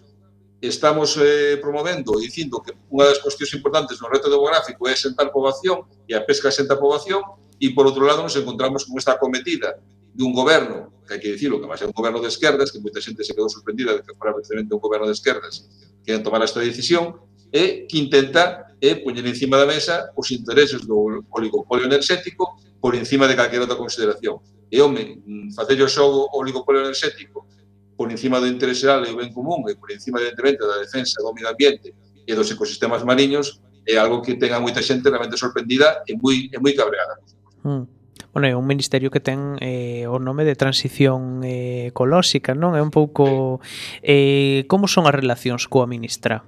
estamos 0.60 1.16
eh, 1.20 1.56
promovendo 1.60 2.20
e 2.20 2.28
dicindo 2.28 2.60
que 2.60 2.76
unha 2.92 3.08
das 3.08 3.24
cuestións 3.24 3.56
importantes 3.56 4.00
no 4.04 4.12
reto 4.12 4.28
demográfico 4.28 4.88
é 4.88 4.96
sentar 4.96 5.32
poboación 5.32 5.88
e 6.04 6.12
a 6.16 6.24
pesca 6.28 6.52
senta 6.52 6.76
poboación, 6.76 7.24
e 7.60 7.72
por 7.72 7.88
outro 7.88 8.04
lado 8.04 8.24
nos 8.24 8.36
encontramos 8.36 8.84
con 8.84 9.00
esta 9.00 9.16
cometida 9.16 9.80
dun 10.12 10.36
goberno, 10.36 11.00
que 11.08 11.16
hai 11.16 11.20
que 11.24 11.32
dicirlo, 11.32 11.64
que 11.64 11.68
máis 11.68 11.80
é 11.80 11.88
un 11.88 11.96
goberno 11.96 12.20
de 12.20 12.28
esquerdas, 12.28 12.68
que 12.68 12.84
moita 12.84 13.00
xente 13.00 13.24
se 13.24 13.32
quedou 13.32 13.48
sorprendida 13.48 13.96
de 13.96 14.04
que 14.04 14.12
fora 14.20 14.36
precisamente 14.36 14.76
un 14.76 14.84
goberno 14.84 15.08
de 15.08 15.16
esquerdas 15.16 15.68
que 16.04 16.12
ia 16.12 16.20
tomar 16.20 16.44
esta 16.44 16.60
decisión, 16.60 17.24
e 17.54 17.86
que 17.88 18.02
intenta 18.02 18.76
é 18.84 19.00
poñer 19.00 19.24
encima 19.24 19.56
da 19.56 19.70
mesa 19.70 20.12
os 20.18 20.28
intereses 20.32 20.84
do 20.84 21.24
oligopolio 21.32 21.88
enerxético 21.88 22.60
por 22.84 23.00
encima 23.00 23.30
de 23.32 23.38
calquera 23.38 23.64
outra 23.64 23.80
consideración 23.80 24.44
e, 24.74 24.82
home, 24.82 25.22
facer 25.54 25.78
o 25.78 25.86
xogo 25.86 26.34
o 26.34 26.42
oligopolio 26.42 26.82
enerxético 26.82 27.46
por 27.94 28.10
encima 28.10 28.42
do 28.42 28.50
interés 28.50 28.82
xeral 28.82 29.06
e 29.06 29.14
o 29.14 29.20
ben 29.22 29.30
común 29.30 29.62
e 29.70 29.78
por 29.78 29.94
encima, 29.94 30.18
evidentemente, 30.18 30.66
da 30.66 30.82
defensa 30.82 31.22
do 31.22 31.30
medio 31.30 31.54
ambiente 31.54 31.94
e 32.26 32.32
dos 32.34 32.50
ecosistemas 32.50 33.06
mariños 33.06 33.62
é 33.86 34.02
algo 34.02 34.26
que 34.26 34.34
tenga 34.42 34.58
moita 34.58 34.82
xente 34.82 35.06
realmente 35.14 35.38
sorprendida 35.38 36.02
e 36.10 36.18
moi, 36.18 36.50
e 36.50 36.58
moi 36.58 36.74
cabreada. 36.74 37.22
Mm 37.62 38.04
bueno, 38.34 38.48
é 38.48 38.56
un 38.58 38.66
ministerio 38.66 39.14
que 39.14 39.22
ten 39.22 39.62
eh, 39.62 40.10
o 40.10 40.18
nome 40.18 40.42
de 40.42 40.58
transición 40.58 41.46
eh, 41.46 41.94
ecolóxica, 41.94 42.58
non? 42.58 42.74
É 42.74 42.82
un 42.82 42.90
pouco 42.90 43.62
eh, 44.02 44.66
como 44.66 44.90
son 44.90 45.06
as 45.06 45.14
relacións 45.14 45.70
coa 45.70 45.86
ministra? 45.86 46.42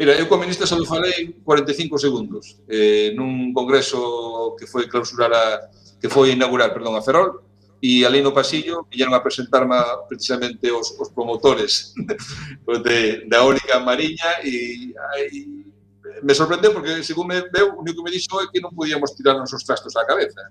Mira, 0.00 0.16
eu 0.16 0.24
coa 0.32 0.40
ministra 0.40 0.64
só 0.64 0.80
falei 0.88 1.36
45 1.44 2.00
segundos 2.00 2.56
eh, 2.72 3.12
nun 3.12 3.52
congreso 3.52 4.56
que 4.56 4.64
foi 4.64 4.88
clausurar 4.88 5.28
a, 5.28 5.68
que 6.00 6.08
foi 6.08 6.32
inaugurar, 6.32 6.72
perdón, 6.72 6.96
a 6.96 7.02
Ferrol, 7.02 7.44
e 7.80 8.04
ali 8.04 8.20
no 8.20 8.32
pasillo 8.32 8.84
viñeron 8.90 9.14
a 9.16 9.24
presentarme 9.24 9.76
precisamente 10.08 10.68
os, 10.68 10.92
os 11.00 11.08
promotores 11.12 11.96
de, 12.84 13.24
da 13.24 13.40
eólica 13.40 13.80
mariña 13.80 14.44
e, 14.44 14.92
e 14.92 15.38
me 16.22 16.34
sorprendeu 16.34 16.72
porque, 16.72 17.00
según 17.02 17.28
me 17.28 17.40
veu, 17.48 17.72
o 17.72 17.80
único 17.80 18.04
que 18.04 18.04
me 18.04 18.12
dixo 18.12 18.36
é 18.40 18.48
que 18.52 18.60
non 18.60 18.76
podíamos 18.76 19.16
tirarnos 19.16 19.48
os 19.52 19.64
trastos 19.64 19.96
á 19.96 20.04
cabeza 20.04 20.44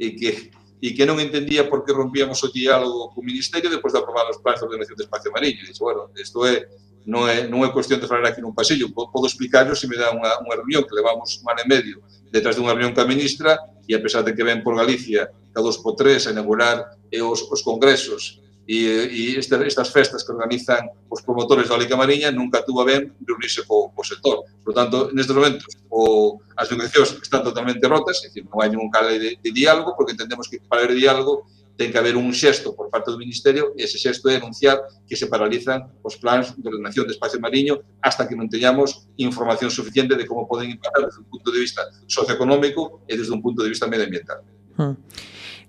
e 0.00 0.16
que 0.16 0.52
e 0.80 0.96
que 0.96 1.04
non 1.04 1.20
entendía 1.20 1.68
por 1.68 1.84
que 1.84 1.92
rompíamos 1.92 2.40
o 2.40 2.48
diálogo 2.48 3.12
co 3.12 3.20
Ministerio 3.20 3.68
depois 3.68 3.92
de 3.92 4.00
aprobar 4.00 4.24
os 4.32 4.40
plans 4.40 4.56
de 4.56 4.64
ordenación 4.64 4.96
de 4.96 5.04
espacio 5.04 5.28
mariño. 5.28 5.60
Dixo, 5.60 5.84
bueno, 5.84 6.08
isto 6.16 6.40
é, 6.48 6.64
non 7.04 7.28
é, 7.28 7.44
non 7.44 7.60
é 7.60 7.68
cuestión 7.68 8.00
de 8.00 8.08
falar 8.08 8.24
aquí 8.32 8.40
nun 8.40 8.56
pasillo, 8.56 8.88
podo 8.88 9.28
explicarlo 9.28 9.76
se 9.76 9.84
me 9.84 10.00
dá 10.00 10.08
unha, 10.08 10.40
unha 10.40 10.56
reunión 10.56 10.88
que 10.88 10.96
levamos 10.96 11.36
un 11.44 11.52
ano 11.52 11.60
e 11.60 11.68
medio 11.68 12.00
detrás 12.32 12.56
dunha 12.56 12.72
reunión 12.72 12.96
ca 12.96 13.04
ministra 13.04 13.60
e 13.90 13.94
a 13.98 13.98
pesar 13.98 14.22
de 14.22 14.38
que 14.38 14.46
ven 14.46 14.62
por 14.62 14.78
Galicia 14.78 15.34
cada 15.50 15.66
dos 15.66 15.82
por 15.82 15.98
tres 15.98 16.22
a 16.26 16.30
inaugurar 16.30 16.94
eh, 17.10 17.18
os, 17.18 17.42
os 17.50 17.58
congresos 17.66 18.38
e, 18.70 18.86
e 18.86 19.20
estas, 19.34 19.66
estas 19.66 19.90
festas 19.90 20.22
que 20.22 20.30
organizan 20.30 20.94
os 21.10 21.26
promotores 21.26 21.66
da 21.66 21.74
Olica 21.74 21.98
Mariña 21.98 22.30
nunca 22.30 22.62
tuvo 22.62 22.86
ben 22.86 23.10
reunirse 23.26 23.66
co, 23.66 23.90
co 23.90 24.06
sector. 24.06 24.46
Por 24.62 24.70
tanto, 24.70 25.10
nestes 25.10 25.34
momentos, 25.34 25.66
o, 25.90 26.38
as 26.54 26.70
negociacións 26.70 27.18
están 27.18 27.42
totalmente 27.42 27.82
rotas, 27.90 28.22
é 28.22 28.30
dicir, 28.30 28.46
non 28.46 28.62
hai 28.62 28.70
ningún 28.70 28.86
cale 28.94 29.18
de, 29.18 29.30
de 29.42 29.50
diálogo, 29.50 29.98
porque 29.98 30.14
entendemos 30.14 30.46
que 30.46 30.62
para 30.62 30.86
haber 30.86 30.94
diálogo 30.94 31.50
ten 31.80 31.88
que 31.90 31.96
haber 31.96 32.12
un 32.12 32.28
xesto 32.36 32.76
por 32.76 32.92
parte 32.92 33.08
do 33.08 33.16
Ministerio 33.16 33.72
e 33.72 33.88
ese 33.88 33.96
xesto 33.96 34.28
é 34.28 34.36
anunciar 34.36 34.76
que 35.08 35.16
se 35.16 35.32
paralizan 35.32 35.88
os 36.04 36.20
plans 36.20 36.52
de 36.52 36.68
ordenación 36.68 37.08
de 37.08 37.16
espacio 37.16 37.40
mariño 37.40 37.80
hasta 38.04 38.28
que 38.28 38.36
non 38.36 38.52
teñamos 38.52 39.08
información 39.16 39.72
suficiente 39.72 40.12
de 40.12 40.28
como 40.28 40.44
poden 40.44 40.68
impactar 40.68 41.08
desde 41.08 41.24
un 41.24 41.32
punto 41.32 41.48
de 41.48 41.64
vista 41.64 41.80
socioeconómico 42.04 43.00
e 43.08 43.16
desde 43.16 43.32
un 43.32 43.40
punto 43.40 43.64
de 43.64 43.72
vista 43.72 43.88
medioambiental. 43.88 44.44
Hmm. 44.76 44.92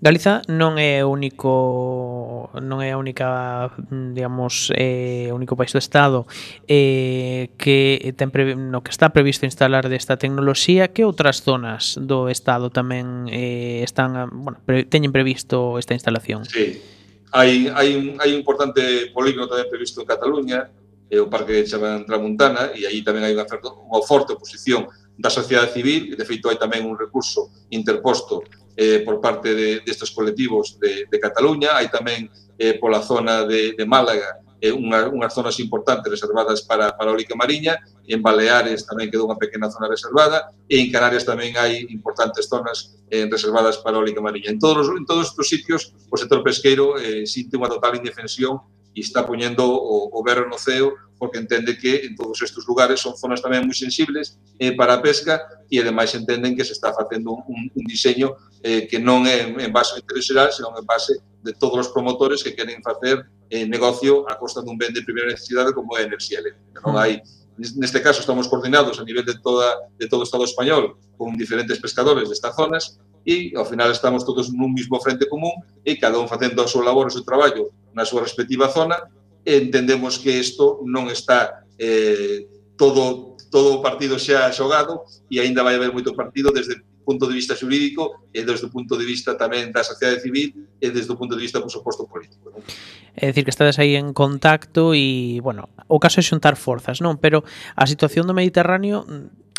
Galiza 0.02 0.42
non 0.50 0.82
é 0.82 1.06
o 1.06 1.14
único 1.14 2.50
non 2.58 2.82
é 2.82 2.90
a 2.90 2.98
única, 2.98 3.70
digamos, 4.18 4.74
eh, 4.74 5.30
único 5.30 5.54
país 5.54 5.70
do 5.70 5.78
Estado 5.78 6.26
eh, 6.66 7.54
que 7.62 8.10
ten 8.18 8.34
pre, 8.34 8.58
no 8.58 8.82
que 8.82 8.90
está 8.90 9.14
previsto 9.14 9.46
instalar 9.46 9.94
desta 9.94 10.18
tecnoloxía, 10.18 10.90
que 10.90 11.06
outras 11.06 11.46
zonas 11.46 12.02
do 12.02 12.34
Estado 12.34 12.74
tamén 12.74 13.30
eh, 13.30 13.86
están, 13.86 14.26
bueno, 14.42 14.58
pre, 14.66 14.90
teñen 14.90 15.14
previsto 15.14 15.78
esta 15.78 15.94
instalación. 15.94 16.50
Sí. 16.50 16.82
Hai, 17.30 17.70
hai, 17.70 17.94
un, 17.94 18.18
hai 18.18 18.34
un 18.34 18.42
importante 18.42 19.14
polígono 19.14 19.46
tamén 19.46 19.70
previsto 19.70 20.02
en 20.02 20.10
Cataluña, 20.10 20.66
é 21.14 21.22
o 21.22 21.30
parque 21.30 21.62
que 21.62 21.70
chaman 21.70 22.10
Tramuntana 22.10 22.74
e 22.74 22.90
aí 22.90 23.06
tamén 23.06 23.22
hai 23.22 23.38
unha, 23.38 23.46
unha 23.46 24.02
forte 24.02 24.34
oposición 24.34 24.90
da 25.14 25.30
sociedade 25.30 25.78
civil, 25.78 26.10
e 26.10 26.18
de 26.18 26.26
feito 26.26 26.50
hai 26.50 26.58
tamén 26.58 26.90
un 26.90 26.98
recurso 26.98 27.54
interposto 27.70 28.42
eh, 28.78 29.04
por 29.06 29.20
parte 29.20 29.54
de, 29.54 29.82
destes 29.86 30.12
colectivos 30.12 30.80
de, 30.80 31.06
de 31.10 31.18
Cataluña, 31.20 31.76
hai 31.76 31.92
tamén 31.92 32.30
eh, 32.58 32.78
pola 32.78 33.02
zona 33.02 33.44
de, 33.44 33.74
de 33.74 33.86
Málaga 33.86 34.42
eh, 34.62 34.72
unha, 34.72 35.10
unhas 35.10 35.34
zonas 35.34 35.58
importantes 35.58 36.06
reservadas 36.06 36.62
para, 36.62 36.94
para 36.94 37.10
a 37.10 37.14
Olica 37.18 37.34
mariña, 37.34 37.82
en 38.06 38.22
Baleares 38.22 38.86
tamén 38.86 39.10
quedou 39.10 39.26
unha 39.26 39.42
pequena 39.42 39.74
zona 39.74 39.90
reservada, 39.90 40.54
e 40.70 40.78
en 40.78 40.94
Canarias 40.94 41.26
tamén 41.26 41.58
hai 41.58 41.82
importantes 41.90 42.46
zonas 42.46 42.94
eh, 43.10 43.26
reservadas 43.26 43.82
para 43.82 43.98
a 43.98 44.02
Olica 44.06 44.22
mariña. 44.22 44.54
En 44.54 44.62
todos, 44.62 44.86
en 44.94 45.04
todos 45.10 45.34
estes 45.34 45.50
sitios, 45.50 45.82
o 46.14 46.16
sector 46.16 46.46
pesqueiro 46.46 46.96
eh, 47.02 47.26
sinte 47.26 47.58
unha 47.58 47.74
total 47.74 47.98
indefensión 47.98 48.62
e 48.96 49.00
está 49.00 49.24
poñendo 49.24 49.64
o, 49.64 50.12
o 50.12 50.20
berro 50.24 50.50
no 50.50 50.60
ceo 50.60 50.94
porque 51.22 51.38
entende 51.38 51.78
que 51.78 52.02
en 52.08 52.16
todos 52.16 52.42
estes 52.42 52.66
lugares 52.66 53.00
son 53.00 53.14
zonas 53.14 53.46
tamén 53.46 53.62
moi 53.70 53.78
sensibles 53.78 54.42
eh, 54.58 54.74
para 54.74 54.98
a 54.98 55.04
pesca 55.06 55.38
e 55.70 55.78
ademais 55.78 56.10
entenden 56.18 56.58
que 56.58 56.66
se 56.66 56.74
está 56.74 56.90
facendo 56.98 57.38
un, 57.46 57.70
un 57.70 57.86
diseño 57.86 58.34
eh, 58.66 58.90
que 58.90 58.98
non 58.98 59.30
é 59.30 59.46
en 59.46 59.72
base 59.72 60.02
intereseral, 60.02 60.50
senón 60.50 60.74
en 60.82 60.86
base 60.90 61.22
de 61.46 61.54
todos 61.54 61.78
os 61.78 61.90
promotores 61.94 62.42
que 62.42 62.58
queren 62.58 62.82
facer 62.82 63.22
eh, 63.54 63.70
negocio 63.70 64.26
a 64.26 64.34
costa 64.34 64.66
dun 64.66 64.82
ben 64.82 64.90
de 64.98 65.06
primeira 65.06 65.30
necesidade 65.30 65.78
como 65.78 65.94
é 65.94 66.02
a 66.02 66.10
enerxía 66.10 66.42
eléctrica. 66.42 66.82
Non 66.82 66.98
hai 66.98 67.22
neste 67.62 68.02
caso 68.02 68.26
estamos 68.26 68.50
coordinados 68.50 68.98
a 68.98 69.06
nivel 69.06 69.22
de 69.22 69.38
toda 69.38 69.78
de 70.02 70.10
todo 70.10 70.24
o 70.24 70.28
Estado 70.28 70.50
español 70.50 70.98
con 71.22 71.38
diferentes 71.38 71.78
pescadores 71.78 72.34
destas 72.34 72.58
zonas 72.58 72.98
e 73.26 73.54
ao 73.54 73.66
final 73.66 73.92
estamos 73.92 74.26
todos 74.26 74.50
nun 74.50 74.74
mismo 74.74 74.98
frente 75.00 75.30
común 75.30 75.54
e 75.86 75.98
cada 75.98 76.18
un 76.18 76.26
facendo 76.26 76.62
a 76.62 76.70
súa 76.70 76.86
labor, 76.86 77.08
o 77.08 77.14
seu 77.14 77.26
traballo 77.26 77.70
na 77.94 78.06
súa 78.06 78.26
respectiva 78.26 78.70
zona 78.70 78.98
e 79.46 79.58
entendemos 79.58 80.18
que 80.18 80.34
isto 80.34 80.82
non 80.86 81.10
está 81.10 81.66
eh, 81.78 82.46
todo 82.78 83.32
todo 83.52 83.78
o 83.78 83.82
partido 83.84 84.16
xa 84.16 84.48
xogado 84.56 85.04
e 85.28 85.38
aínda 85.38 85.62
vai 85.62 85.76
haber 85.76 85.92
moito 85.92 86.16
partido 86.16 86.50
desde 86.56 86.80
o 86.80 87.04
punto 87.04 87.28
de 87.28 87.36
vista 87.36 87.54
xurídico 87.54 88.30
e 88.32 88.48
desde 88.48 88.66
o 88.66 88.72
punto 88.72 88.96
de 88.96 89.04
vista 89.04 89.36
tamén 89.36 89.76
da 89.76 89.84
sociedade 89.84 90.24
civil 90.24 90.56
e 90.80 90.88
desde 90.88 91.12
o 91.12 91.20
punto 91.20 91.36
de 91.36 91.44
vista, 91.44 91.60
por 91.60 91.68
suposto, 91.68 92.08
político. 92.08 92.48
Non? 92.48 92.64
É 93.12 93.28
dicir, 93.28 93.44
que 93.44 93.52
estades 93.52 93.76
aí 93.76 94.00
en 94.00 94.16
contacto 94.16 94.96
e, 94.96 95.44
bueno, 95.44 95.68
o 95.92 96.00
caso 96.00 96.22
é 96.22 96.24
xuntar 96.24 96.56
forzas, 96.56 97.04
non? 97.04 97.20
Pero 97.20 97.44
a 97.76 97.84
situación 97.84 98.24
do 98.24 98.38
Mediterráneo 98.38 99.04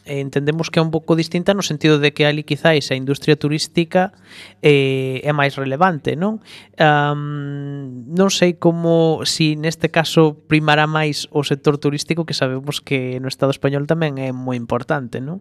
Eh, 0.05 0.19
entendemos 0.19 0.67
que 0.67 0.81
é 0.81 0.83
un 0.83 0.91
pouco 0.91 1.15
distinta 1.15 1.55
no 1.55 1.63
sentido 1.63 2.03
de 2.03 2.11
que 2.11 2.27
ali 2.27 2.43
quizáis 2.43 2.91
a 2.91 2.99
industria 2.99 3.39
turística 3.39 4.11
eh, 4.59 5.23
é 5.23 5.31
máis 5.31 5.55
relevante, 5.55 6.19
non? 6.19 6.43
Um, 6.75 8.11
non 8.11 8.27
sei 8.35 8.59
como 8.59 9.23
si 9.23 9.55
neste 9.55 9.95
caso 9.95 10.35
primará 10.51 10.91
máis 10.91 11.31
o 11.31 11.47
sector 11.47 11.79
turístico 11.79 12.27
que 12.27 12.35
sabemos 12.35 12.83
que 12.83 13.23
no 13.23 13.31
Estado 13.31 13.55
español 13.55 13.87
tamén 13.87 14.19
é 14.19 14.35
moi 14.35 14.59
importante, 14.59 15.23
non? 15.23 15.39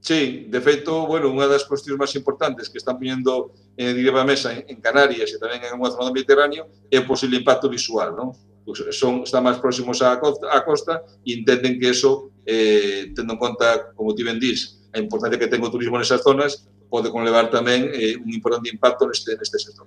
Sí, 0.00 0.48
de 0.48 0.60
feito, 0.64 1.04
bueno, 1.04 1.28
unha 1.28 1.44
das 1.44 1.68
cuestións 1.68 2.00
máis 2.00 2.16
importantes 2.16 2.72
que 2.72 2.80
están 2.80 2.96
poñendo 2.96 3.52
eh, 3.76 3.92
a 3.92 4.24
mesa 4.24 4.56
en, 4.56 4.64
en 4.64 4.80
Canarias 4.80 5.28
e 5.28 5.36
tamén 5.36 5.60
en 5.60 5.76
unha 5.76 5.92
zona 5.92 6.08
do 6.08 6.16
Mediterráneo 6.16 6.88
é 6.88 7.00
o 7.00 7.08
posible 7.08 7.36
impacto 7.36 7.68
visual, 7.68 8.16
non? 8.16 8.32
pues 8.64 8.82
son, 8.96 9.22
están 9.22 9.44
máis 9.44 9.60
próximos 9.60 10.00
á 10.00 10.16
costa, 10.18 10.48
á 10.48 10.64
costa 10.64 11.04
e 11.22 11.36
entenden 11.36 11.76
que 11.76 11.92
eso, 11.92 12.32
eh, 12.48 13.12
tendo 13.12 13.36
en 13.36 13.40
conta, 13.40 13.92
como 13.92 14.16
ti 14.16 14.24
ben 14.24 14.40
dís, 14.40 14.80
a 14.90 14.98
importancia 14.98 15.38
que 15.38 15.46
ten 15.46 15.60
o 15.60 15.68
turismo 15.68 16.00
nesas 16.00 16.24
zonas, 16.24 16.64
pode 16.88 17.12
conlevar 17.12 17.52
tamén 17.52 17.92
eh, 17.92 18.16
un 18.16 18.30
importante 18.32 18.72
impacto 18.72 19.04
neste, 19.04 19.36
neste 19.36 19.58
sector. 19.60 19.84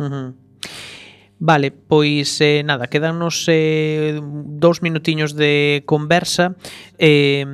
Uh 0.00 0.08
-huh. 0.08 0.28
Vale, 1.40 1.72
pois 1.72 2.36
eh, 2.44 2.60
nada, 2.60 2.86
quedanos 2.92 3.48
eh, 3.48 4.20
dous 4.60 4.82
minutiños 4.84 5.32
de 5.32 5.82
conversa. 5.88 6.52
Eh, 7.00 7.46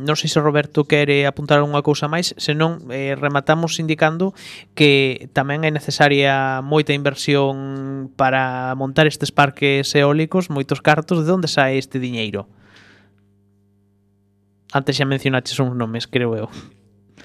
non 0.00 0.16
sei 0.16 0.32
se 0.32 0.40
Roberto 0.40 0.88
quere 0.88 1.28
apuntar 1.28 1.60
unha 1.60 1.84
cousa 1.84 2.08
máis, 2.08 2.32
senón 2.40 2.88
eh, 2.88 3.12
rematamos 3.14 3.76
indicando 3.76 4.32
que 4.72 5.28
tamén 5.36 5.68
é 5.68 5.70
necesaria 5.70 6.64
moita 6.64 6.96
inversión 6.96 8.08
para 8.16 8.72
montar 8.76 9.04
estes 9.04 9.28
parques 9.28 9.92
eólicos, 9.92 10.48
moitos 10.48 10.80
cartos, 10.80 11.28
de 11.28 11.30
onde 11.30 11.48
sae 11.48 11.76
este 11.76 12.00
diñeiro? 12.00 12.48
Antes 14.72 14.96
xa 14.96 15.04
mencionaches 15.04 15.58
uns 15.60 15.76
nomes, 15.76 16.08
creo 16.08 16.32
eu. 16.34 16.48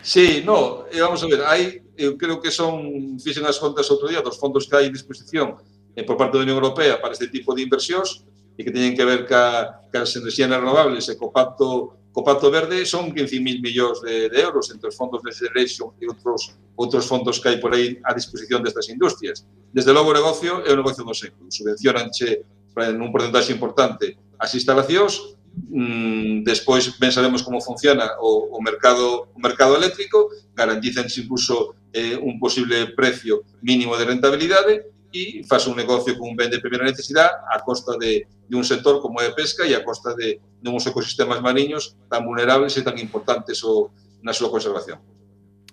Sí, 0.06 0.44
no, 0.46 0.86
eh, 0.92 1.02
vamos 1.02 1.24
a 1.24 1.28
ver, 1.28 1.42
hai, 1.48 1.82
eu 1.98 2.14
creo 2.14 2.38
que 2.38 2.54
son, 2.54 3.18
fixen 3.18 3.46
as 3.50 3.58
contas 3.58 3.90
outro 3.90 4.06
día, 4.06 4.22
dos 4.22 4.38
fondos 4.38 4.70
que 4.70 4.76
hai 4.78 4.86
en 4.86 4.94
disposición 4.94 5.58
eh, 5.96 6.04
por 6.04 6.14
parte 6.14 6.38
da 6.38 6.46
Unión 6.46 6.62
Europea 6.62 7.02
para 7.02 7.16
este 7.16 7.32
tipo 7.32 7.56
de 7.56 7.66
inversións 7.66 8.22
e 8.56 8.64
que 8.64 8.72
teñen 8.72 8.96
que 8.96 9.04
ver 9.04 9.26
ca, 9.26 9.84
cas 9.92 10.16
enerxías 10.16 10.52
renovables 10.52 11.10
e 11.10 11.18
co 11.18 11.34
pacto 11.34 11.98
co 12.16 12.24
Pacto 12.24 12.50
Verde 12.50 12.86
son 12.88 13.12
15.000 13.12 13.60
millóns 13.60 14.00
de, 14.00 14.30
de 14.32 14.40
euros 14.40 14.72
entre 14.72 14.88
os 14.88 14.96
fondos 14.96 15.20
de 15.20 15.36
Generation 15.36 15.92
e 16.00 16.08
outros, 16.08 16.56
outros 16.80 17.04
fondos 17.12 17.44
que 17.44 17.52
hai 17.52 17.60
por 17.60 17.76
aí 17.76 18.00
a 18.08 18.16
disposición 18.16 18.64
destas 18.64 18.88
industrias. 18.88 19.44
Desde 19.76 19.92
logo 19.92 20.16
o 20.16 20.16
negocio 20.16 20.64
é 20.64 20.72
o 20.72 20.80
negocio 20.80 21.04
do 21.04 21.12
século. 21.12 21.52
Subvencionanche 21.52 22.48
en 22.80 23.04
un 23.04 23.12
porcentaxe 23.12 23.52
importante 23.52 24.16
as 24.40 24.56
instalacións, 24.56 25.36
mm, 25.68 26.48
despois 26.48 26.88
ben 26.96 27.12
sabemos 27.12 27.44
como 27.44 27.60
funciona 27.60 28.16
o, 28.24 28.48
o 28.48 28.64
mercado 28.64 29.28
o 29.36 29.40
mercado 29.44 29.76
eléctrico, 29.76 30.32
garantizan 30.56 31.12
incluso 31.12 31.76
eh, 31.92 32.16
un 32.16 32.40
posible 32.40 32.96
precio 32.96 33.44
mínimo 33.60 34.00
de 34.00 34.08
rentabilidade 34.08 34.95
e 35.16 35.48
faz 35.48 35.64
un 35.72 35.80
negocio 35.80 36.20
con 36.20 36.28
un 36.28 36.36
ben 36.36 36.52
de 36.52 36.60
primeira 36.60 36.84
necesidade 36.84 37.32
a 37.48 37.64
costa 37.64 37.96
de, 37.96 38.28
de 38.28 38.56
un 38.60 38.68
sector 38.68 39.00
como 39.00 39.24
é 39.24 39.32
a 39.32 39.36
pesca 39.36 39.64
e 39.64 39.72
a 39.72 39.80
costa 39.80 40.12
de, 40.12 40.44
de 40.44 40.68
uns 40.68 40.84
ecosistemas 40.84 41.40
mariños 41.40 41.96
tan 42.12 42.28
vulnerables 42.28 42.76
e 42.76 42.84
tan 42.84 43.00
importantes 43.00 43.64
o, 43.64 43.96
na 44.20 44.36
súa 44.36 44.52
conservación. 44.52 45.00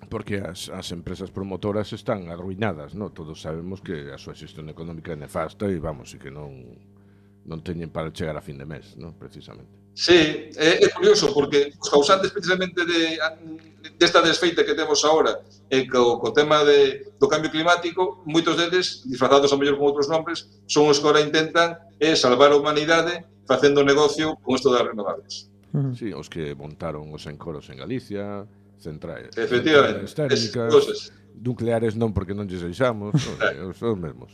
Porque 0.06 0.38
as, 0.38 0.70
as 0.70 0.94
empresas 0.94 1.34
promotoras 1.34 1.90
están 1.90 2.30
arruinadas, 2.30 2.94
no? 2.94 3.10
todos 3.10 3.42
sabemos 3.42 3.82
que 3.82 4.14
a 4.14 4.18
súa 4.20 4.38
xestión 4.38 4.70
económica 4.70 5.10
é 5.10 5.18
nefasta 5.18 5.66
e 5.66 5.82
vamos, 5.82 6.14
e 6.14 6.22
que 6.22 6.30
non, 6.30 6.78
non 7.42 7.58
teñen 7.66 7.90
para 7.90 8.14
chegar 8.14 8.38
a 8.38 8.44
fin 8.46 8.54
de 8.54 8.68
mes, 8.68 8.94
no? 8.94 9.10
precisamente. 9.18 9.81
Sí, 9.94 10.48
é, 10.56 10.84
é 10.84 10.88
curioso 10.88 11.32
porque 11.34 11.72
os 11.76 11.88
causantes 11.88 12.32
precisamente 12.32 12.84
de 12.84 13.20
desta 13.98 14.22
desfeita 14.22 14.64
que 14.64 14.74
temos 14.74 15.04
agora 15.04 15.42
e 15.68 15.86
co, 15.86 16.18
co 16.18 16.32
tema 16.32 16.64
de, 16.64 17.12
do 17.20 17.28
cambio 17.28 17.50
climático, 17.50 18.22
moitos 18.24 18.56
deles, 18.56 19.04
disfrazados 19.04 19.52
a 19.52 19.56
mellor 19.56 19.76
con 19.76 19.92
outros 19.92 20.08
nombres, 20.08 20.48
son 20.64 20.88
os 20.88 20.96
que 20.96 21.04
agora 21.04 21.20
intentan 21.20 21.76
é 22.00 22.16
salvar 22.16 22.52
a 22.52 22.58
humanidade 22.58 23.24
facendo 23.44 23.84
negocio 23.84 24.38
con 24.40 24.56
isto 24.56 24.72
das 24.72 24.80
renovables. 24.80 25.52
Mm-hmm. 25.72 25.94
Sí, 25.96 26.08
os 26.12 26.28
que 26.32 26.56
montaron 26.56 27.12
os 27.12 27.28
encoros 27.28 27.68
en 27.68 27.80
Galicia, 27.80 28.48
centrais, 28.80 29.28
Efectivamente, 29.36 30.08
centrais 30.08 30.52
térmicas, 30.52 30.88
es, 30.88 31.12
nucleares 31.36 31.96
non 31.96 32.16
porque 32.16 32.32
non 32.32 32.48
lles 32.48 32.64
deixamos, 32.64 33.12
os, 33.16 33.38
os, 33.70 33.78
os 33.80 33.98
mesmos. 33.98 34.32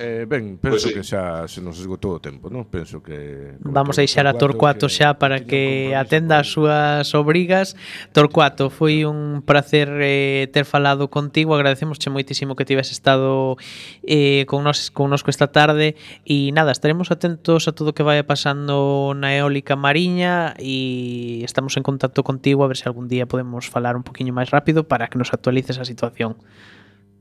Eh, 0.00 0.26
ben, 0.28 0.58
penso 0.58 0.78
pues 0.78 0.82
sí. 0.82 0.94
que 0.94 1.02
xa 1.02 1.48
se 1.50 1.58
nos 1.60 1.82
esgotou 1.82 2.14
o 2.14 2.22
tempo, 2.22 2.46
non? 2.54 2.70
Penso 2.70 3.02
que 3.02 3.58
Vamos 3.58 3.98
a 3.98 4.06
deixar 4.06 4.30
a 4.30 4.38
Torcuato 4.38 4.86
xa 4.86 5.18
para 5.18 5.42
que 5.42 5.90
atenda 5.90 6.38
as 6.38 6.54
súas 6.54 7.10
obrigas. 7.18 7.74
Torcuato, 8.14 8.70
foi 8.70 9.02
un 9.02 9.42
placer 9.42 9.90
eh, 9.98 10.46
ter 10.54 10.70
falado 10.70 11.10
contigo. 11.10 11.58
Agradecemosche 11.58 12.14
moitísimo 12.14 12.54
que 12.54 12.62
tives 12.62 12.94
estado 12.94 13.58
eh 14.06 14.46
con 14.46 14.62
nos 14.62 14.94
connosco 14.94 15.34
esta 15.34 15.50
tarde 15.50 15.98
e 16.22 16.54
nada, 16.54 16.70
estaremos 16.70 17.10
atentos 17.10 17.66
a 17.66 17.74
todo 17.74 17.90
o 17.90 17.94
que 17.98 18.06
vaya 18.06 18.22
pasando 18.22 19.18
na 19.18 19.34
eólica 19.34 19.74
mariña 19.74 20.54
e 20.62 21.42
estamos 21.42 21.74
en 21.74 21.82
contacto 21.82 22.22
contigo 22.22 22.62
a 22.62 22.70
ver 22.70 22.78
se 22.78 22.86
algún 22.86 23.10
día 23.10 23.26
podemos 23.26 23.66
falar 23.66 23.98
un 23.98 24.06
poquinho 24.06 24.30
máis 24.30 24.54
rápido 24.54 24.86
para 24.86 25.10
que 25.10 25.18
nos 25.18 25.34
actualices 25.34 25.82
a 25.82 25.84
situación. 25.84 26.38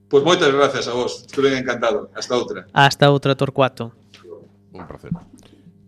Pois 0.08 0.24
pues 0.24 0.40
moitas 0.40 0.48
grazas 0.56 0.88
a 0.88 0.94
vos, 0.94 1.28
estuve 1.28 1.52
encantado. 1.58 2.10
Hasta 2.16 2.36
outra. 2.36 2.66
Hasta 2.72 3.12
outra, 3.12 3.36
Torcuato. 3.36 3.92
Un 4.72 4.88
placer. 4.88 5.12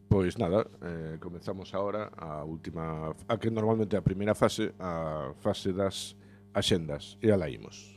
Pois 0.10 0.38
nada, 0.38 0.68
eh, 0.84 1.16
comenzamos 1.22 1.74
agora 1.74 2.12
a 2.18 2.44
última, 2.44 3.16
a 3.30 3.38
que 3.38 3.50
normalmente 3.50 3.96
a 3.96 4.02
primeira 4.02 4.36
fase, 4.36 4.76
a 4.76 5.32
fase 5.40 5.72
das 5.72 6.18
axendas, 6.52 7.16
e 7.24 7.32
a 7.32 7.38
imos. 7.48 7.96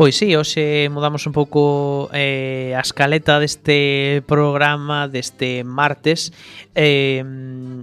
Pois 0.00 0.16
sí, 0.16 0.34
hoxe 0.34 0.88
mudamos 0.88 1.28
un 1.28 1.36
pouco 1.36 2.08
eh, 2.16 2.72
a 2.72 2.80
escaleta 2.80 3.36
deste 3.36 4.24
programa 4.24 5.12
deste 5.12 5.60
martes. 5.60 6.32
Eh, 6.72 7.20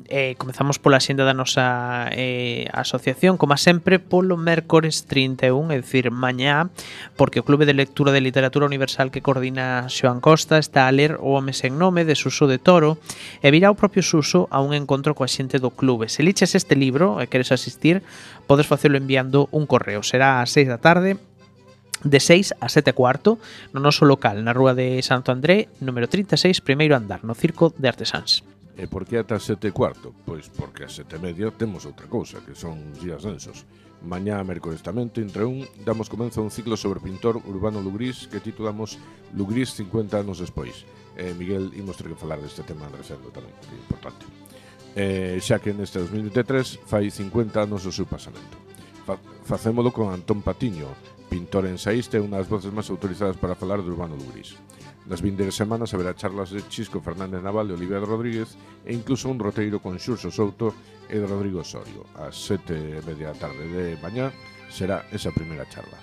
eh, 0.09 0.33
Comezamos 0.41 0.81
pola 0.81 0.97
xenda 0.97 1.29
da 1.29 1.37
nosa 1.37 2.09
eh, 2.09 2.65
asociación 2.73 3.37
Como 3.37 3.53
sempre, 3.61 4.01
polo 4.01 4.33
mércores 4.33 5.05
31, 5.05 5.69
é 5.69 5.77
dicir, 5.77 6.09
mañá 6.09 6.73
Porque 7.13 7.37
o 7.37 7.45
Clube 7.45 7.69
de 7.69 7.77
Lectura 7.77 8.09
de 8.09 8.25
Literatura 8.25 8.65
Universal 8.65 9.13
que 9.13 9.21
coordina 9.21 9.85
Xoan 9.85 10.17
Costa 10.17 10.57
Está 10.57 10.89
a 10.89 10.95
ler 10.97 11.21
O 11.21 11.37
Home 11.37 11.53
sen 11.53 11.77
Nome 11.77 12.01
de 12.01 12.17
Suso 12.17 12.49
de 12.49 12.57
Toro 12.57 12.97
E 13.45 13.53
virá 13.53 13.69
o 13.69 13.77
propio 13.77 14.01
Suso 14.01 14.49
a 14.49 14.57
un 14.57 14.73
encontro 14.73 15.13
coa 15.13 15.29
xente 15.29 15.61
do 15.61 15.69
clube. 15.69 16.09
Se 16.09 16.25
liches 16.25 16.57
este 16.57 16.73
libro 16.73 17.21
e 17.21 17.29
queres 17.29 17.53
asistir 17.53 18.01
Podes 18.49 18.65
facelo 18.65 18.97
enviando 18.97 19.53
un 19.53 19.69
correo. 19.69 20.01
Será 20.01 20.41
ás 20.41 20.49
6 20.49 20.65
da 20.65 20.81
tarde 20.81 21.21
de 22.03 22.19
6 22.19 22.55
a 22.59 22.69
7 22.69 22.93
cuarto 22.93 23.39
no 23.73 23.79
noso 23.79 24.05
local 24.05 24.43
na 24.43 24.53
Rúa 24.53 24.77
de 24.77 25.01
Santo 25.01 25.31
André, 25.33 25.69
número 25.79 26.05
36, 26.09 26.61
primeiro 26.61 26.93
andar, 26.93 27.23
no 27.23 27.33
Circo 27.33 27.73
de 27.77 27.87
Artesáns. 27.89 28.45
E 28.77 28.85
por 28.85 29.09
que 29.09 29.17
ata 29.17 29.41
sete 29.41 29.73
cuarto? 29.73 30.13
Pois 30.21 30.53
porque 30.53 30.85
a 30.85 30.89
sete 30.89 31.17
media 31.17 31.49
temos 31.49 31.89
outra 31.89 32.05
cousa, 32.05 32.45
que 32.45 32.53
son 32.53 32.93
os 32.93 33.01
días 33.01 33.25
densos. 33.25 33.65
Mañá, 34.05 34.37
mércores 34.45 34.85
tamén, 34.85 35.09
entre 35.17 35.49
un, 35.49 35.65
damos 35.81 36.13
comenzo 36.13 36.39
a 36.39 36.45
un 36.45 36.53
ciclo 36.53 36.77
sobre 36.77 37.01
pintor 37.01 37.41
urbano 37.49 37.81
Lugrís 37.81 38.29
que 38.29 38.37
titulamos 38.37 39.01
Lugrís 39.33 39.73
50 39.73 40.21
anos 40.21 40.37
despois. 40.37 40.85
Eh, 41.17 41.33
Miguel, 41.33 41.73
imos 41.73 41.97
ter 41.97 42.05
que 42.05 42.21
falar 42.21 42.37
deste 42.37 42.61
tema 42.61 42.85
en 42.85 42.93
reserva 42.93 43.33
tamén, 43.33 43.49
que 43.65 43.73
é 43.73 43.81
importante. 43.81 44.23
Eh, 44.93 45.41
xa 45.41 45.57
que 45.57 45.73
neste 45.73 45.97
2023 45.97 46.77
fai 46.85 47.09
50 47.09 47.57
anos 47.57 47.81
o 47.81 47.89
seu 47.89 48.05
pasamento. 48.05 48.61
Fa 49.09 49.17
facémolo 49.41 49.89
con 49.89 50.13
Antón 50.13 50.45
Patiño, 50.45 50.93
pintor 51.29 51.67
ensaísta 51.67 52.17
e 52.17 52.23
unha 52.23 52.39
das 52.39 52.49
voces 52.49 52.71
máis 52.71 52.89
autorizadas 52.89 53.37
para 53.37 53.59
falar 53.59 53.83
do 53.83 53.91
urbano 53.91 54.15
do 54.15 54.25
Gris. 54.31 54.55
Nas 55.07 55.23
vinderes 55.23 55.55
semanas 55.55 55.93
haberá 55.95 56.11
charlas 56.11 56.51
de 56.51 56.63
Chisco 56.67 56.99
Fernández 56.99 57.39
Naval 57.39 57.71
e 57.71 57.77
Olivia 57.79 58.03
Rodríguez 58.03 58.59
e 58.83 58.91
incluso 58.91 59.31
un 59.31 59.39
roteiro 59.39 59.79
con 59.79 59.95
Xurxo 59.95 60.27
Souto 60.31 60.75
e 61.07 61.15
de 61.15 61.27
Rodrigo 61.27 61.63
Osorio. 61.63 62.03
A 62.19 62.27
sete 62.27 62.75
e 62.75 63.03
media 63.07 63.31
da 63.31 63.47
tarde 63.47 63.71
de 63.71 63.95
mañá 64.03 64.31
será 64.67 65.07
esa 65.15 65.31
primeira 65.31 65.63
charla 65.71 65.95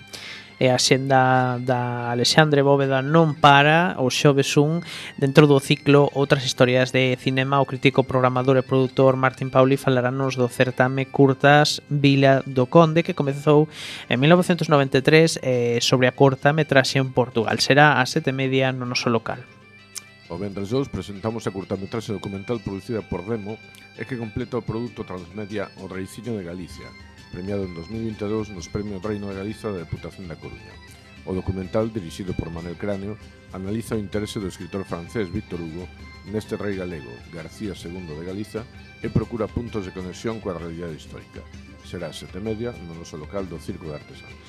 e 0.59 0.71
a 0.71 0.79
xenda 0.79 1.59
da 1.59 2.11
Alexandre 2.11 2.63
Bóveda 2.63 3.03
non 3.03 3.35
para 3.35 3.99
o 3.99 4.07
xoves 4.07 4.55
un 4.55 4.79
dentro 5.19 5.47
do 5.47 5.59
ciclo 5.59 6.07
Outras 6.15 6.47
historias 6.47 6.95
de 6.95 7.19
cinema 7.19 7.59
o 7.59 7.67
crítico 7.67 8.07
programador 8.07 8.55
e 8.55 8.63
produtor 8.63 9.19
Martín 9.19 9.51
Pauli 9.51 9.75
falarános 9.75 10.39
do 10.39 10.47
certame 10.47 11.11
Curtas 11.11 11.83
Vila 11.91 12.39
do 12.47 12.71
Conde 12.71 13.03
que 13.03 13.17
comezou 13.17 13.67
en 14.07 14.17
1993 14.19 15.43
eh, 15.43 15.79
sobre 15.83 16.07
a 16.07 16.15
corta 16.15 16.55
metraxe 16.55 16.99
en 16.99 17.11
Portugal. 17.11 17.59
Será 17.59 17.99
a 17.99 18.05
sete 18.07 18.31
media 18.31 18.71
no 18.71 18.87
noso 18.87 19.11
local. 19.11 19.43
O 20.27 20.41
Vendres 20.41 20.73
2 20.73 20.89
presentamos 20.89 21.45
a 21.45 21.53
curtametraxe 21.53 22.09
documental 22.09 22.57
producida 22.57 23.05
por 23.05 23.21
Demo 23.29 23.61
e 23.93 24.09
que 24.09 24.17
completa 24.17 24.57
o 24.57 24.65
produto 24.65 25.05
transmedia 25.05 25.69
O 25.77 25.85
Reiciño 25.85 26.33
de 26.33 26.43
Galicia 26.43 26.89
premiado 27.35 27.65
en 27.65 27.75
2022 27.75 28.55
nos 28.55 28.69
Premios 28.69 29.03
Reino 29.03 29.27
de 29.27 29.35
Galiza 29.35 29.67
da 29.67 29.83
Deputación 29.83 30.31
da 30.31 30.39
Coruña. 30.39 30.71
O 31.27 31.35
documental, 31.35 31.91
dirixido 31.91 32.31
por 32.31 32.47
Manuel 32.47 32.79
Cráneo, 32.79 33.19
analiza 33.51 33.99
o 33.99 33.99
interese 33.99 34.39
do 34.39 34.47
escritor 34.47 34.87
francés 34.87 35.27
Víctor 35.27 35.59
Hugo 35.59 35.83
neste 36.31 36.55
rei 36.55 36.79
galego, 36.79 37.11
García 37.35 37.75
II 37.75 38.07
de 38.07 38.23
Galiza, 38.23 38.63
e 39.03 39.11
procura 39.11 39.51
puntos 39.51 39.83
de 39.83 39.91
conexión 39.91 40.39
coa 40.39 40.55
realidade 40.55 40.95
histórica. 40.95 41.43
Será 41.83 42.15
sete 42.15 42.39
media 42.39 42.71
no 42.71 42.95
noso 42.95 43.19
local 43.19 43.43
do 43.51 43.59
Circo 43.59 43.91
de 43.91 43.99
Artesanos. 43.99 44.39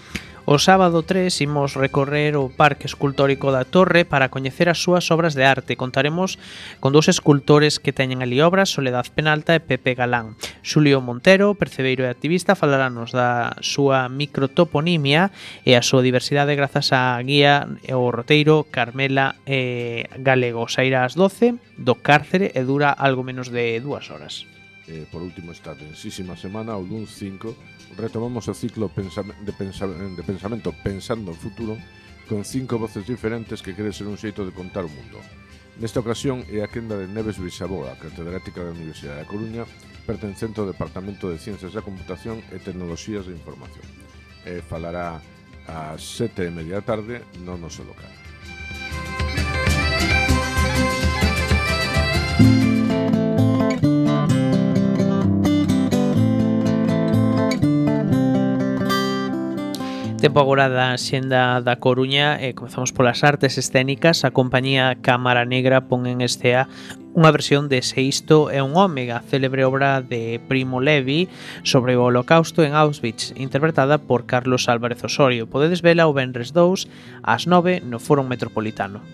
O 0.47 0.62
sábado 0.62 1.03
3 1.03 1.42
imos 1.42 1.74
recorrer 1.74 2.38
o 2.38 2.47
Parque 2.47 2.86
Escultórico 2.86 3.51
da 3.51 3.66
Torre 3.66 4.07
para 4.07 4.30
coñecer 4.30 4.70
as 4.70 4.78
súas 4.78 5.11
obras 5.11 5.34
de 5.34 5.42
arte. 5.42 5.74
Contaremos 5.74 6.38
con 6.78 6.94
dous 6.94 7.11
escultores 7.11 7.82
que 7.82 7.90
teñen 7.90 8.22
ali 8.22 8.38
obras, 8.38 8.70
Soledad 8.70 9.11
Penalta 9.11 9.59
e 9.59 9.61
Pepe 9.61 9.99
Galán. 9.99 10.38
Xulio 10.62 11.03
Montero, 11.03 11.59
percebeiro 11.59 12.07
e 12.07 12.12
activista, 12.14 12.55
falarános 12.55 13.11
da 13.11 13.59
súa 13.59 14.07
microtoponimia 14.07 15.34
e 15.66 15.74
a 15.74 15.82
súa 15.82 16.07
diversidade 16.07 16.55
grazas 16.55 16.94
á 16.94 17.18
guía 17.26 17.66
e 17.82 17.90
o 17.99 18.14
roteiro 18.14 18.70
Carmela 18.70 19.34
e 19.51 20.07
Galego. 20.22 20.70
Sairá 20.70 21.03
ás 21.03 21.18
12 21.18 21.59
do 21.74 21.99
cárcere 21.99 22.55
e 22.55 22.62
dura 22.62 22.94
algo 22.94 23.26
menos 23.26 23.51
de 23.51 23.82
dúas 23.82 24.14
horas 24.14 24.47
eh, 24.89 25.07
por 25.11 25.22
último 25.22 25.53
esta 25.53 25.74
tensísima 25.74 26.37
semana, 26.37 26.78
o 26.78 26.84
dun 26.87 27.07
5, 27.07 27.99
retomamos 27.99 28.47
o 28.47 28.55
ciclo 28.55 28.89
pensam 28.89 29.30
de, 29.43 29.53
pensam 29.53 29.91
de 30.14 30.22
pensamento 30.22 30.70
Pensando 30.82 31.32
en 31.32 31.39
Futuro 31.39 31.74
con 32.28 32.45
cinco 32.45 32.78
voces 32.78 33.07
diferentes 33.07 33.62
que 33.62 33.74
quere 33.74 33.93
ser 33.93 34.07
un 34.07 34.18
xeito 34.18 34.43
de 34.43 34.51
contar 34.51 34.82
o 34.82 34.91
mundo. 34.91 35.22
Nesta 35.78 36.01
ocasión 36.01 36.43
é 36.49 36.64
a 36.64 36.72
quenda 36.72 36.97
de 36.97 37.07
Neves 37.07 37.39
Bisaboa, 37.39 38.01
catedrática 38.01 38.64
da 38.64 38.74
Universidade 38.74 39.22
da 39.22 39.30
Coruña, 39.30 39.68
pertencente 40.09 40.59
ao 40.59 40.66
Departamento 40.66 41.30
de 41.30 41.39
Ciencias 41.39 41.76
da 41.76 41.84
Computación 41.84 42.43
e 42.51 42.59
Tecnologías 42.59 43.28
de 43.28 43.37
Información. 43.37 43.84
Eh, 44.43 44.64
falará 44.64 45.22
ás 45.68 46.03
sete 46.03 46.47
e 46.47 46.55
media 46.55 46.80
da 46.80 46.87
tarde 46.87 47.22
no 47.45 47.59
noso 47.59 47.84
local. 47.84 48.25
Tempo 60.20 60.40
agora 60.40 60.72
da 60.72 60.96
xenda 60.96 61.60
da 61.60 61.76
Coruña 61.76 62.40
e 62.40 62.56
comezamos 62.56 62.88
polas 62.88 63.20
artes 63.20 63.60
escénicas. 63.60 64.24
A 64.24 64.32
compañía 64.32 64.96
Cámara 65.04 65.44
Negra 65.44 65.92
pon 65.92 66.08
en 66.08 66.24
estea 66.24 66.72
unha 67.12 67.28
versión 67.28 67.68
de 67.68 67.84
Seisto 67.84 68.48
e 68.48 68.64
un 68.64 68.80
Ómega, 68.80 69.20
célebre 69.28 69.68
obra 69.68 70.00
de 70.00 70.40
Primo 70.48 70.80
Levi 70.80 71.28
sobre 71.68 72.00
o 72.00 72.08
holocausto 72.08 72.64
en 72.64 72.72
Auschwitz, 72.72 73.36
interpretada 73.36 74.00
por 74.00 74.24
Carlos 74.24 74.72
Álvarez 74.72 75.04
Osorio. 75.04 75.52
Podedes 75.52 75.84
vela 75.84 76.08
o 76.08 76.16
Benres 76.16 76.56
2 76.56 76.88
ás 77.20 77.44
9 77.44 77.84
no 77.84 78.00
Foro 78.00 78.24
Metropolitano. 78.24 79.04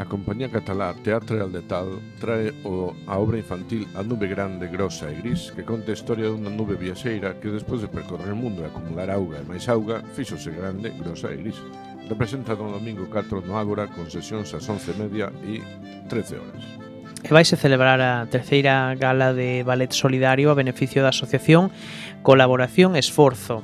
A 0.00 0.06
compañía 0.08 0.48
catalá 0.48 0.96
Teatre 1.04 1.44
al 1.44 1.52
Detal 1.52 2.00
trae 2.16 2.56
o, 2.64 2.96
a 3.04 3.20
obra 3.20 3.36
infantil 3.36 3.84
A 3.92 4.00
nube 4.00 4.32
grande, 4.32 4.64
grosa 4.72 5.12
e 5.12 5.20
gris 5.20 5.52
que 5.52 5.60
conta 5.60 5.92
a 5.92 5.98
historia 6.00 6.32
dunha 6.32 6.48
nube 6.48 6.72
viaxeira 6.72 7.36
que 7.36 7.52
despois 7.52 7.84
de 7.84 7.92
percorrer 7.92 8.32
o 8.32 8.40
mundo 8.40 8.64
e 8.64 8.68
acumular 8.72 9.12
auga 9.12 9.44
e 9.44 9.44
máis 9.44 9.68
auga 9.68 10.00
fixose 10.16 10.56
grande, 10.56 10.88
grosa 10.96 11.28
e 11.28 11.36
gris. 11.44 11.60
Representa 12.08 12.56
don 12.56 12.72
domingo 12.72 13.12
4 13.12 13.44
no 13.44 13.60
Ágora 13.60 13.92
con 13.92 14.08
sesións 14.08 14.56
ás 14.56 14.64
11:30 14.64 15.36
e 15.44 15.60
13 16.08 16.40
horas. 16.40 16.64
E 17.20 17.28
vaise 17.28 17.60
celebrar 17.60 18.00
a 18.00 18.24
terceira 18.32 18.96
gala 18.96 19.36
de 19.36 19.60
ballet 19.68 19.92
solidario 19.92 20.48
a 20.48 20.56
beneficio 20.56 21.04
da 21.04 21.12
asociación 21.12 21.68
Colaboración 22.24 22.96
Esforzo 22.96 23.60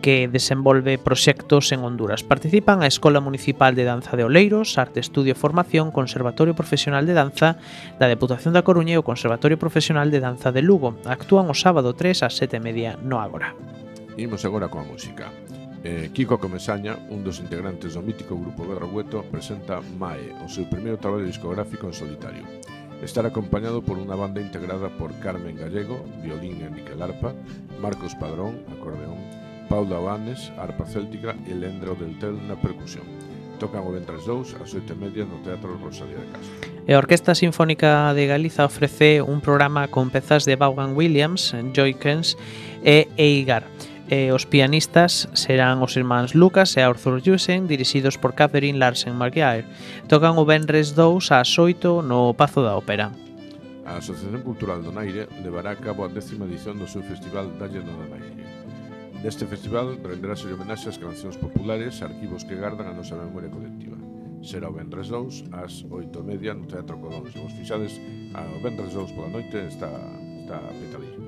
que 0.00 0.28
desenvolve 0.28 0.98
proxectos 0.98 1.72
en 1.72 1.80
Honduras. 1.80 2.24
Participan 2.24 2.82
a 2.82 2.88
Escola 2.88 3.20
Municipal 3.20 3.74
de 3.74 3.84
Danza 3.84 4.16
de 4.16 4.24
Oleiros, 4.24 4.78
Arte 4.78 5.00
Estudio 5.00 5.34
Formación, 5.34 5.90
Conservatorio 5.90 6.54
Profesional 6.54 7.06
de 7.06 7.14
Danza 7.14 7.56
da 8.00 8.08
Deputación 8.08 8.56
da 8.56 8.64
Coruña 8.64 8.96
e 8.96 9.00
o 9.00 9.06
Conservatorio 9.06 9.60
Profesional 9.60 10.08
de 10.08 10.20
Danza 10.20 10.50
de 10.50 10.64
Lugo. 10.64 10.96
Actúan 11.04 11.48
o 11.48 11.54
sábado 11.54 11.92
3 11.94 12.24
ás 12.26 12.34
7:30 12.40 13.00
no 13.04 13.20
Ágora. 13.20 13.52
Imos 14.16 14.44
agora 14.44 14.72
coa 14.72 14.84
música. 14.84 15.28
Eh, 15.80 16.12
Kiko 16.12 16.36
Comesaña, 16.36 16.98
un 17.08 17.24
dos 17.24 17.40
integrantes 17.40 17.96
do 17.96 18.04
mítico 18.04 18.36
grupo 18.36 18.68
Berrogueto, 18.68 19.24
presenta 19.32 19.80
Mae, 19.96 20.28
o 20.44 20.48
seu 20.48 20.68
primeiro 20.68 21.00
traballo 21.00 21.24
discográfico 21.24 21.88
en 21.88 21.96
solitario. 21.96 22.44
Estará 23.00 23.32
acompañado 23.32 23.80
por 23.80 23.96
unha 23.96 24.12
banda 24.12 24.44
integrada 24.44 24.92
por 25.00 25.16
Carmen 25.24 25.56
Gallego, 25.56 26.04
violín 26.20 26.60
e 26.60 26.68
Niquelarpa, 26.68 27.32
Marcos 27.80 28.12
Padrón, 28.12 28.60
acordeón, 28.68 29.16
Paula 29.70 30.02
Davanes, 30.02 30.50
arpa 30.58 30.84
céltica 30.84 31.36
e 31.46 31.54
Lendra 31.54 31.94
Deltel 31.94 32.34
na 32.42 32.58
percusión. 32.58 33.06
Tocan 33.62 33.86
o 33.86 33.94
ventre 33.94 34.18
2 34.18 34.58
ás 34.58 34.74
oito 34.74 34.90
e 34.90 34.98
media 34.98 35.22
no 35.22 35.38
Teatro 35.46 35.78
Rosalía 35.78 36.18
de 36.18 36.26
Castro. 36.26 36.58
E 36.82 36.90
a 36.90 36.98
Orquesta 36.98 37.38
Sinfónica 37.38 38.10
de 38.10 38.26
Galiza 38.26 38.66
ofrece 38.66 39.22
un 39.22 39.38
programa 39.38 39.86
con 39.86 40.10
pezas 40.10 40.42
de 40.42 40.58
Vaughan 40.58 40.98
Williams, 40.98 41.54
Joykens 41.70 42.34
e 42.82 43.06
Eigar. 43.14 43.62
E 44.10 44.34
os 44.34 44.42
pianistas 44.42 45.30
serán 45.38 45.78
os 45.86 45.94
irmáns 45.94 46.34
Lucas 46.34 46.74
e 46.74 46.82
Arthur 46.82 47.22
Jusen, 47.22 47.70
dirixidos 47.70 48.18
por 48.18 48.34
Catherine 48.34 48.74
Larsen 48.74 49.14
Marguerre. 49.14 49.70
Tocan 50.10 50.34
o 50.34 50.42
Benres 50.42 50.98
2 50.98 51.30
ás 51.30 51.46
8 51.54 52.02
no 52.02 52.34
Pazo 52.34 52.66
da 52.66 52.74
Ópera. 52.74 53.14
A 53.86 54.02
Asociación 54.02 54.42
Cultural 54.42 54.82
do 54.82 54.90
Naire 54.90 55.30
levará 55.46 55.78
a 55.78 55.78
cabo 55.78 56.02
a 56.02 56.10
décima 56.10 56.50
edición 56.50 56.74
do 56.74 56.90
seu 56.90 57.06
festival 57.06 57.46
Dalle 57.54 57.86
do 57.86 57.94
Naire 58.10 58.50
Neste 59.20 59.44
festival 59.44 60.00
renderase 60.00 60.48
homenaxe 60.48 60.88
ás 60.88 60.96
cancións 60.96 61.36
populares, 61.36 62.00
arquivos 62.00 62.40
que 62.48 62.56
gardan 62.56 62.88
a 62.88 62.96
nosa 62.96 63.20
memoria 63.20 63.52
colectiva. 63.52 64.00
Será 64.40 64.72
o 64.72 64.74
Vendres 64.74 65.12
2 65.12 65.52
ás 65.52 65.84
8.30 65.84 66.56
no 66.56 66.64
Teatro 66.64 66.96
Colón. 66.96 67.28
Se 67.28 67.36
vos 67.36 67.52
fixades, 67.52 68.00
o 68.32 68.58
Vendres 68.64 68.96
2 68.96 69.12
pola 69.12 69.28
noite 69.28 69.68
está, 69.68 69.92
está 70.40 70.56
petadillo. 70.72 71.20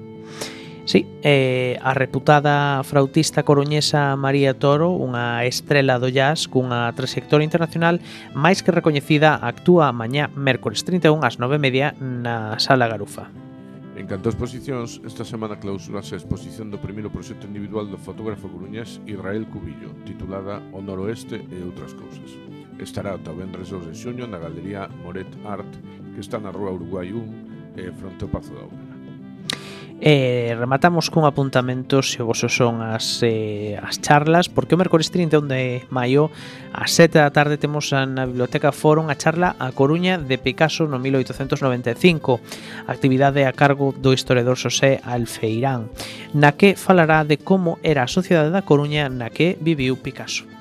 Sí, 0.89 1.05
eh, 1.21 1.77
a 1.85 1.93
reputada 1.93 2.81
frautista 2.81 3.45
coruñesa 3.45 4.17
María 4.17 4.57
Toro, 4.57 4.97
unha 4.97 5.45
estrela 5.45 6.01
do 6.01 6.09
jazz 6.09 6.49
cunha 6.49 6.89
trayectoria 6.97 7.45
internacional 7.45 8.01
máis 8.33 8.65
que 8.65 8.73
recoñecida, 8.73 9.37
actúa 9.37 9.93
mañá 9.93 10.33
mércores 10.33 10.81
31 10.81 11.21
ás 11.21 11.37
9:30 11.37 11.93
na 12.01 12.57
Sala 12.57 12.89
Garufa. 12.89 13.52
En 14.03 14.09
canto 14.09 14.29
a 14.29 14.35
exposicións, 14.35 14.99
esta 15.07 15.23
semana 15.23 15.63
clausurase 15.63 16.19
a 16.19 16.21
exposición 16.21 16.75
do 16.75 16.83
primeiro 16.83 17.07
proxecto 17.07 17.47
individual 17.47 17.87
do 17.87 17.95
fotógrafo 17.95 18.51
coruñés 18.51 18.99
Israel 19.07 19.47
Cubillo, 19.47 19.95
titulada 20.03 20.59
O 20.75 20.83
Noroeste 20.83 21.39
e 21.39 21.63
outras 21.63 21.95
cousas. 21.95 22.35
Estará 22.83 23.15
ata 23.15 23.31
o 23.31 23.39
vendres 23.39 23.71
2 23.71 23.87
de 23.87 23.95
xuño 23.95 24.27
na 24.27 24.43
Galería 24.43 24.91
Moret 25.07 25.31
Art, 25.47 25.71
que 26.19 26.19
está 26.19 26.43
na 26.43 26.51
Rúa 26.51 26.75
Uruguai 26.75 27.15
1, 27.15 27.79
e 27.79 27.87
eh, 27.87 27.95
fronte 27.95 28.27
ao 28.27 28.33
Pazo 28.35 28.51
da 28.59 28.67
Obra. 28.67 28.82
E 30.03 30.51
rematamos 30.59 31.15
cun 31.15 31.31
apuntamento 31.31 32.03
se 32.03 32.19
o 32.19 32.27
voso 32.27 32.51
son 32.51 32.83
as, 32.83 33.23
eh, 33.23 33.79
as 33.79 34.03
charlas 34.03 34.51
porque 34.51 34.75
o 34.75 34.81
mércores 34.83 35.15
31 35.15 35.47
de 35.47 35.87
maio 35.95 36.27
a 36.75 36.91
7 36.91 37.23
da 37.23 37.31
tarde 37.31 37.55
temos 37.55 37.95
na 37.95 38.27
Biblioteca 38.27 38.75
Forum 38.75 39.07
a 39.07 39.15
charla 39.15 39.55
A 39.63 39.71
Coruña 39.71 40.19
de 40.19 40.43
Picasso 40.43 40.91
no 40.91 40.99
1895 40.99 42.43
actividade 42.91 43.47
a 43.47 43.55
cargo 43.55 43.95
do 43.95 44.11
historiador 44.11 44.59
Xosé 44.59 44.99
Alfeirán 45.07 45.87
na 46.35 46.59
que 46.59 46.75
falará 46.75 47.23
de 47.23 47.39
como 47.39 47.79
era 47.87 48.03
a 48.03 48.11
sociedade 48.11 48.51
da 48.51 48.67
Coruña 48.67 49.07
na 49.07 49.31
que 49.31 49.55
viviu 49.63 49.95
Picasso. 50.03 50.52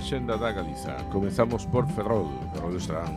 Xenda 0.00 0.36
da 0.36 0.50
Galiza. 0.50 0.96
Comezamos 1.12 1.68
por 1.68 1.86
Ferrol, 1.94 2.26
Ferrol 2.56 2.74
estarán 2.76 3.14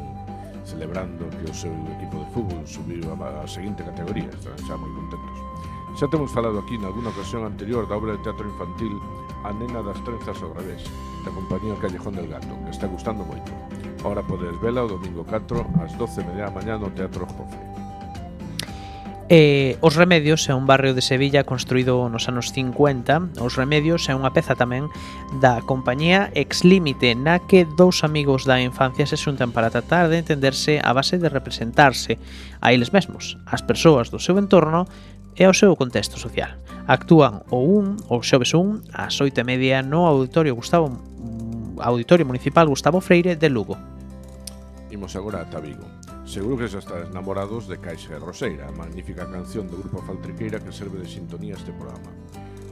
celebrando 0.67 1.25
que 1.41 1.49
o 1.49 1.55
seu 1.55 1.73
equipo 1.97 2.21
de 2.21 2.27
fútbol 2.35 2.63
subiu 2.67 3.03
a, 3.09 3.43
a 3.43 3.47
seguinte 3.47 3.83
categoría, 3.83 4.29
están 4.29 4.59
xa 4.67 4.75
moi 4.77 4.91
contentos. 4.93 5.37
Xa 5.97 6.05
temos 6.11 6.29
falado 6.29 6.59
aquí 6.59 6.77
nalgúna 6.77 7.09
ocasión 7.09 7.47
anterior 7.47 7.87
da 7.87 7.95
obra 7.97 8.15
de 8.15 8.21
teatro 8.23 8.45
infantil 8.45 8.93
A 9.43 9.51
nena 9.51 9.83
das 9.83 9.99
trenzas 10.07 10.41
ao 10.41 10.55
revés, 10.55 10.87
da 11.25 11.31
compañía 11.35 11.75
Callejón 11.75 12.15
del 12.15 12.31
Gato, 12.31 12.55
que 12.63 12.71
está 12.71 12.87
gustando 12.87 13.27
moito. 13.27 13.51
Ahora 14.07 14.23
podes 14.23 14.55
vela 14.63 14.87
o 14.87 14.87
domingo 14.87 15.27
4 15.27 15.83
ás 15.83 15.91
12 15.99 16.23
da 16.23 16.47
mañá 16.47 16.79
no 16.79 16.87
Teatro 16.95 17.27
Jofre. 17.27 17.82
Eh, 19.35 19.77
Os 19.81 19.97
Remedios 19.97 20.45
é 20.45 20.53
un 20.53 20.69
barrio 20.69 20.93
de 20.93 21.01
Sevilla 21.01 21.41
construído 21.41 22.05
nos 22.05 22.29
anos 22.29 22.53
50. 22.53 23.41
Os 23.41 23.57
Remedios 23.57 24.05
é 24.05 24.13
unha 24.13 24.29
peza 24.29 24.53
tamén 24.53 24.93
da 25.41 25.57
compañía 25.65 26.29
Ex 26.37 26.61
Límite, 26.61 27.17
na 27.17 27.41
que 27.41 27.65
dous 27.65 28.05
amigos 28.05 28.45
da 28.45 28.61
infancia 28.61 29.09
se 29.09 29.17
xuntan 29.17 29.49
para 29.49 29.73
tratar 29.73 30.13
de 30.13 30.21
entenderse 30.21 30.77
a 30.77 30.93
base 30.93 31.17
de 31.17 31.33
representarse 31.33 32.21
a 32.61 32.77
eles 32.77 32.93
mesmos, 32.93 33.41
as 33.49 33.65
persoas 33.65 34.13
do 34.13 34.21
seu 34.21 34.37
entorno 34.37 34.85
e 35.33 35.41
ao 35.49 35.57
seu 35.57 35.73
contexto 35.73 36.21
social. 36.21 36.53
Actúan 36.85 37.41
o 37.49 37.57
un, 37.65 37.97
ou 38.13 38.21
xoves 38.21 38.53
un, 38.53 38.85
ás 38.93 39.17
oito 39.17 39.41
e 39.41 39.47
media 39.49 39.81
no 39.81 40.05
Auditorio 40.05 40.53
Gustavo 40.53 40.93
mm, 40.93 41.81
Auditorio 41.81 42.29
Municipal 42.29 42.69
Gustavo 42.69 43.01
Freire 43.01 43.33
de 43.33 43.49
Lugo. 43.49 43.81
Imos 44.93 45.17
agora 45.17 45.41
ata 45.41 45.57
Vigo. 45.57 46.02
Seguro 46.23 46.55
que 46.55 46.71
xa 46.71 46.79
estás 46.79 47.11
namorados 47.11 47.67
de 47.67 47.75
Caixa 47.83 48.15
e 48.15 48.19
Roseira, 48.19 48.71
a 48.71 48.71
magnífica 48.71 49.27
canción 49.27 49.67
do 49.67 49.75
grupo 49.75 49.99
Faltriqueira 50.07 50.63
que 50.63 50.71
serve 50.71 51.03
de 51.03 51.07
sintonía 51.11 51.53
a 51.53 51.59
este 51.59 51.75
programa. 51.75 52.15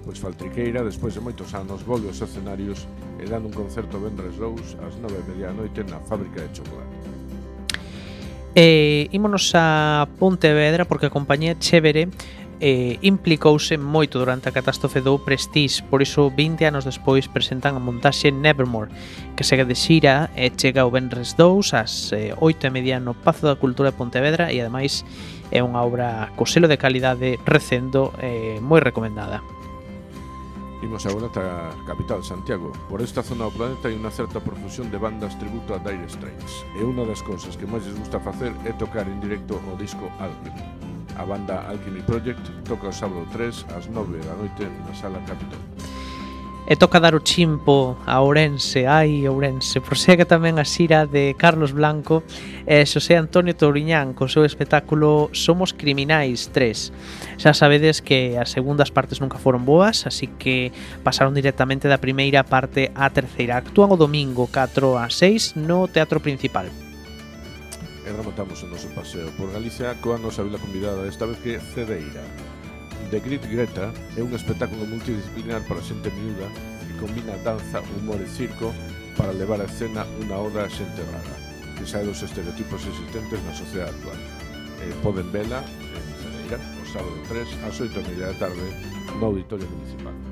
Pois 0.07 0.23
Faltriqueira, 0.23 0.87
despois 0.87 1.13
de 1.13 1.19
moitos 1.19 1.51
anos, 1.51 1.83
volve 1.83 2.07
aos 2.07 2.23
escenarios 2.23 2.87
e 3.19 3.27
dando 3.27 3.51
un 3.51 3.55
concerto 3.55 3.99
vendres 3.99 4.39
dous 4.39 4.79
ás 4.79 4.95
nove 5.03 5.19
e 5.19 5.25
media 5.27 5.51
da 5.51 5.59
noite 5.59 5.83
na 5.83 5.99
fábrica 5.99 6.47
de 6.47 6.63
chocolate. 6.63 6.95
E 8.55 9.11
eh, 9.11 9.15
ímonos 9.15 9.51
a 9.51 10.07
Pontevedra 10.15 10.87
porque 10.87 11.11
a 11.11 11.13
compañía 11.13 11.59
Chévere 11.59 12.07
eh, 12.61 13.01
implicouse 13.01 13.75
moito 13.75 14.21
durante 14.21 14.47
a 14.47 14.53
catástrofe 14.53 15.01
do 15.01 15.17
Prestige, 15.17 15.81
por 15.89 16.05
iso 16.05 16.29
20 16.29 16.69
anos 16.69 16.85
despois 16.85 17.25
presentan 17.25 17.73
a 17.73 17.81
montaxe 17.81 18.29
Nevermore, 18.29 18.93
que 19.33 19.43
segue 19.43 19.65
de 19.65 19.73
xira 19.73 20.29
e 20.37 20.53
chega 20.53 20.85
o 20.85 20.93
Benres 20.93 21.33
2 21.35 21.73
ás 21.73 22.13
eh, 22.13 22.37
8 22.37 22.69
e 22.69 22.71
media 22.71 23.01
no 23.01 23.17
Pazo 23.17 23.49
da 23.49 23.57
Cultura 23.57 23.89
de 23.89 23.97
Pontevedra 23.97 24.53
e 24.53 24.61
ademais 24.61 25.01
é 25.49 25.65
unha 25.65 25.81
obra 25.81 26.29
co 26.37 26.45
selo 26.45 26.69
de 26.69 26.77
calidade 26.77 27.41
recendo 27.43 28.13
eh, 28.21 28.61
moi 28.61 28.79
recomendada. 28.79 29.41
Imos 30.81 31.05
agora 31.05 31.29
ata 31.29 31.69
a 31.69 31.85
capital, 31.85 32.23
Santiago. 32.25 32.73
Por 32.89 33.01
esta 33.01 33.21
zona 33.21 33.45
do 33.45 33.53
planeta 33.53 33.85
hai 33.85 33.93
unha 33.93 34.09
certa 34.09 34.41
profusión 34.41 34.89
de 34.89 34.97
bandas 34.97 35.37
tributo 35.37 35.77
a 35.77 35.81
Dire 35.81 36.09
Straits. 36.09 36.65
E 36.73 36.81
unha 36.81 37.05
das 37.05 37.21
cousas 37.21 37.53
que 37.53 37.69
máis 37.69 37.85
les 37.85 37.93
gusta 37.93 38.17
facer 38.17 38.49
é 38.65 38.73
tocar 38.73 39.05
en 39.05 39.21
directo 39.21 39.61
o 39.61 39.77
disco 39.77 40.09
Alchemy. 40.17 40.80
A 41.21 41.25
banda 41.25 41.69
Alchemy 41.69 42.01
Project 42.01 42.41
toca 42.65 42.89
o 42.89 42.91
sábado 42.91 43.29
3 43.29 43.77
ás 43.77 43.85
9 43.85 44.17
da 44.25 44.33
noite 44.33 44.65
na 44.65 44.93
Sala 44.97 45.21
Capitol. 45.29 45.61
E 46.65 46.73
toca 46.73 46.97
dar 46.97 47.13
o 47.13 47.21
chimpo 47.21 47.93
a 48.09 48.25
Ourense, 48.25 48.89
ai 48.89 49.29
Ourense, 49.29 49.77
prosegue 49.85 50.25
tamén 50.25 50.57
a 50.57 50.65
xira 50.65 51.05
de 51.05 51.37
Carlos 51.37 51.77
Blanco 51.77 52.25
e 52.65 52.81
Xosé 52.89 53.21
Antonio 53.21 53.53
Touriñán 53.53 54.17
co 54.17 54.25
seu 54.25 54.41
espectáculo 54.41 55.29
Somos 55.29 55.77
Criminais 55.77 56.49
3. 56.49 57.37
Xa 57.37 57.53
sabedes 57.53 58.01
que 58.01 58.41
as 58.41 58.49
segundas 58.49 58.89
partes 58.89 59.21
nunca 59.21 59.37
foron 59.37 59.61
boas, 59.61 60.09
así 60.09 60.25
que 60.25 60.73
pasaron 61.05 61.37
directamente 61.37 61.85
da 61.85 62.01
primeira 62.01 62.41
parte 62.41 62.89
á 62.97 63.13
terceira. 63.13 63.61
Actúan 63.61 63.93
o 63.93 63.97
domingo 64.01 64.49
4 64.49 64.97
a 64.97 65.05
6 65.05 65.53
no 65.61 65.85
Teatro 65.85 66.17
Principal 66.17 66.90
e 68.11 68.13
remontamos 68.13 68.59
o 68.63 68.67
noso 68.67 68.91
paseo 68.91 69.31
por 69.39 69.47
Galicia 69.51 69.95
coa 70.03 70.19
nosa 70.19 70.43
vila 70.43 70.59
convidada, 70.59 71.07
esta 71.07 71.25
vez 71.25 71.39
que 71.39 71.59
Cedeira. 71.59 72.23
The 73.09 73.19
Great 73.23 73.47
Greta 73.47 73.91
é 74.15 74.21
un 74.21 74.35
espectáculo 74.35 74.83
multidisciplinar 74.85 75.63
para 75.63 75.79
xente 75.79 76.11
miúda 76.11 76.47
que 76.83 76.99
combina 76.99 77.39
danza, 77.39 77.79
humor 77.95 78.19
e 78.19 78.27
circo 78.27 78.75
para 79.15 79.31
levar 79.31 79.63
a 79.63 79.67
escena 79.67 80.03
unha 80.19 80.35
oda 80.35 80.67
a 80.67 80.69
xente 80.69 80.99
rara 81.07 81.35
que 81.79 81.87
sae 81.87 82.03
dos 82.03 82.19
estereotipos 82.19 82.83
existentes 82.83 83.39
na 83.47 83.55
sociedade 83.55 83.95
actual. 83.95 84.19
Eh, 84.83 84.93
poden 84.99 85.27
vela 85.31 85.63
en 85.63 86.05
Cedeira 86.19 86.59
o 86.59 86.85
sábado 86.91 87.15
3 87.31 87.47
ás 87.63 87.79
8 87.79 87.95
da 87.95 88.35
tarde 88.35 88.67
no 89.15 89.31
Auditorio 89.31 89.67
Municipal. 89.71 90.30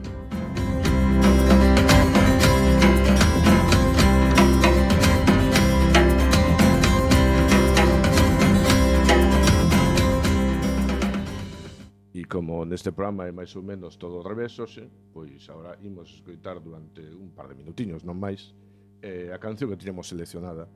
como 12.29 12.61
neste 12.63 12.93
programa 12.93 13.25
é 13.25 13.33
máis 13.33 13.51
ou 13.57 13.65
menos 13.65 13.97
todo 13.97 14.21
ao 14.21 14.23
revés 14.23 14.53
hoxe, 14.61 14.85
pois 15.11 15.49
agora 15.49 15.75
imos 15.81 16.21
escoitar 16.21 16.61
durante 16.61 17.01
un 17.01 17.33
par 17.33 17.49
de 17.49 17.57
minutiños, 17.57 18.05
non 18.05 18.15
máis, 18.21 18.53
eh, 19.01 19.33
a 19.33 19.41
canción 19.41 19.73
que 19.73 19.81
teníamos 19.81 20.05
seleccionada 20.05 20.69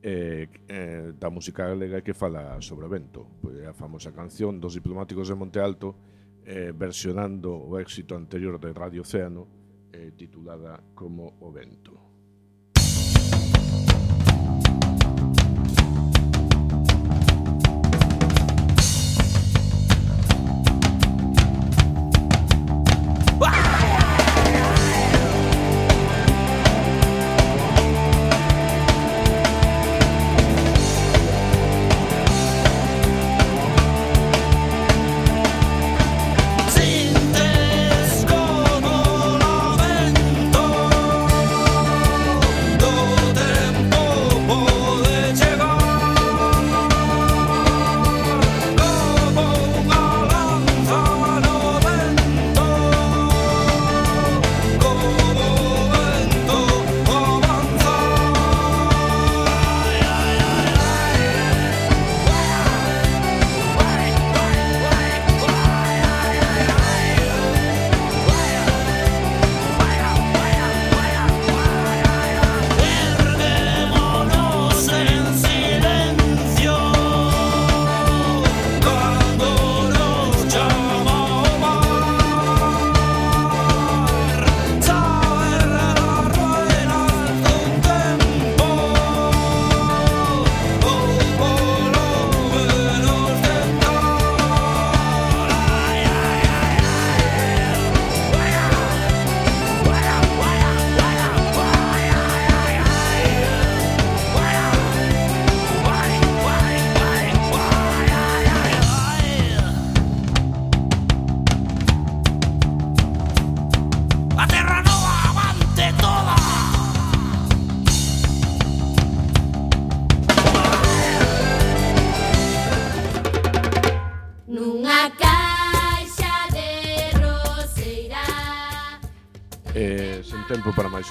eh, 0.00 0.48
eh, 0.68 1.12
da 1.12 1.28
música 1.28 1.68
galega 1.68 2.00
que 2.00 2.16
fala 2.16 2.56
sobre 2.64 2.88
o 2.88 2.90
vento. 2.90 3.28
Pois 3.44 3.60
a 3.64 3.76
famosa 3.76 4.16
canción 4.16 4.56
dos 4.56 4.72
diplomáticos 4.72 5.28
de 5.28 5.36
Monte 5.36 5.60
Alto 5.60 5.92
eh, 6.44 6.72
versionando 6.76 7.52
o 7.52 7.76
éxito 7.80 8.16
anterior 8.16 8.60
de 8.60 8.72
Radio 8.72 9.00
Océano 9.00 9.48
eh, 9.92 10.12
titulada 10.16 10.80
Como 10.96 11.36
o 11.40 11.52
vento. 11.52 12.03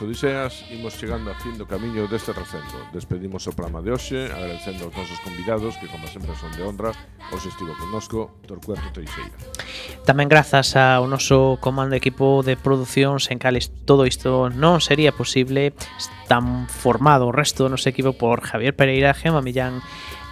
Odiseas 0.04 0.66
imos 0.70 1.00
chegando 1.00 1.32
a 1.32 1.36
fin 1.40 1.56
do 1.56 1.64
camiño 1.64 2.12
deste 2.12 2.36
recendo. 2.36 2.76
Despedimos 2.92 3.48
o 3.48 3.56
programa 3.56 3.80
de 3.80 3.96
hoxe 3.96 4.28
agradecendo 4.28 4.92
aos 4.92 4.96
nosos 5.00 5.16
convidados 5.24 5.80
que 5.80 5.88
como 5.88 6.12
sempre 6.12 6.36
son 6.36 6.52
de 6.52 6.60
honra 6.60 6.92
hoxe 7.32 7.48
estivo 7.48 7.72
connosco 7.80 8.36
Torcuerto 8.44 8.84
Teixeira. 8.92 9.32
Tamén 10.04 10.28
grazas 10.28 10.76
ao 10.76 11.08
noso 11.08 11.56
comando 11.64 11.96
equipo 11.96 12.44
de 12.44 12.60
produción 12.60 13.24
sen 13.24 13.40
cales 13.40 13.72
todo 13.88 14.04
isto 14.04 14.52
non 14.52 14.84
sería 14.84 15.16
posible 15.16 15.72
tan 16.28 16.68
formado 16.68 17.32
o 17.32 17.36
resto 17.36 17.64
do 17.64 17.72
noso 17.72 17.88
equipo 17.88 18.12
por 18.12 18.44
Javier 18.44 18.76
Pereira, 18.76 19.16
Gema 19.16 19.40
Millán 19.40 19.80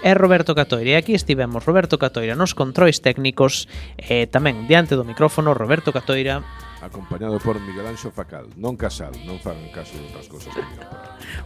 e 0.04 0.12
Roberto 0.12 0.52
Catoira. 0.52 0.94
E 0.94 1.00
aquí 1.00 1.16
estivemos 1.16 1.64
Roberto 1.64 1.96
Catoira 1.96 2.36
nos 2.36 2.52
controis 2.52 3.00
técnicos 3.00 3.72
e 3.96 4.28
tamén 4.28 4.68
diante 4.68 5.00
do 5.00 5.08
micrófono 5.08 5.56
Roberto 5.56 5.96
Catoira 5.96 6.44
acompañado 6.82 7.40
por 7.40 7.62
Miguel 7.62 7.88
Anxo 7.88 8.12
Facal, 8.12 8.50
non 8.58 8.76
Casal, 8.76 9.14
non 9.24 9.38
fagan 9.38 9.70
caso 9.72 9.94
de 9.96 10.04
outras 10.10 10.28
cousas 10.28 10.52
que 10.52 10.62
digan. 10.66 10.90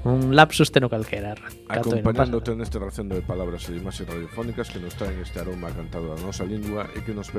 Un 0.07 0.33
lapsus 0.33 0.71
teno 0.71 0.87
calquera. 0.87 1.35
Acompañándote 1.67 2.55
neste 2.55 2.79
ración 2.79 3.11
de 3.11 3.19
palabras 3.21 3.67
e 3.67 3.75
imaxes 3.75 4.07
radiofónicas 4.07 4.71
que 4.71 4.79
nos 4.79 4.95
traen 4.95 5.19
este 5.19 5.43
aroma 5.43 5.69
cantado 5.75 6.11
da 6.11 6.19
nosa 6.23 6.47
lingua 6.47 6.87
e 6.95 7.03
que 7.03 7.13
nos 7.13 7.29